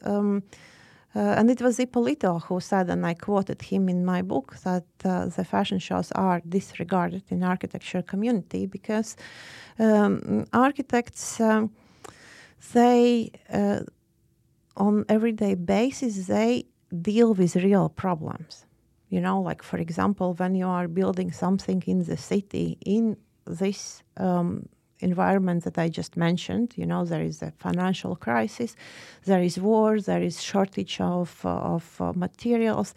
Uh, 1.16 1.38
and 1.38 1.48
it 1.48 1.60
was 1.60 1.78
Ippolito 1.78 2.40
who 2.40 2.58
said, 2.60 2.90
and 2.90 3.06
I 3.06 3.14
quoted 3.14 3.62
him 3.62 3.88
in 3.88 4.04
my 4.04 4.20
book, 4.22 4.56
that 4.64 4.84
uh, 5.04 5.26
the 5.26 5.44
fashion 5.44 5.78
shows 5.78 6.10
are 6.12 6.42
disregarded 6.48 7.22
in 7.28 7.44
architecture 7.44 8.02
community 8.02 8.66
because 8.66 9.16
um, 9.78 10.44
architects 10.52 11.40
um, 11.40 11.70
they 12.72 13.30
uh, 13.52 13.80
on 14.76 15.04
everyday 15.08 15.54
basis 15.54 16.26
they 16.26 16.64
deal 17.00 17.34
with 17.34 17.54
real 17.56 17.88
problems. 17.88 18.66
You 19.08 19.20
know 19.20 19.40
like 19.40 19.62
for 19.62 19.78
example 19.78 20.34
when 20.34 20.56
you 20.56 20.66
are 20.66 20.88
building 20.88 21.30
something 21.30 21.82
in 21.86 22.02
the 22.04 22.16
city 22.16 22.78
in 22.84 23.16
this 23.46 24.02
um, 24.16 24.68
environment 25.10 25.60
that 25.64 25.76
i 25.84 25.88
just 26.00 26.12
mentioned 26.16 26.68
you 26.80 26.86
know 26.90 27.04
there 27.12 27.24
is 27.30 27.42
a 27.42 27.50
financial 27.66 28.14
crisis 28.26 28.70
there 29.30 29.42
is 29.48 29.54
war 29.58 29.90
there 30.10 30.22
is 30.30 30.42
shortage 30.50 30.96
of, 31.00 31.28
uh, 31.44 31.74
of 31.74 31.84
uh, 32.00 32.12
materials 32.26 32.94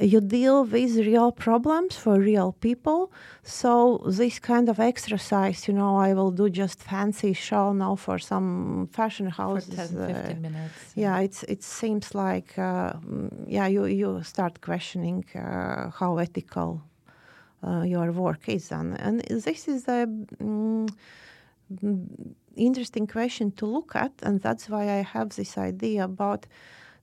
you 0.00 0.20
deal 0.20 0.64
with 0.64 0.96
real 0.96 1.30
problems 1.30 1.96
for 1.96 2.18
real 2.18 2.52
people. 2.52 3.12
So 3.42 4.02
this 4.06 4.38
kind 4.38 4.68
of 4.68 4.80
exercise, 4.80 5.68
you 5.68 5.74
know, 5.74 5.96
I 5.96 6.14
will 6.14 6.30
do 6.30 6.48
just 6.48 6.80
fancy 6.82 7.32
show 7.34 7.72
now 7.72 7.96
for 7.96 8.18
some 8.18 8.88
fashion 8.92 9.30
For 9.30 9.42
houses. 9.42 9.90
10, 9.90 9.98
uh, 9.98 10.34
minutes. 10.40 10.92
yeah, 10.94 11.18
it's 11.20 11.42
it 11.44 11.62
seems 11.62 12.14
like 12.14 12.58
uh, 12.58 12.92
mm, 12.94 13.30
yeah, 13.46 13.66
you 13.66 13.84
you 13.86 14.22
start 14.22 14.60
questioning 14.60 15.24
uh, 15.34 15.90
how 15.90 16.18
ethical 16.18 16.82
uh, 17.62 17.82
your 17.82 18.12
work 18.12 18.48
is, 18.48 18.72
and 18.72 18.98
and 19.00 19.20
this 19.44 19.68
is 19.68 19.88
a 19.88 20.06
mm, 20.06 20.26
mm, 20.40 20.88
interesting 22.56 23.06
question 23.06 23.52
to 23.52 23.66
look 23.66 23.94
at, 23.94 24.12
and 24.22 24.40
that's 24.40 24.68
why 24.68 24.82
I 24.98 25.02
have 25.02 25.30
this 25.30 25.56
idea 25.56 26.04
about 26.04 26.46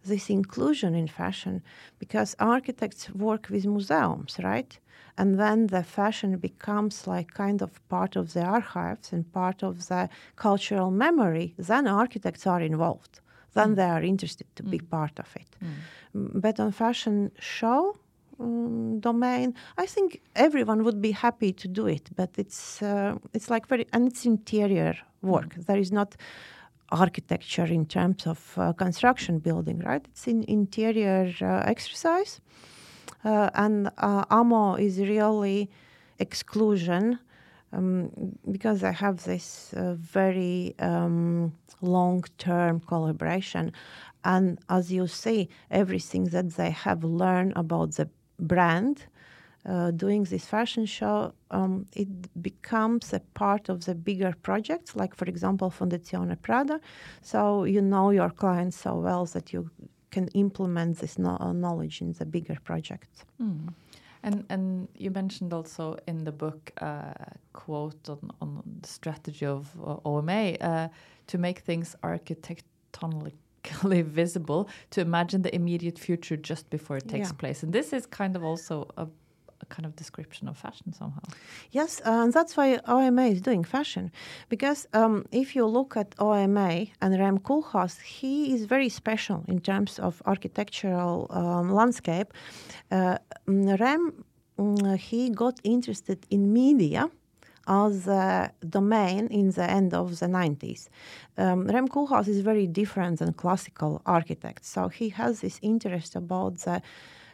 this 0.06 0.30
inclusion 0.30 0.96
in 0.96 1.08
fashion, 1.08 1.62
because 2.00 2.36
architects 2.40 3.10
work 3.12 3.48
with 3.50 3.66
museums, 3.66 4.38
right? 4.44 4.80
And 5.18 5.40
then 5.40 5.68
the 5.68 5.84
fashion 5.84 6.38
becomes 6.38 7.08
like 7.08 7.34
kind 7.34 7.62
of 7.62 7.72
part 7.90 8.16
of 8.16 8.34
the 8.34 8.44
archives 8.44 9.12
and 9.12 9.32
part 9.34 9.64
of 9.64 9.88
the 9.88 10.10
cultural 10.36 10.92
memory. 10.92 11.56
Then 11.58 11.88
architects 11.88 12.46
are 12.46 12.62
involved. 12.62 13.20
Then 13.54 13.72
mm. 13.72 13.76
they 13.78 13.90
are 13.90 14.04
interested 14.04 14.48
to 14.56 14.64
be 14.64 14.80
mm. 14.80 14.90
part 14.90 15.20
of 15.20 15.36
it. 15.36 15.56
Mm. 15.64 15.70
mm, 16.16 16.42
But 16.42 16.60
on 16.60 16.72
fashion 16.72 17.32
show 17.40 17.98
um, 18.40 19.00
domain, 19.00 19.54
I 19.78 19.86
think 19.86 20.22
everyone 20.36 20.84
would 20.84 21.02
be 21.02 21.12
happy 21.12 21.54
to 21.54 21.68
do 21.68 21.88
it. 21.88 22.10
But 22.16 22.30
it's 22.38 22.82
uh, 22.82 23.18
it's 23.34 23.50
like 23.50 23.68
very 23.68 23.86
and 23.94 24.08
it's 24.08 24.26
interior 24.26 24.96
work. 25.22 25.56
There 25.56 25.78
is 25.78 25.92
not 25.92 26.16
architecture 26.90 27.66
in 27.66 27.86
terms 27.86 28.26
of 28.26 28.54
uh, 28.58 28.74
construction 28.74 29.40
building, 29.40 29.80
right? 29.80 30.06
It's 30.12 30.28
in 30.28 30.44
interior 30.48 31.34
uh, 31.42 31.64
exercise. 31.66 32.40
Uh, 33.24 33.50
and 33.56 33.92
uh, 33.98 34.24
AMO 34.30 34.76
is 34.76 35.00
really 35.00 35.70
exclusion 36.20 37.20
um, 37.74 38.10
because 38.52 38.84
I 38.84 38.92
have 38.92 39.24
this 39.24 39.74
uh, 39.74 39.96
very 39.96 40.76
um, 40.80 41.54
long 41.82 42.24
term 42.38 42.80
collaboration. 42.80 43.74
And 44.24 44.60
as 44.70 44.92
you 44.92 45.08
see, 45.08 45.50
everything 45.72 46.26
that 46.26 46.56
they 46.56 46.72
have 46.72 47.04
learned 47.04 47.54
about 47.56 47.96
the 47.96 48.10
brand 48.40 49.08
uh, 49.66 49.92
doing 49.92 50.24
this 50.24 50.46
fashion 50.46 50.86
show, 50.86 51.34
um, 51.52 51.86
it 51.94 52.08
becomes 52.42 53.14
a 53.14 53.20
part 53.34 53.70
of 53.70 53.86
the 53.86 53.94
bigger 53.94 54.34
projects, 54.42 54.96
like, 54.96 55.14
for 55.16 55.26
example, 55.26 55.70
Fondazione 55.70 56.42
Prada. 56.42 56.80
So 57.22 57.66
you 57.66 57.82
know 57.82 58.12
your 58.12 58.30
clients 58.30 58.78
so 58.78 58.96
well 58.96 59.26
that 59.26 59.52
you 59.52 59.70
can 60.12 60.28
implement 60.30 61.00
this 61.00 61.20
no- 61.20 61.38
uh, 61.40 61.52
knowledge 61.52 62.02
in 62.02 62.14
the 62.14 62.26
bigger 62.26 62.58
projects. 62.64 63.26
Mm. 63.42 63.74
And 64.24 64.46
and 64.50 64.88
you 64.96 65.12
mentioned 65.12 65.54
also 65.54 65.98
in 66.08 66.24
the 66.24 66.32
book 66.32 66.72
uh, 66.82 67.14
quote 67.54 68.10
on, 68.10 68.32
on 68.42 68.64
the 68.82 68.88
strategy 68.88 69.46
of 69.46 69.68
uh, 69.80 69.98
OMA 70.06 70.56
uh, 70.62 70.88
to 71.28 71.38
make 71.38 71.60
things 71.60 71.96
architectonically 72.04 73.34
visible, 73.84 74.68
to 74.92 75.02
imagine 75.02 75.42
the 75.42 75.54
immediate 75.56 76.00
future 76.00 76.38
just 76.38 76.70
before 76.70 76.98
it 76.98 77.08
takes 77.08 77.30
Yeah. 77.30 77.38
place. 77.38 77.64
And 77.64 77.74
this 77.74 77.94
is 77.94 78.06
kind 78.06 78.36
of 78.36 78.44
also 78.44 78.88
a, 78.98 79.08
a 79.62 79.66
kind 79.70 79.86
of 79.86 79.96
description 79.96 80.48
of 80.48 80.58
fashion 80.58 80.94
somehow. 80.94 81.22
Yes, 81.72 82.02
uh, 82.06 82.24
and 82.24 82.34
that's 82.34 82.56
why 82.58 82.80
OMA 82.88 83.26
is 83.28 83.42
doing 83.42 83.64
fashion. 83.64 84.12
Because 84.50 84.88
um, 84.94 85.26
if 85.32 85.56
you 85.56 85.66
look 85.66 85.98
at 85.98 86.16
OMA 86.20 86.86
and 87.02 87.20
Rem 87.20 87.38
Koolhaas, 87.40 88.00
he 88.02 88.54
is 88.54 88.66
very 88.66 88.90
special 88.90 89.44
in 89.48 89.60
terms 89.60 90.00
of 90.00 90.22
architectural 90.26 91.28
um, 91.30 91.74
landscape. 91.74 92.34
Uh, 92.92 93.18
mm, 93.48 93.80
Rem, 93.80 94.24
mm, 94.58 94.98
he 94.98 95.30
got 95.30 95.60
interested 95.64 96.26
in 96.30 96.54
media 96.54 97.10
as 97.68 98.08
a 98.08 98.52
domain 98.68 99.28
in 99.28 99.52
the 99.52 99.70
end 99.70 99.94
of 99.94 100.20
the 100.20 100.26
90s. 100.26 100.90
Um, 101.38 101.68
Rem 101.68 101.88
Koolhaas 101.88 102.28
is 102.28 102.42
very 102.42 102.68
different 102.68 103.20
than 103.20 103.34
classical 103.34 104.02
architects. 104.06 104.70
So 104.70 104.88
he 104.88 105.10
has 105.10 105.42
this 105.42 105.60
interest 105.62 106.16
about 106.16 106.60
the 106.60 106.82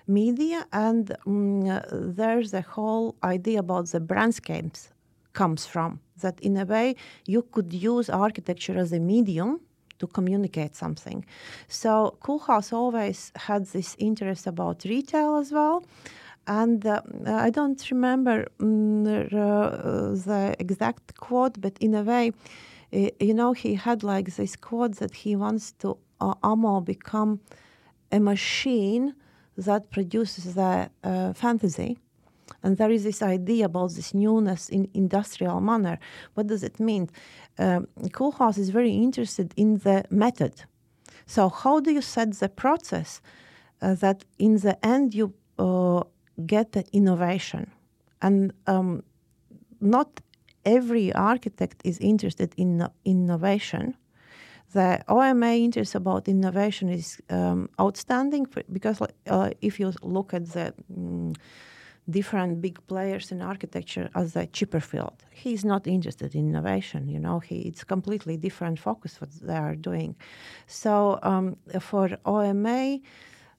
media 0.07 0.65
and 0.73 1.11
uh, 1.11 1.81
there's 1.91 2.53
a 2.53 2.61
whole 2.61 3.15
idea 3.23 3.59
about 3.59 3.87
the 3.87 3.99
brandscapes 4.01 4.89
comes 5.33 5.65
from 5.65 5.99
that 6.21 6.39
in 6.41 6.57
a 6.57 6.65
way 6.65 6.95
you 7.25 7.41
could 7.51 7.73
use 7.73 8.09
architecture 8.09 8.77
as 8.77 8.91
a 8.91 8.99
medium 8.99 9.59
to 9.99 10.07
communicate 10.07 10.75
something 10.75 11.25
so 11.67 12.17
Koolhaas 12.21 12.73
always 12.73 13.31
had 13.35 13.65
this 13.67 13.95
interest 13.97 14.45
about 14.45 14.83
retail 14.83 15.37
as 15.37 15.51
well 15.51 15.83
and 16.47 16.85
uh, 16.85 17.01
I 17.25 17.49
don't 17.49 17.89
remember 17.89 18.47
mm, 18.59 19.33
uh, 19.33 20.11
the 20.25 20.55
exact 20.59 21.17
quote, 21.17 21.59
but 21.59 21.77
in 21.79 21.95
a 21.95 22.03
way, 22.03 22.31
you 22.91 23.33
know, 23.33 23.53
he 23.53 23.75
had 23.75 24.03
like 24.03 24.35
this 24.35 24.55
quote 24.55 24.97
that 24.97 25.13
he 25.13 25.35
wants 25.35 25.71
to 25.79 25.97
uh, 26.21 26.79
become 26.81 27.39
a 28.11 28.19
machine 28.19 29.15
that 29.57 29.89
produces 29.91 30.55
the 30.55 30.89
uh, 31.03 31.33
fantasy. 31.33 31.97
And 32.61 32.77
there 32.77 32.91
is 32.91 33.03
this 33.03 33.21
idea 33.21 33.65
about 33.65 33.91
this 33.93 34.13
newness 34.13 34.69
in 34.69 34.89
industrial 34.93 35.59
manner. 35.59 35.97
What 36.33 36.47
does 36.47 36.63
it 36.63 36.79
mean? 36.79 37.09
Um, 37.57 37.87
is 38.57 38.69
very 38.69 38.91
interested 38.91 39.53
in 39.57 39.77
the 39.79 40.05
method. 40.09 40.63
So 41.25 41.49
how 41.49 41.79
do 41.79 41.91
you 41.91 42.01
set 42.01 42.33
the 42.33 42.49
process 42.49 43.21
uh, 43.81 43.95
that 43.95 44.25
in 44.37 44.57
the 44.57 44.77
end 44.85 45.13
you 45.13 45.33
uh, 45.59 46.03
get 46.45 46.71
the 46.71 46.83
innovation? 46.91 47.71
And 48.21 48.53
um, 48.67 49.03
not 49.81 50.21
every 50.65 51.13
architect 51.13 51.81
is 51.83 51.99
interested 51.99 52.53
in 52.57 52.87
innovation. 53.05 53.95
The 54.73 55.03
OMA 55.07 55.53
interest 55.57 55.93
about 55.95 56.27
innovation 56.27 56.89
is 56.89 57.21
um, 57.29 57.69
outstanding 57.79 58.47
because 58.71 59.01
uh, 59.27 59.51
if 59.61 59.79
you 59.79 59.93
look 60.01 60.33
at 60.33 60.51
the 60.51 60.73
mm, 60.91 61.35
different 62.09 62.61
big 62.61 62.85
players 62.87 63.31
in 63.31 63.41
architecture 63.41 64.09
as 64.15 64.35
a 64.35 64.45
Chipperfield. 64.47 65.19
He's 65.31 65.63
not 65.63 65.87
interested 65.87 66.35
in 66.35 66.49
innovation. 66.49 67.07
You 67.07 67.19
know, 67.19 67.39
he 67.39 67.59
it's 67.59 67.83
completely 67.83 68.37
different 68.37 68.79
focus 68.79 69.21
what 69.21 69.31
they 69.41 69.55
are 69.55 69.75
doing. 69.75 70.15
So 70.67 71.19
um, 71.23 71.57
for 71.79 72.17
OMA, 72.25 72.99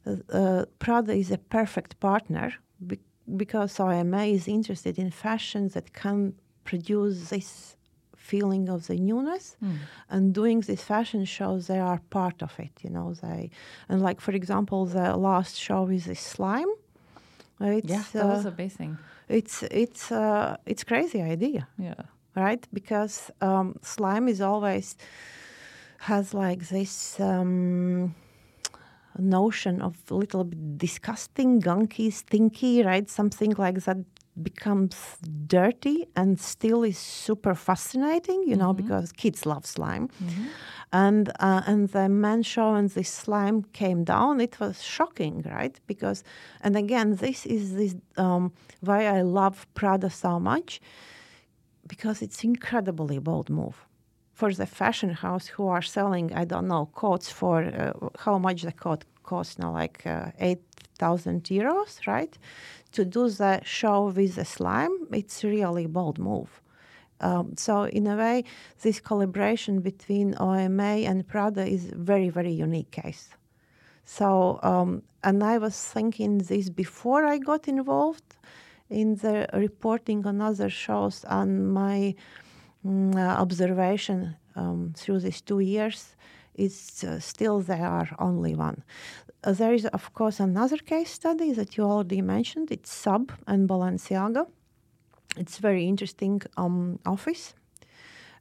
uh, 0.06 0.64
Prada 0.78 1.12
is 1.12 1.30
a 1.30 1.38
perfect 1.38 1.98
partner 2.00 2.52
be- 2.86 3.00
because 3.36 3.80
OMA 3.80 4.24
is 4.24 4.48
interested 4.48 4.98
in 4.98 5.10
fashions 5.10 5.72
that 5.74 5.92
can 5.92 6.34
produce 6.64 7.28
this 7.30 7.76
feeling 8.16 8.68
of 8.70 8.86
the 8.86 8.96
newness 8.96 9.56
Mm. 9.62 9.76
and 10.08 10.34
doing 10.34 10.60
these 10.62 10.82
fashion 10.82 11.24
shows 11.26 11.66
they 11.66 11.78
are 11.78 12.00
part 12.10 12.42
of 12.42 12.52
it 12.58 12.72
you 12.84 12.90
know 12.90 13.12
they 13.22 13.50
and 13.88 14.00
like 14.02 14.20
for 14.20 14.32
example 14.32 14.86
the 14.86 15.16
last 15.16 15.54
show 15.56 15.88
is 15.88 16.04
this 16.04 16.20
slime 16.20 16.70
it's 17.60 17.90
yeah, 17.90 18.04
that 18.12 18.26
was 18.26 18.46
uh, 18.46 18.50
amazing. 18.54 18.98
it's 19.28 19.62
it's 19.70 20.10
uh, 20.10 20.56
it's 20.66 20.84
crazy 20.84 21.20
idea 21.22 21.68
Yeah. 21.78 22.02
right 22.34 22.66
because 22.72 23.30
um, 23.40 23.74
slime 23.82 24.26
is 24.30 24.40
always 24.40 24.96
has 25.98 26.34
like 26.34 26.68
this 26.68 27.18
um, 27.20 28.14
notion 29.18 29.80
of 29.82 29.96
a 30.10 30.14
little 30.14 30.44
bit 30.44 30.78
disgusting 30.78 31.60
gunky 31.60 32.12
stinky 32.12 32.82
right? 32.82 33.08
Something 33.10 33.52
like 33.58 33.80
that 33.84 33.98
becomes 34.42 34.96
dirty 35.46 36.06
and 36.16 36.40
still 36.40 36.82
is 36.82 36.98
super 36.98 37.54
fascinating 37.54 38.42
you 38.50 38.56
know 38.56 38.72
Mhm. 38.72 38.76
because 38.82 39.12
kids 39.12 39.46
love 39.46 39.64
slime. 39.64 40.08
Mhm. 40.08 40.46
and 40.92 41.28
uh, 41.40 41.62
and 41.66 41.88
the 41.90 42.08
man 42.08 42.42
show 42.42 42.72
when 42.72 42.86
this 42.88 43.08
slime 43.08 43.62
came 43.72 44.02
down. 44.04 44.40
It 44.40 44.58
was 44.60 44.82
shocking 44.82 45.42
right? 45.56 45.78
Because 45.86 46.24
and 46.60 46.76
again 46.76 47.16
this 47.16 47.46
is 47.46 47.74
this 47.74 47.94
um, 48.16 48.52
why 48.80 49.06
i 49.06 49.22
love 49.22 49.66
prada 49.74 50.10
so 50.10 50.40
much 50.40 50.80
because 51.86 52.22
it's 52.22 52.42
incredibly 52.44 53.18
bold 53.18 53.50
move 53.50 53.83
for 54.34 54.52
the 54.52 54.66
fashion 54.66 55.10
house 55.10 55.46
who 55.46 55.66
are 55.68 55.82
selling 55.82 56.32
i 56.34 56.44
don't 56.44 56.68
know 56.68 56.86
coats 56.94 57.30
for 57.30 57.64
uh, 57.64 57.92
how 58.18 58.36
much 58.38 58.62
the 58.62 58.72
coat 58.72 59.04
costs 59.22 59.58
now 59.58 59.72
like 59.72 60.06
uh, 60.06 60.30
8000 60.38 61.44
euros 61.44 62.06
right 62.06 62.36
to 62.92 63.04
do 63.04 63.28
the 63.30 63.60
show 63.64 64.12
with 64.16 64.34
the 64.34 64.44
slime 64.44 64.94
it's 65.12 65.42
really 65.44 65.86
bold 65.86 66.18
move 66.18 66.60
um, 67.20 67.54
so 67.56 67.84
in 67.84 68.06
a 68.06 68.16
way, 68.16 68.44
this 68.82 69.00
collaboration 69.00 69.80
between 69.80 70.34
OMA 70.38 71.06
and 71.08 71.26
Prada 71.26 71.66
is 71.66 71.84
very, 71.84 72.28
very 72.28 72.52
unique 72.52 72.90
case. 72.90 73.30
So, 74.04 74.60
um, 74.62 75.02
and 75.22 75.42
I 75.42 75.58
was 75.58 75.74
thinking 75.74 76.38
this 76.38 76.68
before 76.68 77.24
I 77.24 77.38
got 77.38 77.66
involved 77.66 78.36
in 78.90 79.16
the 79.16 79.48
reporting 79.54 80.26
on 80.26 80.42
other 80.42 80.68
shows, 80.68 81.24
and 81.28 81.72
my 81.72 82.14
mm, 82.84 83.14
uh, 83.16 83.40
observation 83.40 84.36
um, 84.56 84.92
through 84.96 85.20
these 85.20 85.40
two 85.40 85.60
years 85.60 86.16
is 86.54 87.04
uh, 87.04 87.18
still 87.20 87.60
there 87.60 87.86
are 87.86 88.08
only 88.18 88.54
one. 88.54 88.84
Uh, 89.42 89.52
there 89.52 89.74
is, 89.74 89.86
of 89.86 90.12
course, 90.14 90.40
another 90.40 90.78
case 90.78 91.10
study 91.10 91.52
that 91.52 91.76
you 91.76 91.84
already 91.84 92.22
mentioned. 92.22 92.70
It's 92.70 92.92
Sub 92.92 93.32
and 93.46 93.68
Balenciaga 93.68 94.46
it's 95.36 95.58
very 95.58 95.86
interesting 95.86 96.42
um, 96.56 96.98
office 97.06 97.54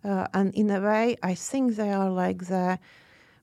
uh, 0.03 0.27
and 0.33 0.53
in 0.55 0.69
a 0.69 0.79
way 0.79 1.15
i 1.23 1.33
think 1.33 1.75
they 1.75 1.91
are 1.91 2.09
like 2.09 2.45
the 2.47 2.77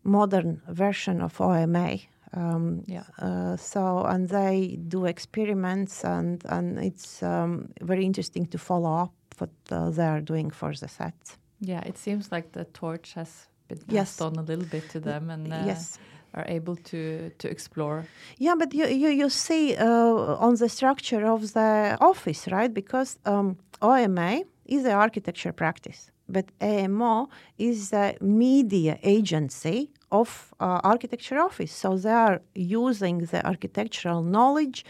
modern 0.04 0.62
version 0.68 1.20
of 1.20 1.40
oma 1.40 1.98
um, 2.32 2.84
Yeah. 2.86 3.02
uh, 3.18 3.56
so 3.56 4.04
and 4.04 4.28
they 4.28 4.78
do 4.88 5.06
experiments 5.06 6.04
and 6.04 6.42
and 6.48 6.78
it's 6.78 7.22
um, 7.22 7.70
very 7.80 8.04
interesting 8.04 8.46
to 8.46 8.58
follow 8.58 8.92
up 9.04 9.12
what 9.40 9.50
uh, 9.70 9.90
they 9.90 10.06
are 10.06 10.20
doing 10.20 10.50
for 10.50 10.72
the 10.74 10.88
set. 10.88 11.36
Yeah, 11.60 11.82
it 11.86 11.98
seems 11.98 12.30
like 12.32 12.52
the 12.52 12.64
torch 12.64 13.14
has 13.14 13.48
been 13.68 13.78
passed 13.78 13.92
Yes. 13.92 14.20
on 14.20 14.36
a 14.38 14.42
little 14.42 14.64
bit 14.66 14.88
to 14.90 15.00
them 15.00 15.30
and 15.30 15.52
uh, 15.52 15.56
yes 15.66 15.98
are 16.34 16.44
able 16.48 16.76
to 16.76 17.30
to 17.38 17.48
explore. 17.48 18.04
Yeah, 18.38 18.54
but 18.58 18.72
you 18.74 18.86
you, 18.86 19.08
you 19.08 19.28
see 19.30 19.76
uh, 19.76 20.46
on 20.46 20.54
the 20.56 20.68
structure 20.68 21.26
of 21.26 21.40
the 21.52 21.96
office, 22.00 22.48
right? 22.50 22.72
Because 22.72 23.18
um, 23.24 23.56
OMA 23.82 24.42
is 24.66 24.82
the 24.82 24.92
architecture 24.92 25.52
practice, 25.52 26.10
but 26.28 26.44
AMO 26.60 27.28
is 27.58 27.90
the 27.90 28.14
media 28.20 28.98
agency 29.02 29.90
of 30.10 30.52
uh, 30.60 30.80
architecture 30.84 31.38
office. 31.38 31.72
So 31.72 31.96
they 31.96 32.12
are 32.12 32.40
using 32.54 33.18
the 33.32 33.40
architectural 33.46 34.22
knowledge. 34.22 34.84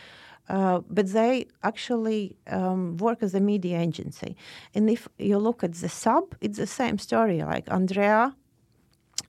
Uh, 0.50 0.80
but 0.96 1.06
they 1.12 1.46
actually 1.62 2.36
um, 2.48 2.96
work 2.96 3.22
as 3.22 3.34
a 3.34 3.40
media 3.40 3.78
agency. 3.78 4.36
And 4.74 4.90
if 4.90 5.06
you 5.16 5.38
look 5.38 5.62
at 5.62 5.74
the 5.74 5.88
sub, 5.88 6.24
it's 6.40 6.58
the 6.58 6.66
same 6.66 6.98
story. 6.98 7.38
Like 7.54 7.70
Andrea 7.70 8.34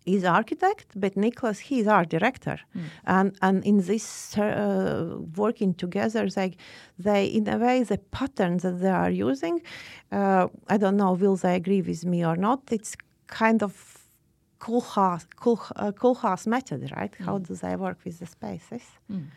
is 0.05 0.23
architect, 0.25 0.87
but 0.95 1.15
Nicholas 1.15 1.59
he 1.59 1.79
is 1.81 1.87
art 1.87 2.09
director, 2.09 2.57
and 3.05 3.37
and 3.41 3.63
in 3.63 3.77
this 3.81 4.35
uh, 4.37 5.17
working 5.35 5.75
together, 5.75 6.27
they 6.27 6.55
they 6.97 7.25
in 7.25 7.47
a 7.47 7.57
way 7.57 7.83
the 7.83 7.97
patterns 7.97 8.63
that 8.63 8.79
they 8.79 8.89
are 8.89 9.11
using, 9.11 9.61
uh, 10.11 10.47
I 10.73 10.77
don't 10.77 10.97
know 10.97 11.13
will 11.13 11.35
they 11.35 11.55
agree 11.55 11.83
with 11.83 12.03
me 12.03 12.25
or 12.25 12.35
not. 12.35 12.59
It's 12.71 12.95
kind 13.27 13.61
of 13.61 13.73
Koolhaas 14.59 15.25
Kool, 15.35 15.59
uh, 15.75 16.49
method, 16.49 16.91
right? 16.95 17.13
How 17.25 17.37
do 17.39 17.55
they 17.55 17.75
work 17.75 17.99
with 18.05 18.19
the 18.19 18.25
spaces? 18.25 18.83
Mm. 19.11 19.27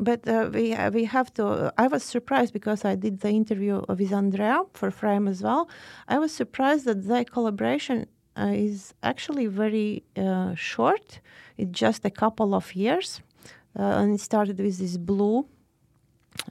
But 0.00 0.28
uh, 0.28 0.50
we 0.52 0.74
uh, 0.74 0.90
we 0.90 1.04
have 1.04 1.34
to. 1.34 1.72
I 1.76 1.88
was 1.88 2.04
surprised 2.04 2.52
because 2.52 2.84
I 2.84 2.94
did 2.94 3.20
the 3.20 3.30
interview 3.30 3.82
with 3.88 4.12
Andrea 4.12 4.62
for 4.72 4.90
Frame 4.90 5.26
as 5.26 5.42
well. 5.42 5.68
I 6.06 6.18
was 6.18 6.32
surprised 6.32 6.84
that 6.84 7.08
their 7.08 7.24
collaboration 7.24 8.06
uh, 8.36 8.52
is 8.54 8.94
actually 9.02 9.46
very 9.46 10.04
uh, 10.16 10.54
short. 10.54 11.20
It's 11.56 11.76
just 11.78 12.04
a 12.04 12.10
couple 12.10 12.54
of 12.54 12.76
years, 12.76 13.20
uh, 13.76 13.82
and 13.82 14.14
it 14.14 14.20
started 14.20 14.58
with 14.60 14.78
this 14.78 14.96
blue 14.96 15.46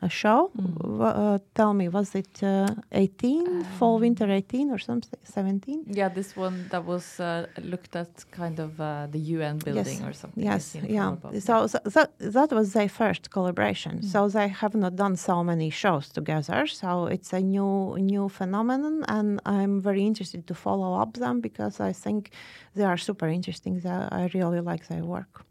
uh, 0.02 0.08
show. 0.08 0.52
Mm. 0.58 1.02
Uh, 1.02 1.40
tell 1.56 1.74
me, 1.74 1.90
was 1.90 2.14
it 2.16 2.44
uh, 2.44 2.68
18, 2.92 3.64
fall, 3.78 3.96
Um, 3.96 4.02
winter 4.02 4.30
18, 4.30 4.72
or 4.72 4.78
something? 4.78 5.20
17? 5.24 5.86
Yeah, 5.88 6.10
this 6.10 6.36
one 6.36 6.68
that 6.70 6.86
was 6.86 7.20
uh, 7.20 7.48
looked 7.64 7.96
at 7.96 8.10
kind 8.32 8.60
of 8.60 8.80
uh, 8.80 9.08
the 9.10 9.20
UN 9.36 9.58
building 9.58 10.04
or 10.04 10.14
something. 10.14 10.44
Yes, 10.44 10.76
yeah. 10.76 11.16
So, 11.40 11.68
so 11.68 11.80
that 11.96 12.12
that 12.20 12.52
was 12.52 12.74
their 12.74 12.90
first 12.90 13.32
collaboration. 13.32 14.00
Mm. 14.00 14.06
So 14.06 14.30
they 14.30 14.48
have 14.48 14.76
not 14.76 14.96
done 14.96 15.16
so 15.16 15.44
many 15.44 15.70
shows 15.70 16.10
together. 16.10 16.68
So 16.68 17.08
it's 17.08 17.34
a 17.34 17.42
new 17.42 17.98
new 17.98 18.30
phenomenon, 18.30 19.04
and 19.08 19.40
I'm 19.46 19.82
very 19.82 20.04
interested 20.06 20.46
to 20.48 20.54
follow 20.54 21.02
up 21.02 21.14
them 21.14 21.42
because 21.42 21.80
I 21.80 21.94
think 21.94 22.32
they 22.76 22.86
are 22.86 22.98
super 22.98 23.28
interesting. 23.28 23.82
I 23.86 24.30
really 24.34 24.62
like 24.62 24.88
their 24.88 25.04
work. 25.04 25.46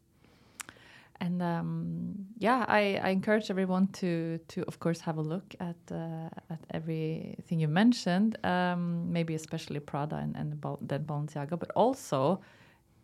And 1.20 1.42
um, 1.42 2.26
yeah, 2.38 2.64
I, 2.68 3.00
I 3.02 3.08
encourage 3.10 3.50
everyone 3.50 3.88
to 4.00 4.38
to 4.48 4.62
of 4.68 4.78
course 4.78 5.00
have 5.00 5.18
a 5.18 5.22
look 5.22 5.54
at 5.60 5.76
uh, 5.90 6.28
at 6.50 6.60
everything 6.70 7.60
you 7.60 7.68
mentioned. 7.68 8.36
Um, 8.44 9.12
maybe 9.12 9.34
especially 9.34 9.80
Prada 9.80 10.16
and 10.16 10.36
and 10.36 10.52
then 10.82 11.04
Balenciaga, 11.04 11.58
but 11.58 11.70
also, 11.74 12.40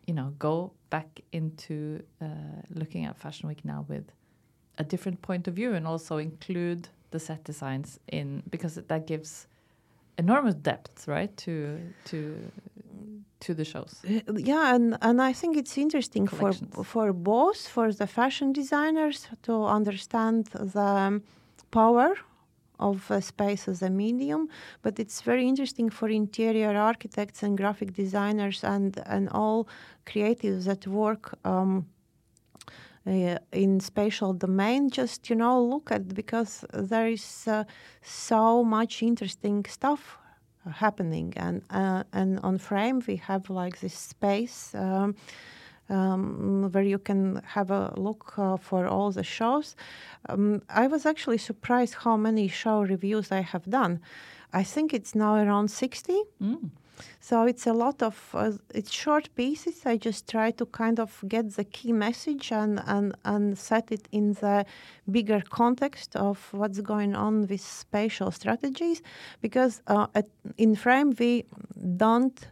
you 0.05 0.13
know, 0.13 0.33
go 0.37 0.71
back 0.89 1.21
into 1.31 2.03
uh, 2.21 2.25
looking 2.69 3.05
at 3.05 3.17
Fashion 3.17 3.49
Week 3.49 3.65
now 3.65 3.85
with 3.87 4.05
a 4.77 4.83
different 4.83 5.21
point 5.21 5.47
of 5.47 5.53
view, 5.55 5.73
and 5.73 5.87
also 5.87 6.17
include 6.17 6.89
the 7.11 7.19
set 7.19 7.43
designs 7.43 7.99
in 8.07 8.43
because 8.49 8.75
that 8.75 9.07
gives 9.07 9.47
enormous 10.17 10.55
depth, 10.55 11.07
right, 11.07 11.35
to 11.37 11.79
to 12.05 12.51
to 13.45 13.53
the 13.53 13.65
shows. 13.65 13.93
Uh, 14.03 14.33
Yeah, 14.37 14.75
and, 14.75 14.97
and 15.01 15.21
I 15.21 15.33
think 15.33 15.57
it's 15.57 15.77
interesting 15.77 16.27
for 16.27 16.51
for 16.83 17.13
both 17.13 17.67
for 17.75 17.87
the 17.93 18.07
fashion 18.07 18.53
designers 18.53 19.27
to 19.41 19.53
understand 19.77 20.45
the 20.75 20.89
um, 21.07 21.21
power 21.69 22.15
of 22.79 23.11
space 23.21 23.71
as 23.71 23.81
a 23.81 23.89
medium, 23.89 24.49
but 24.81 24.99
it's 24.99 25.21
very 25.21 25.45
interesting 25.47 25.89
for 25.91 26.09
interior 26.09 26.75
architects 26.75 27.43
and 27.43 27.57
graphic 27.57 27.93
designers 27.93 28.63
and 28.63 28.91
and 29.05 29.29
all 29.29 29.67
creatives 30.05 30.63
that 30.65 30.87
work. 30.87 31.37
Um, 31.43 31.85
uh, 33.05 33.37
in 33.51 33.79
spatial 33.81 34.33
domain 34.33 34.89
just 34.89 35.29
you 35.29 35.35
know 35.35 35.61
look 35.61 35.91
at 35.91 36.15
because 36.15 36.63
there 36.73 37.09
is 37.09 37.47
uh, 37.47 37.65
so 38.01 38.63
much 38.63 39.03
interesting 39.03 39.65
stuff 39.65 40.17
happening. 40.71 41.33
And 41.35 41.61
uh, 41.69 42.03
and 42.13 42.39
on 42.39 42.57
frame 42.57 43.01
we 43.07 43.17
have 43.17 43.49
like 43.49 43.79
this 43.79 43.93
space 43.93 44.73
um, 44.75 45.15
um, 45.89 46.69
where 46.71 46.83
you 46.83 46.99
can 46.99 47.41
have 47.45 47.71
a 47.71 47.93
look 47.97 48.33
uh, 48.37 48.57
for 48.57 48.87
all 48.87 49.11
the 49.11 49.23
shows. 49.23 49.75
Um, 50.29 50.61
i 50.69 50.87
was 50.87 51.05
actually 51.05 51.37
surprised 51.37 51.95
how 52.05 52.17
many 52.17 52.47
show 52.47 52.81
reviews 52.81 53.31
i 53.31 53.41
have 53.41 53.65
done. 53.69 53.99
I 54.53 54.63
think 54.63 54.93
it's 54.93 55.15
now 55.15 55.35
around 55.35 55.69
60 55.69 56.13
Mm. 56.41 56.69
So 57.19 57.45
it's 57.45 57.67
a 57.67 57.73
lot 57.73 58.01
of 58.03 58.29
uh, 58.33 58.51
it's 58.73 58.91
short 58.91 59.29
pieces. 59.35 59.85
I 59.85 59.97
just 59.97 60.27
try 60.27 60.51
to 60.51 60.65
kind 60.65 60.99
of 60.99 61.23
get 61.27 61.55
the 61.55 61.63
key 61.63 61.93
message 61.93 62.51
and, 62.51 62.81
and 62.85 63.15
and 63.23 63.57
set 63.57 63.91
it 63.91 64.07
in 64.11 64.33
the 64.33 64.65
bigger 65.05 65.41
context 65.49 66.15
of 66.15 66.37
what's 66.51 66.81
going 66.81 67.15
on 67.15 67.47
with 67.47 67.61
spatial 67.61 68.31
strategies, 68.31 69.01
because 69.41 69.81
uh, 69.87 70.07
at, 70.13 70.27
in 70.57 70.75
Frame 70.75 71.15
we 71.19 71.45
don't 71.97 72.47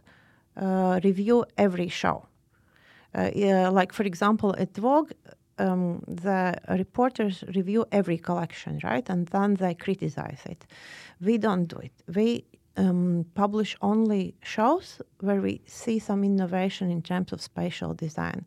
uh, 0.56 1.00
review 1.04 1.44
every 1.56 1.88
show. 1.88 2.26
Uh, 3.14 3.30
yeah, 3.34 3.68
like 3.68 3.92
for 3.92 4.04
example 4.04 4.54
at 4.58 4.76
Vogue, 4.76 5.12
um, 5.58 6.02
the 6.08 6.56
reporters 6.68 7.44
review 7.54 7.84
every 7.92 8.18
collection, 8.18 8.80
right? 8.82 9.10
And 9.10 9.26
then 9.28 9.54
they 9.54 9.74
criticize 9.74 10.40
it. 10.46 10.66
We 11.20 11.38
don't 11.38 11.66
do 11.66 11.76
it. 11.76 11.92
We 12.14 12.44
um, 12.76 13.26
publish 13.34 13.76
only 13.82 14.34
shows 14.42 15.00
where 15.20 15.40
we 15.40 15.60
see 15.66 15.98
some 15.98 16.24
innovation 16.24 16.90
in 16.90 17.02
terms 17.02 17.32
of 17.32 17.40
spatial 17.40 17.94
design. 17.94 18.44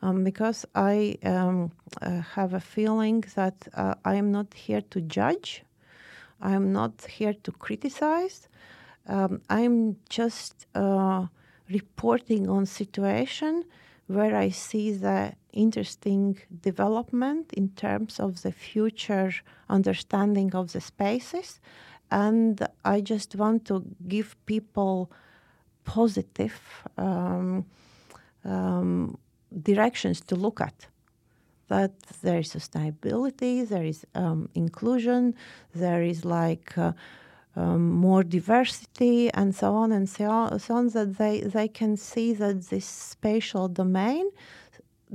Um, 0.00 0.22
because 0.22 0.64
I 0.74 1.18
um, 1.24 1.72
uh, 2.00 2.20
have 2.20 2.54
a 2.54 2.60
feeling 2.60 3.24
that 3.34 3.66
uh, 3.74 3.94
I 4.04 4.14
am 4.14 4.30
not 4.30 4.54
here 4.54 4.82
to 4.90 5.00
judge, 5.00 5.64
I 6.40 6.52
am 6.52 6.72
not 6.72 7.04
here 7.04 7.34
to 7.42 7.52
criticize. 7.52 8.48
Um, 9.08 9.40
I'm 9.50 9.96
just 10.08 10.66
uh, 10.74 11.26
reporting 11.68 12.48
on 12.48 12.66
situation 12.66 13.64
where 14.06 14.36
I 14.36 14.50
see 14.50 14.92
the 14.92 15.34
interesting 15.52 16.38
development 16.62 17.52
in 17.52 17.70
terms 17.70 18.20
of 18.20 18.42
the 18.42 18.52
future 18.52 19.32
understanding 19.68 20.54
of 20.54 20.72
the 20.72 20.80
spaces. 20.80 21.60
And 22.10 22.66
I 22.84 23.00
just 23.00 23.36
want 23.36 23.64
to 23.66 23.84
give 24.06 24.36
people 24.46 25.10
positive 25.84 26.60
um, 26.96 27.64
um, 28.44 29.18
directions 29.62 30.20
to 30.22 30.36
look 30.36 30.60
at. 30.60 30.86
That 31.68 31.92
there 32.22 32.38
is 32.38 32.48
sustainability, 32.54 33.68
there 33.68 33.84
is 33.84 34.06
um, 34.14 34.48
inclusion, 34.54 35.34
there 35.74 36.02
is 36.02 36.24
like 36.24 36.78
uh, 36.78 36.92
um, 37.56 37.90
more 37.90 38.22
diversity 38.22 39.30
and 39.34 39.54
so 39.54 39.74
on 39.74 39.92
and 39.92 40.08
so 40.08 40.30
on, 40.30 40.58
so 40.58 40.76
on 40.76 40.88
that 40.90 41.18
they, 41.18 41.40
they 41.40 41.68
can 41.68 41.96
see 41.96 42.32
that 42.34 42.68
this 42.68 42.86
spatial 42.86 43.68
domain 43.68 44.30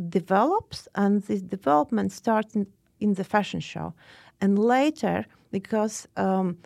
develops 0.10 0.88
and 0.96 1.24
this 1.24 1.42
development 1.42 2.12
starts 2.12 2.56
in, 2.56 2.68
in 3.00 3.14
the 3.14 3.24
fashion 3.24 3.60
show. 3.60 3.94
And 4.42 4.60
later, 4.60 5.26
because 5.52 6.08
um, 6.18 6.58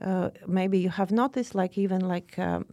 uh, 0.00 0.30
maybe 0.46 0.78
you 0.78 0.90
have 0.90 1.10
noticed, 1.10 1.54
like 1.54 1.78
even 1.78 2.00
like 2.00 2.38
um, 2.38 2.66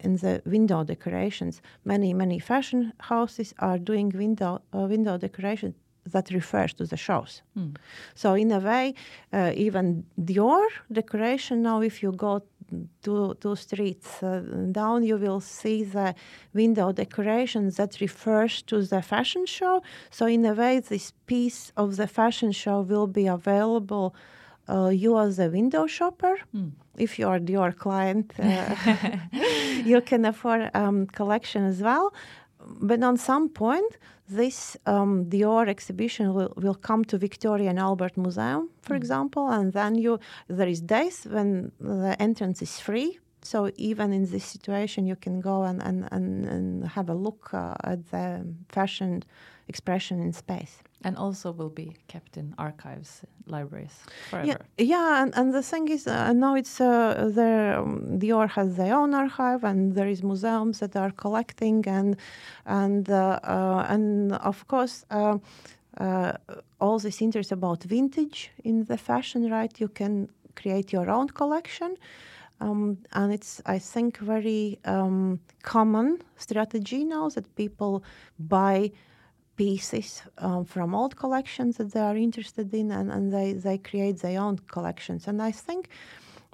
in 0.00 0.16
the 0.16 0.42
window 0.46 0.84
decorations, 0.84 1.60
many 1.84 2.14
many 2.14 2.38
fashion 2.38 2.92
houses 2.98 3.54
are 3.58 3.78
doing 3.78 4.10
window 4.14 4.62
uh, 4.72 4.86
window 4.88 5.18
decoration 5.18 5.74
that 6.10 6.30
refers 6.30 6.74
to 6.74 6.84
the 6.84 6.96
shows. 6.96 7.42
Mm. 7.56 7.76
So 8.14 8.34
in 8.34 8.52
a 8.52 8.58
way, 8.58 8.94
uh, 9.32 9.52
even 9.54 10.04
Dior 10.20 10.66
decoration 10.92 11.62
now, 11.62 11.80
if 11.80 12.02
you 12.02 12.12
go 12.12 12.42
two 13.02 13.34
two 13.40 13.56
streets 13.56 14.22
uh, 14.22 14.40
down, 14.72 15.02
you 15.02 15.18
will 15.18 15.40
see 15.40 15.84
the 15.84 16.14
window 16.54 16.92
decoration 16.92 17.70
that 17.70 18.00
refers 18.00 18.62
to 18.62 18.82
the 18.82 19.02
fashion 19.02 19.46
show. 19.46 19.82
So 20.10 20.26
in 20.26 20.44
a 20.44 20.54
way, 20.54 20.80
this 20.80 21.12
piece 21.26 21.72
of 21.76 21.96
the 21.96 22.06
fashion 22.06 22.52
show 22.52 22.80
will 22.80 23.06
be 23.06 23.26
available. 23.26 24.14
Uh, 24.68 24.88
you 24.88 25.18
as 25.18 25.38
a 25.38 25.48
window 25.48 25.86
shopper, 25.86 26.38
mm. 26.54 26.70
if 26.96 27.18
you 27.18 27.28
are 27.28 27.38
Dior 27.38 27.76
client, 27.76 28.32
uh, 28.38 28.74
you 29.84 30.00
can 30.00 30.24
afford 30.24 30.70
um, 30.74 31.06
collection 31.06 31.64
as 31.64 31.82
well. 31.82 32.14
But 32.80 33.02
on 33.02 33.18
some 33.18 33.50
point, 33.50 33.98
this 34.28 34.76
um, 34.86 35.26
Dior 35.26 35.68
exhibition 35.68 36.32
will, 36.32 36.52
will 36.56 36.74
come 36.74 37.04
to 37.06 37.18
Victoria 37.18 37.68
and 37.70 37.78
Albert 37.78 38.16
Museum, 38.16 38.70
for 38.80 38.94
mm. 38.94 38.96
example, 38.96 39.48
and 39.50 39.72
then 39.72 39.96
you 39.96 40.18
there 40.48 40.68
is 40.68 40.80
days 40.80 41.26
when 41.30 41.72
the 41.78 42.16
entrance 42.18 42.62
is 42.62 42.80
free. 42.80 43.18
So 43.42 43.70
even 43.76 44.14
in 44.14 44.30
this 44.30 44.44
situation, 44.44 45.06
you 45.06 45.16
can 45.16 45.40
go 45.42 45.64
and, 45.64 45.82
and, 45.82 46.08
and, 46.10 46.46
and 46.46 46.88
have 46.88 47.10
a 47.10 47.14
look 47.14 47.52
uh, 47.52 47.74
at 47.84 48.10
the 48.10 48.46
fashion 48.70 49.22
expression 49.68 50.22
in 50.22 50.32
space. 50.32 50.78
And 51.04 51.16
also 51.16 51.52
will 51.52 51.68
be 51.68 51.96
kept 52.08 52.36
in 52.36 52.54
archives, 52.58 53.22
libraries 53.46 53.96
forever. 54.30 54.48
Yeah, 54.48 54.56
yeah 54.78 55.22
and, 55.22 55.34
and 55.36 55.52
the 55.52 55.62
thing 55.62 55.88
is, 55.88 56.06
uh, 56.06 56.32
now 56.32 56.54
it's 56.54 56.80
uh, 56.80 57.30
there. 57.34 57.78
Um, 57.78 58.18
Dior 58.18 58.48
has 58.48 58.76
their 58.76 58.94
own 58.94 59.14
archive, 59.14 59.64
and 59.64 59.94
there 59.94 60.08
is 60.08 60.22
museums 60.22 60.78
that 60.78 60.96
are 60.96 61.10
collecting, 61.10 61.86
and 61.86 62.16
and 62.64 63.10
uh, 63.10 63.38
uh 63.42 63.86
and 63.88 64.32
of 64.32 64.66
course. 64.66 65.04
Uh, 65.10 65.38
uh, 65.98 66.32
all 66.80 66.98
this 66.98 67.22
interest 67.22 67.52
about 67.52 67.84
vintage 67.84 68.50
in 68.64 68.84
the 68.84 68.98
fashion, 68.98 69.48
right? 69.48 69.80
You 69.80 69.88
can 69.88 70.28
create 70.56 70.92
your 70.92 71.08
own 71.08 71.28
collection, 71.28 71.96
um, 72.60 72.98
and 73.12 73.32
it's 73.32 73.60
I 73.66 73.78
think 73.78 74.18
very 74.18 74.78
um, 74.84 75.40
common 75.62 76.18
strategy 76.36 77.04
now 77.04 77.28
that 77.30 77.54
people 77.56 78.02
buy 78.38 78.90
pieces 79.56 80.22
um, 80.38 80.64
from 80.64 80.94
old 80.94 81.16
collections 81.16 81.76
that 81.76 81.92
they 81.92 82.00
are 82.00 82.16
interested 82.16 82.72
in 82.74 82.90
and, 82.90 83.10
and 83.10 83.32
they, 83.32 83.52
they 83.52 83.78
create 83.78 84.18
their 84.20 84.40
own 84.40 84.58
collections. 84.58 85.28
And 85.28 85.40
I 85.40 85.52
think 85.52 85.88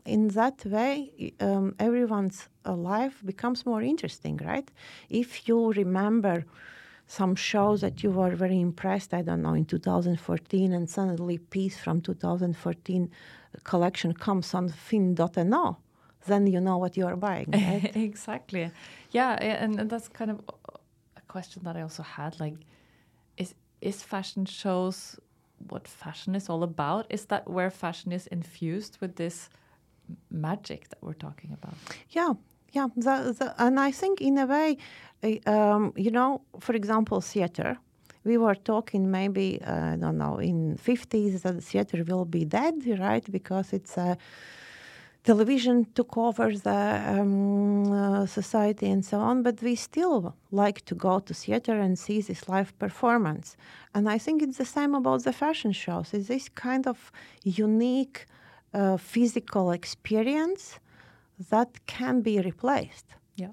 in 0.05 0.28
that 0.28 0.64
way, 0.64 1.32
um, 1.40 1.74
everyone's 1.78 2.48
life 2.64 3.22
becomes 3.24 3.66
more 3.66 3.82
interesting, 3.82 4.38
right? 4.44 4.70
If 5.09 5.48
you 5.48 5.72
remember 5.72 6.44
some 7.07 7.34
shows 7.34 7.80
that 7.80 8.03
you 8.03 8.11
were 8.11 8.36
very 8.36 8.61
impressed, 8.61 9.12
I 9.12 9.22
don't 9.22 9.42
know, 9.42 9.55
in 9.55 9.64
2014, 9.64 10.72
and 10.72 10.88
suddenly 10.88 11.38
piece 11.38 11.76
from 11.76 12.01
2014 12.01 13.11
collection 13.64 14.12
comes 14.14 14.55
on 14.55 14.68
finn.no, 14.68 15.78
then 16.26 16.46
you 16.46 16.61
know 16.61 16.78
what 16.78 16.96
you 16.96 17.07
are 17.07 17.16
buying, 17.16 17.51
right? 17.53 17.96
exactly. 17.96 18.70
Yeah, 19.11 19.32
and, 19.40 19.80
and 19.80 19.90
that's 19.90 20.09
kind 20.09 20.30
of 20.30 20.40
a 21.16 21.20
question 21.26 21.62
that 21.64 21.76
I 21.76 21.82
also 21.82 22.05
had, 22.05 22.38
like, 22.38 22.55
is 23.81 24.03
fashion 24.03 24.45
shows 24.45 25.18
what 25.68 25.87
fashion 25.87 26.35
is 26.35 26.49
all 26.49 26.62
about? 26.62 27.07
Is 27.11 27.26
that 27.26 27.49
where 27.49 27.70
fashion 27.70 28.12
is 28.12 28.26
infused 28.28 28.99
with 29.01 29.16
this 29.16 29.51
magic 30.31 30.89
that 30.89 30.99
we're 31.03 31.12
talking 31.12 31.53
about? 31.53 31.74
Yeah, 32.11 32.33
yeah. 32.72 32.89
The, 32.97 33.35
the, 33.39 33.55
and 33.59 33.78
I 33.78 33.91
think, 33.91 34.20
in 34.20 34.39
a 34.39 34.47
way, 34.47 34.78
um, 35.47 35.93
you 35.97 36.11
know, 36.11 36.43
for 36.59 36.74
example, 36.74 37.20
theater. 37.20 37.78
We 38.22 38.37
were 38.37 38.55
talking 38.55 39.11
maybe, 39.11 39.62
uh, 39.62 39.95
I 39.95 39.97
don't 39.97 40.18
know, 40.18 40.37
in 40.39 40.76
50s 40.76 41.41
that 41.41 41.62
theater 41.62 42.05
will 42.05 42.26
be 42.26 42.45
dead, 42.45 42.74
right? 42.99 43.24
Because 43.33 43.72
it's 43.72 43.97
a 43.97 44.18
television 45.25 45.87
took 45.95 46.16
over 46.16 46.53
the 46.57 47.03
um, 47.07 47.93
uh, 47.93 48.27
society 48.27 48.89
and 48.89 49.05
so 49.05 49.18
on, 49.18 49.43
but 49.43 49.61
we 49.62 49.75
still 49.75 50.35
like 50.51 50.85
to 50.87 50.95
go 50.95 51.18
to 51.18 51.35
theater 51.35 51.79
and 51.79 51.99
see 51.99 52.21
this 52.21 52.49
live 52.49 52.77
performance. 52.79 53.57
And 53.95 54.09
I 54.09 54.18
think 54.18 54.43
it's 54.43 54.59
the 54.59 54.64
same 54.64 54.95
about 54.95 55.25
the 55.25 55.33
fashion 55.33 55.73
shows. 55.73 56.14
It's 56.14 56.29
this 56.29 56.49
kind 56.49 56.87
of 56.87 57.12
unique 57.45 58.27
uh, 58.73 58.97
physical 58.97 59.73
experience 59.73 60.79
that 61.51 61.87
can 61.87 62.23
be 62.23 62.41
replaced. 62.41 63.07
Yeah. 63.37 63.53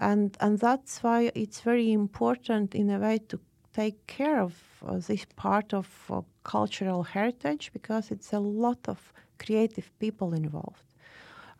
And, 0.00 0.36
and 0.40 0.58
that's 0.58 1.02
why 1.02 1.30
it's 1.34 1.60
very 1.60 1.92
important 1.92 2.74
in 2.74 2.90
a 2.90 2.98
way 2.98 3.18
to 3.28 3.38
take 3.72 4.06
care 4.06 4.40
of 4.40 4.54
uh, 4.86 4.98
this 4.98 5.26
part 5.36 5.74
of 5.74 5.88
uh, 6.10 6.22
cultural 6.44 7.02
heritage 7.02 7.70
because 7.72 8.10
it's 8.10 8.32
a 8.32 8.38
lot 8.38 8.78
of 8.88 9.12
creative 9.38 9.90
people 9.98 10.34
involved. 10.34 10.84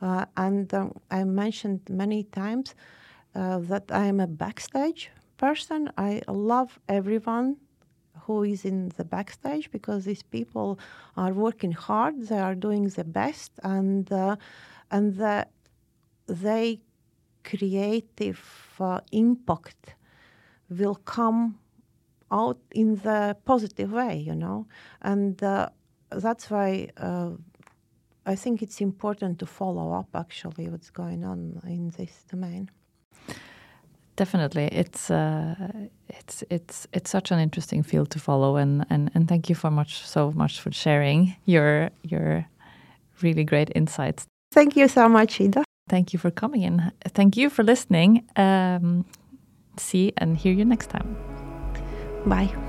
Uh, 0.01 0.27
and 0.37 0.73
um, 0.75 0.93
I 1.11 1.25
mentioned 1.25 1.81
many 1.89 2.25
times 2.25 2.75
uh, 3.35 3.59
that 3.59 3.85
I 3.91 4.07
am 4.07 4.21
a 4.21 4.27
backstage 4.27 5.11
person. 5.37 5.91
I 5.97 6.23
love 6.29 6.79
everyone 6.89 7.57
who 8.23 8.43
is 8.43 8.65
in 8.65 8.91
the 8.97 9.05
backstage 9.05 9.71
because 9.71 10.05
these 10.05 10.23
people 10.23 10.79
are 11.17 11.33
working 11.33 11.73
hard. 11.73 12.29
They 12.29 12.39
are 12.39 12.55
doing 12.55 12.89
the 12.89 13.05
best, 13.05 13.53
and 13.63 14.11
uh, 14.13 14.37
and 14.91 15.17
the 15.17 15.47
they 16.27 16.81
creative 17.43 18.41
uh, 18.81 19.01
impact 19.13 19.95
will 20.71 20.95
come 20.95 21.59
out 22.31 22.59
in 22.73 22.97
the 22.97 23.37
positive 23.45 23.93
way, 23.93 24.17
you 24.17 24.35
know, 24.35 24.67
and 25.03 25.43
uh, 25.43 25.69
that's 26.11 26.51
why 26.51 26.89
uh, 26.97 27.31
I 28.27 28.37
think 28.37 28.63
it's 28.63 28.81
important 28.81 29.39
to 29.39 29.47
follow 29.47 29.93
up 29.93 30.09
actually 30.15 30.69
what's 30.69 30.91
going 30.91 31.25
on 31.25 31.61
in 31.67 31.91
this 31.91 32.25
domain. 32.31 32.71
Definitely, 34.17 34.69
it's 34.71 35.11
uh, 35.11 35.55
it's 36.09 36.45
it's 36.49 36.87
it's 36.93 37.11
such 37.11 37.33
an 37.33 37.41
interesting 37.41 37.83
field 37.83 38.11
to 38.11 38.19
follow, 38.21 38.57
and 38.57 38.87
and 38.89 39.11
and 39.15 39.29
thank 39.29 39.49
you 39.49 39.57
for 39.57 39.71
much 39.71 40.07
so 40.07 40.31
much 40.33 40.61
for 40.61 40.71
sharing 40.73 41.35
your 41.47 41.91
your 42.03 42.47
really 43.23 43.45
great 43.45 43.71
insights. 43.75 44.27
Thank 44.53 44.77
you 44.77 44.89
so 44.89 45.09
much, 45.09 45.41
Ida. 45.41 45.65
Thank 45.89 46.13
you 46.13 46.19
for 46.21 46.31
coming 46.31 46.63
in. 46.63 46.93
Thank 47.09 47.37
you 47.37 47.51
for 47.51 47.65
listening. 47.65 48.25
Um, 48.37 49.05
see 49.77 50.13
and 50.17 50.37
hear 50.37 50.53
you 50.53 50.65
next 50.65 50.91
time. 50.91 51.17
Bye. 52.25 52.64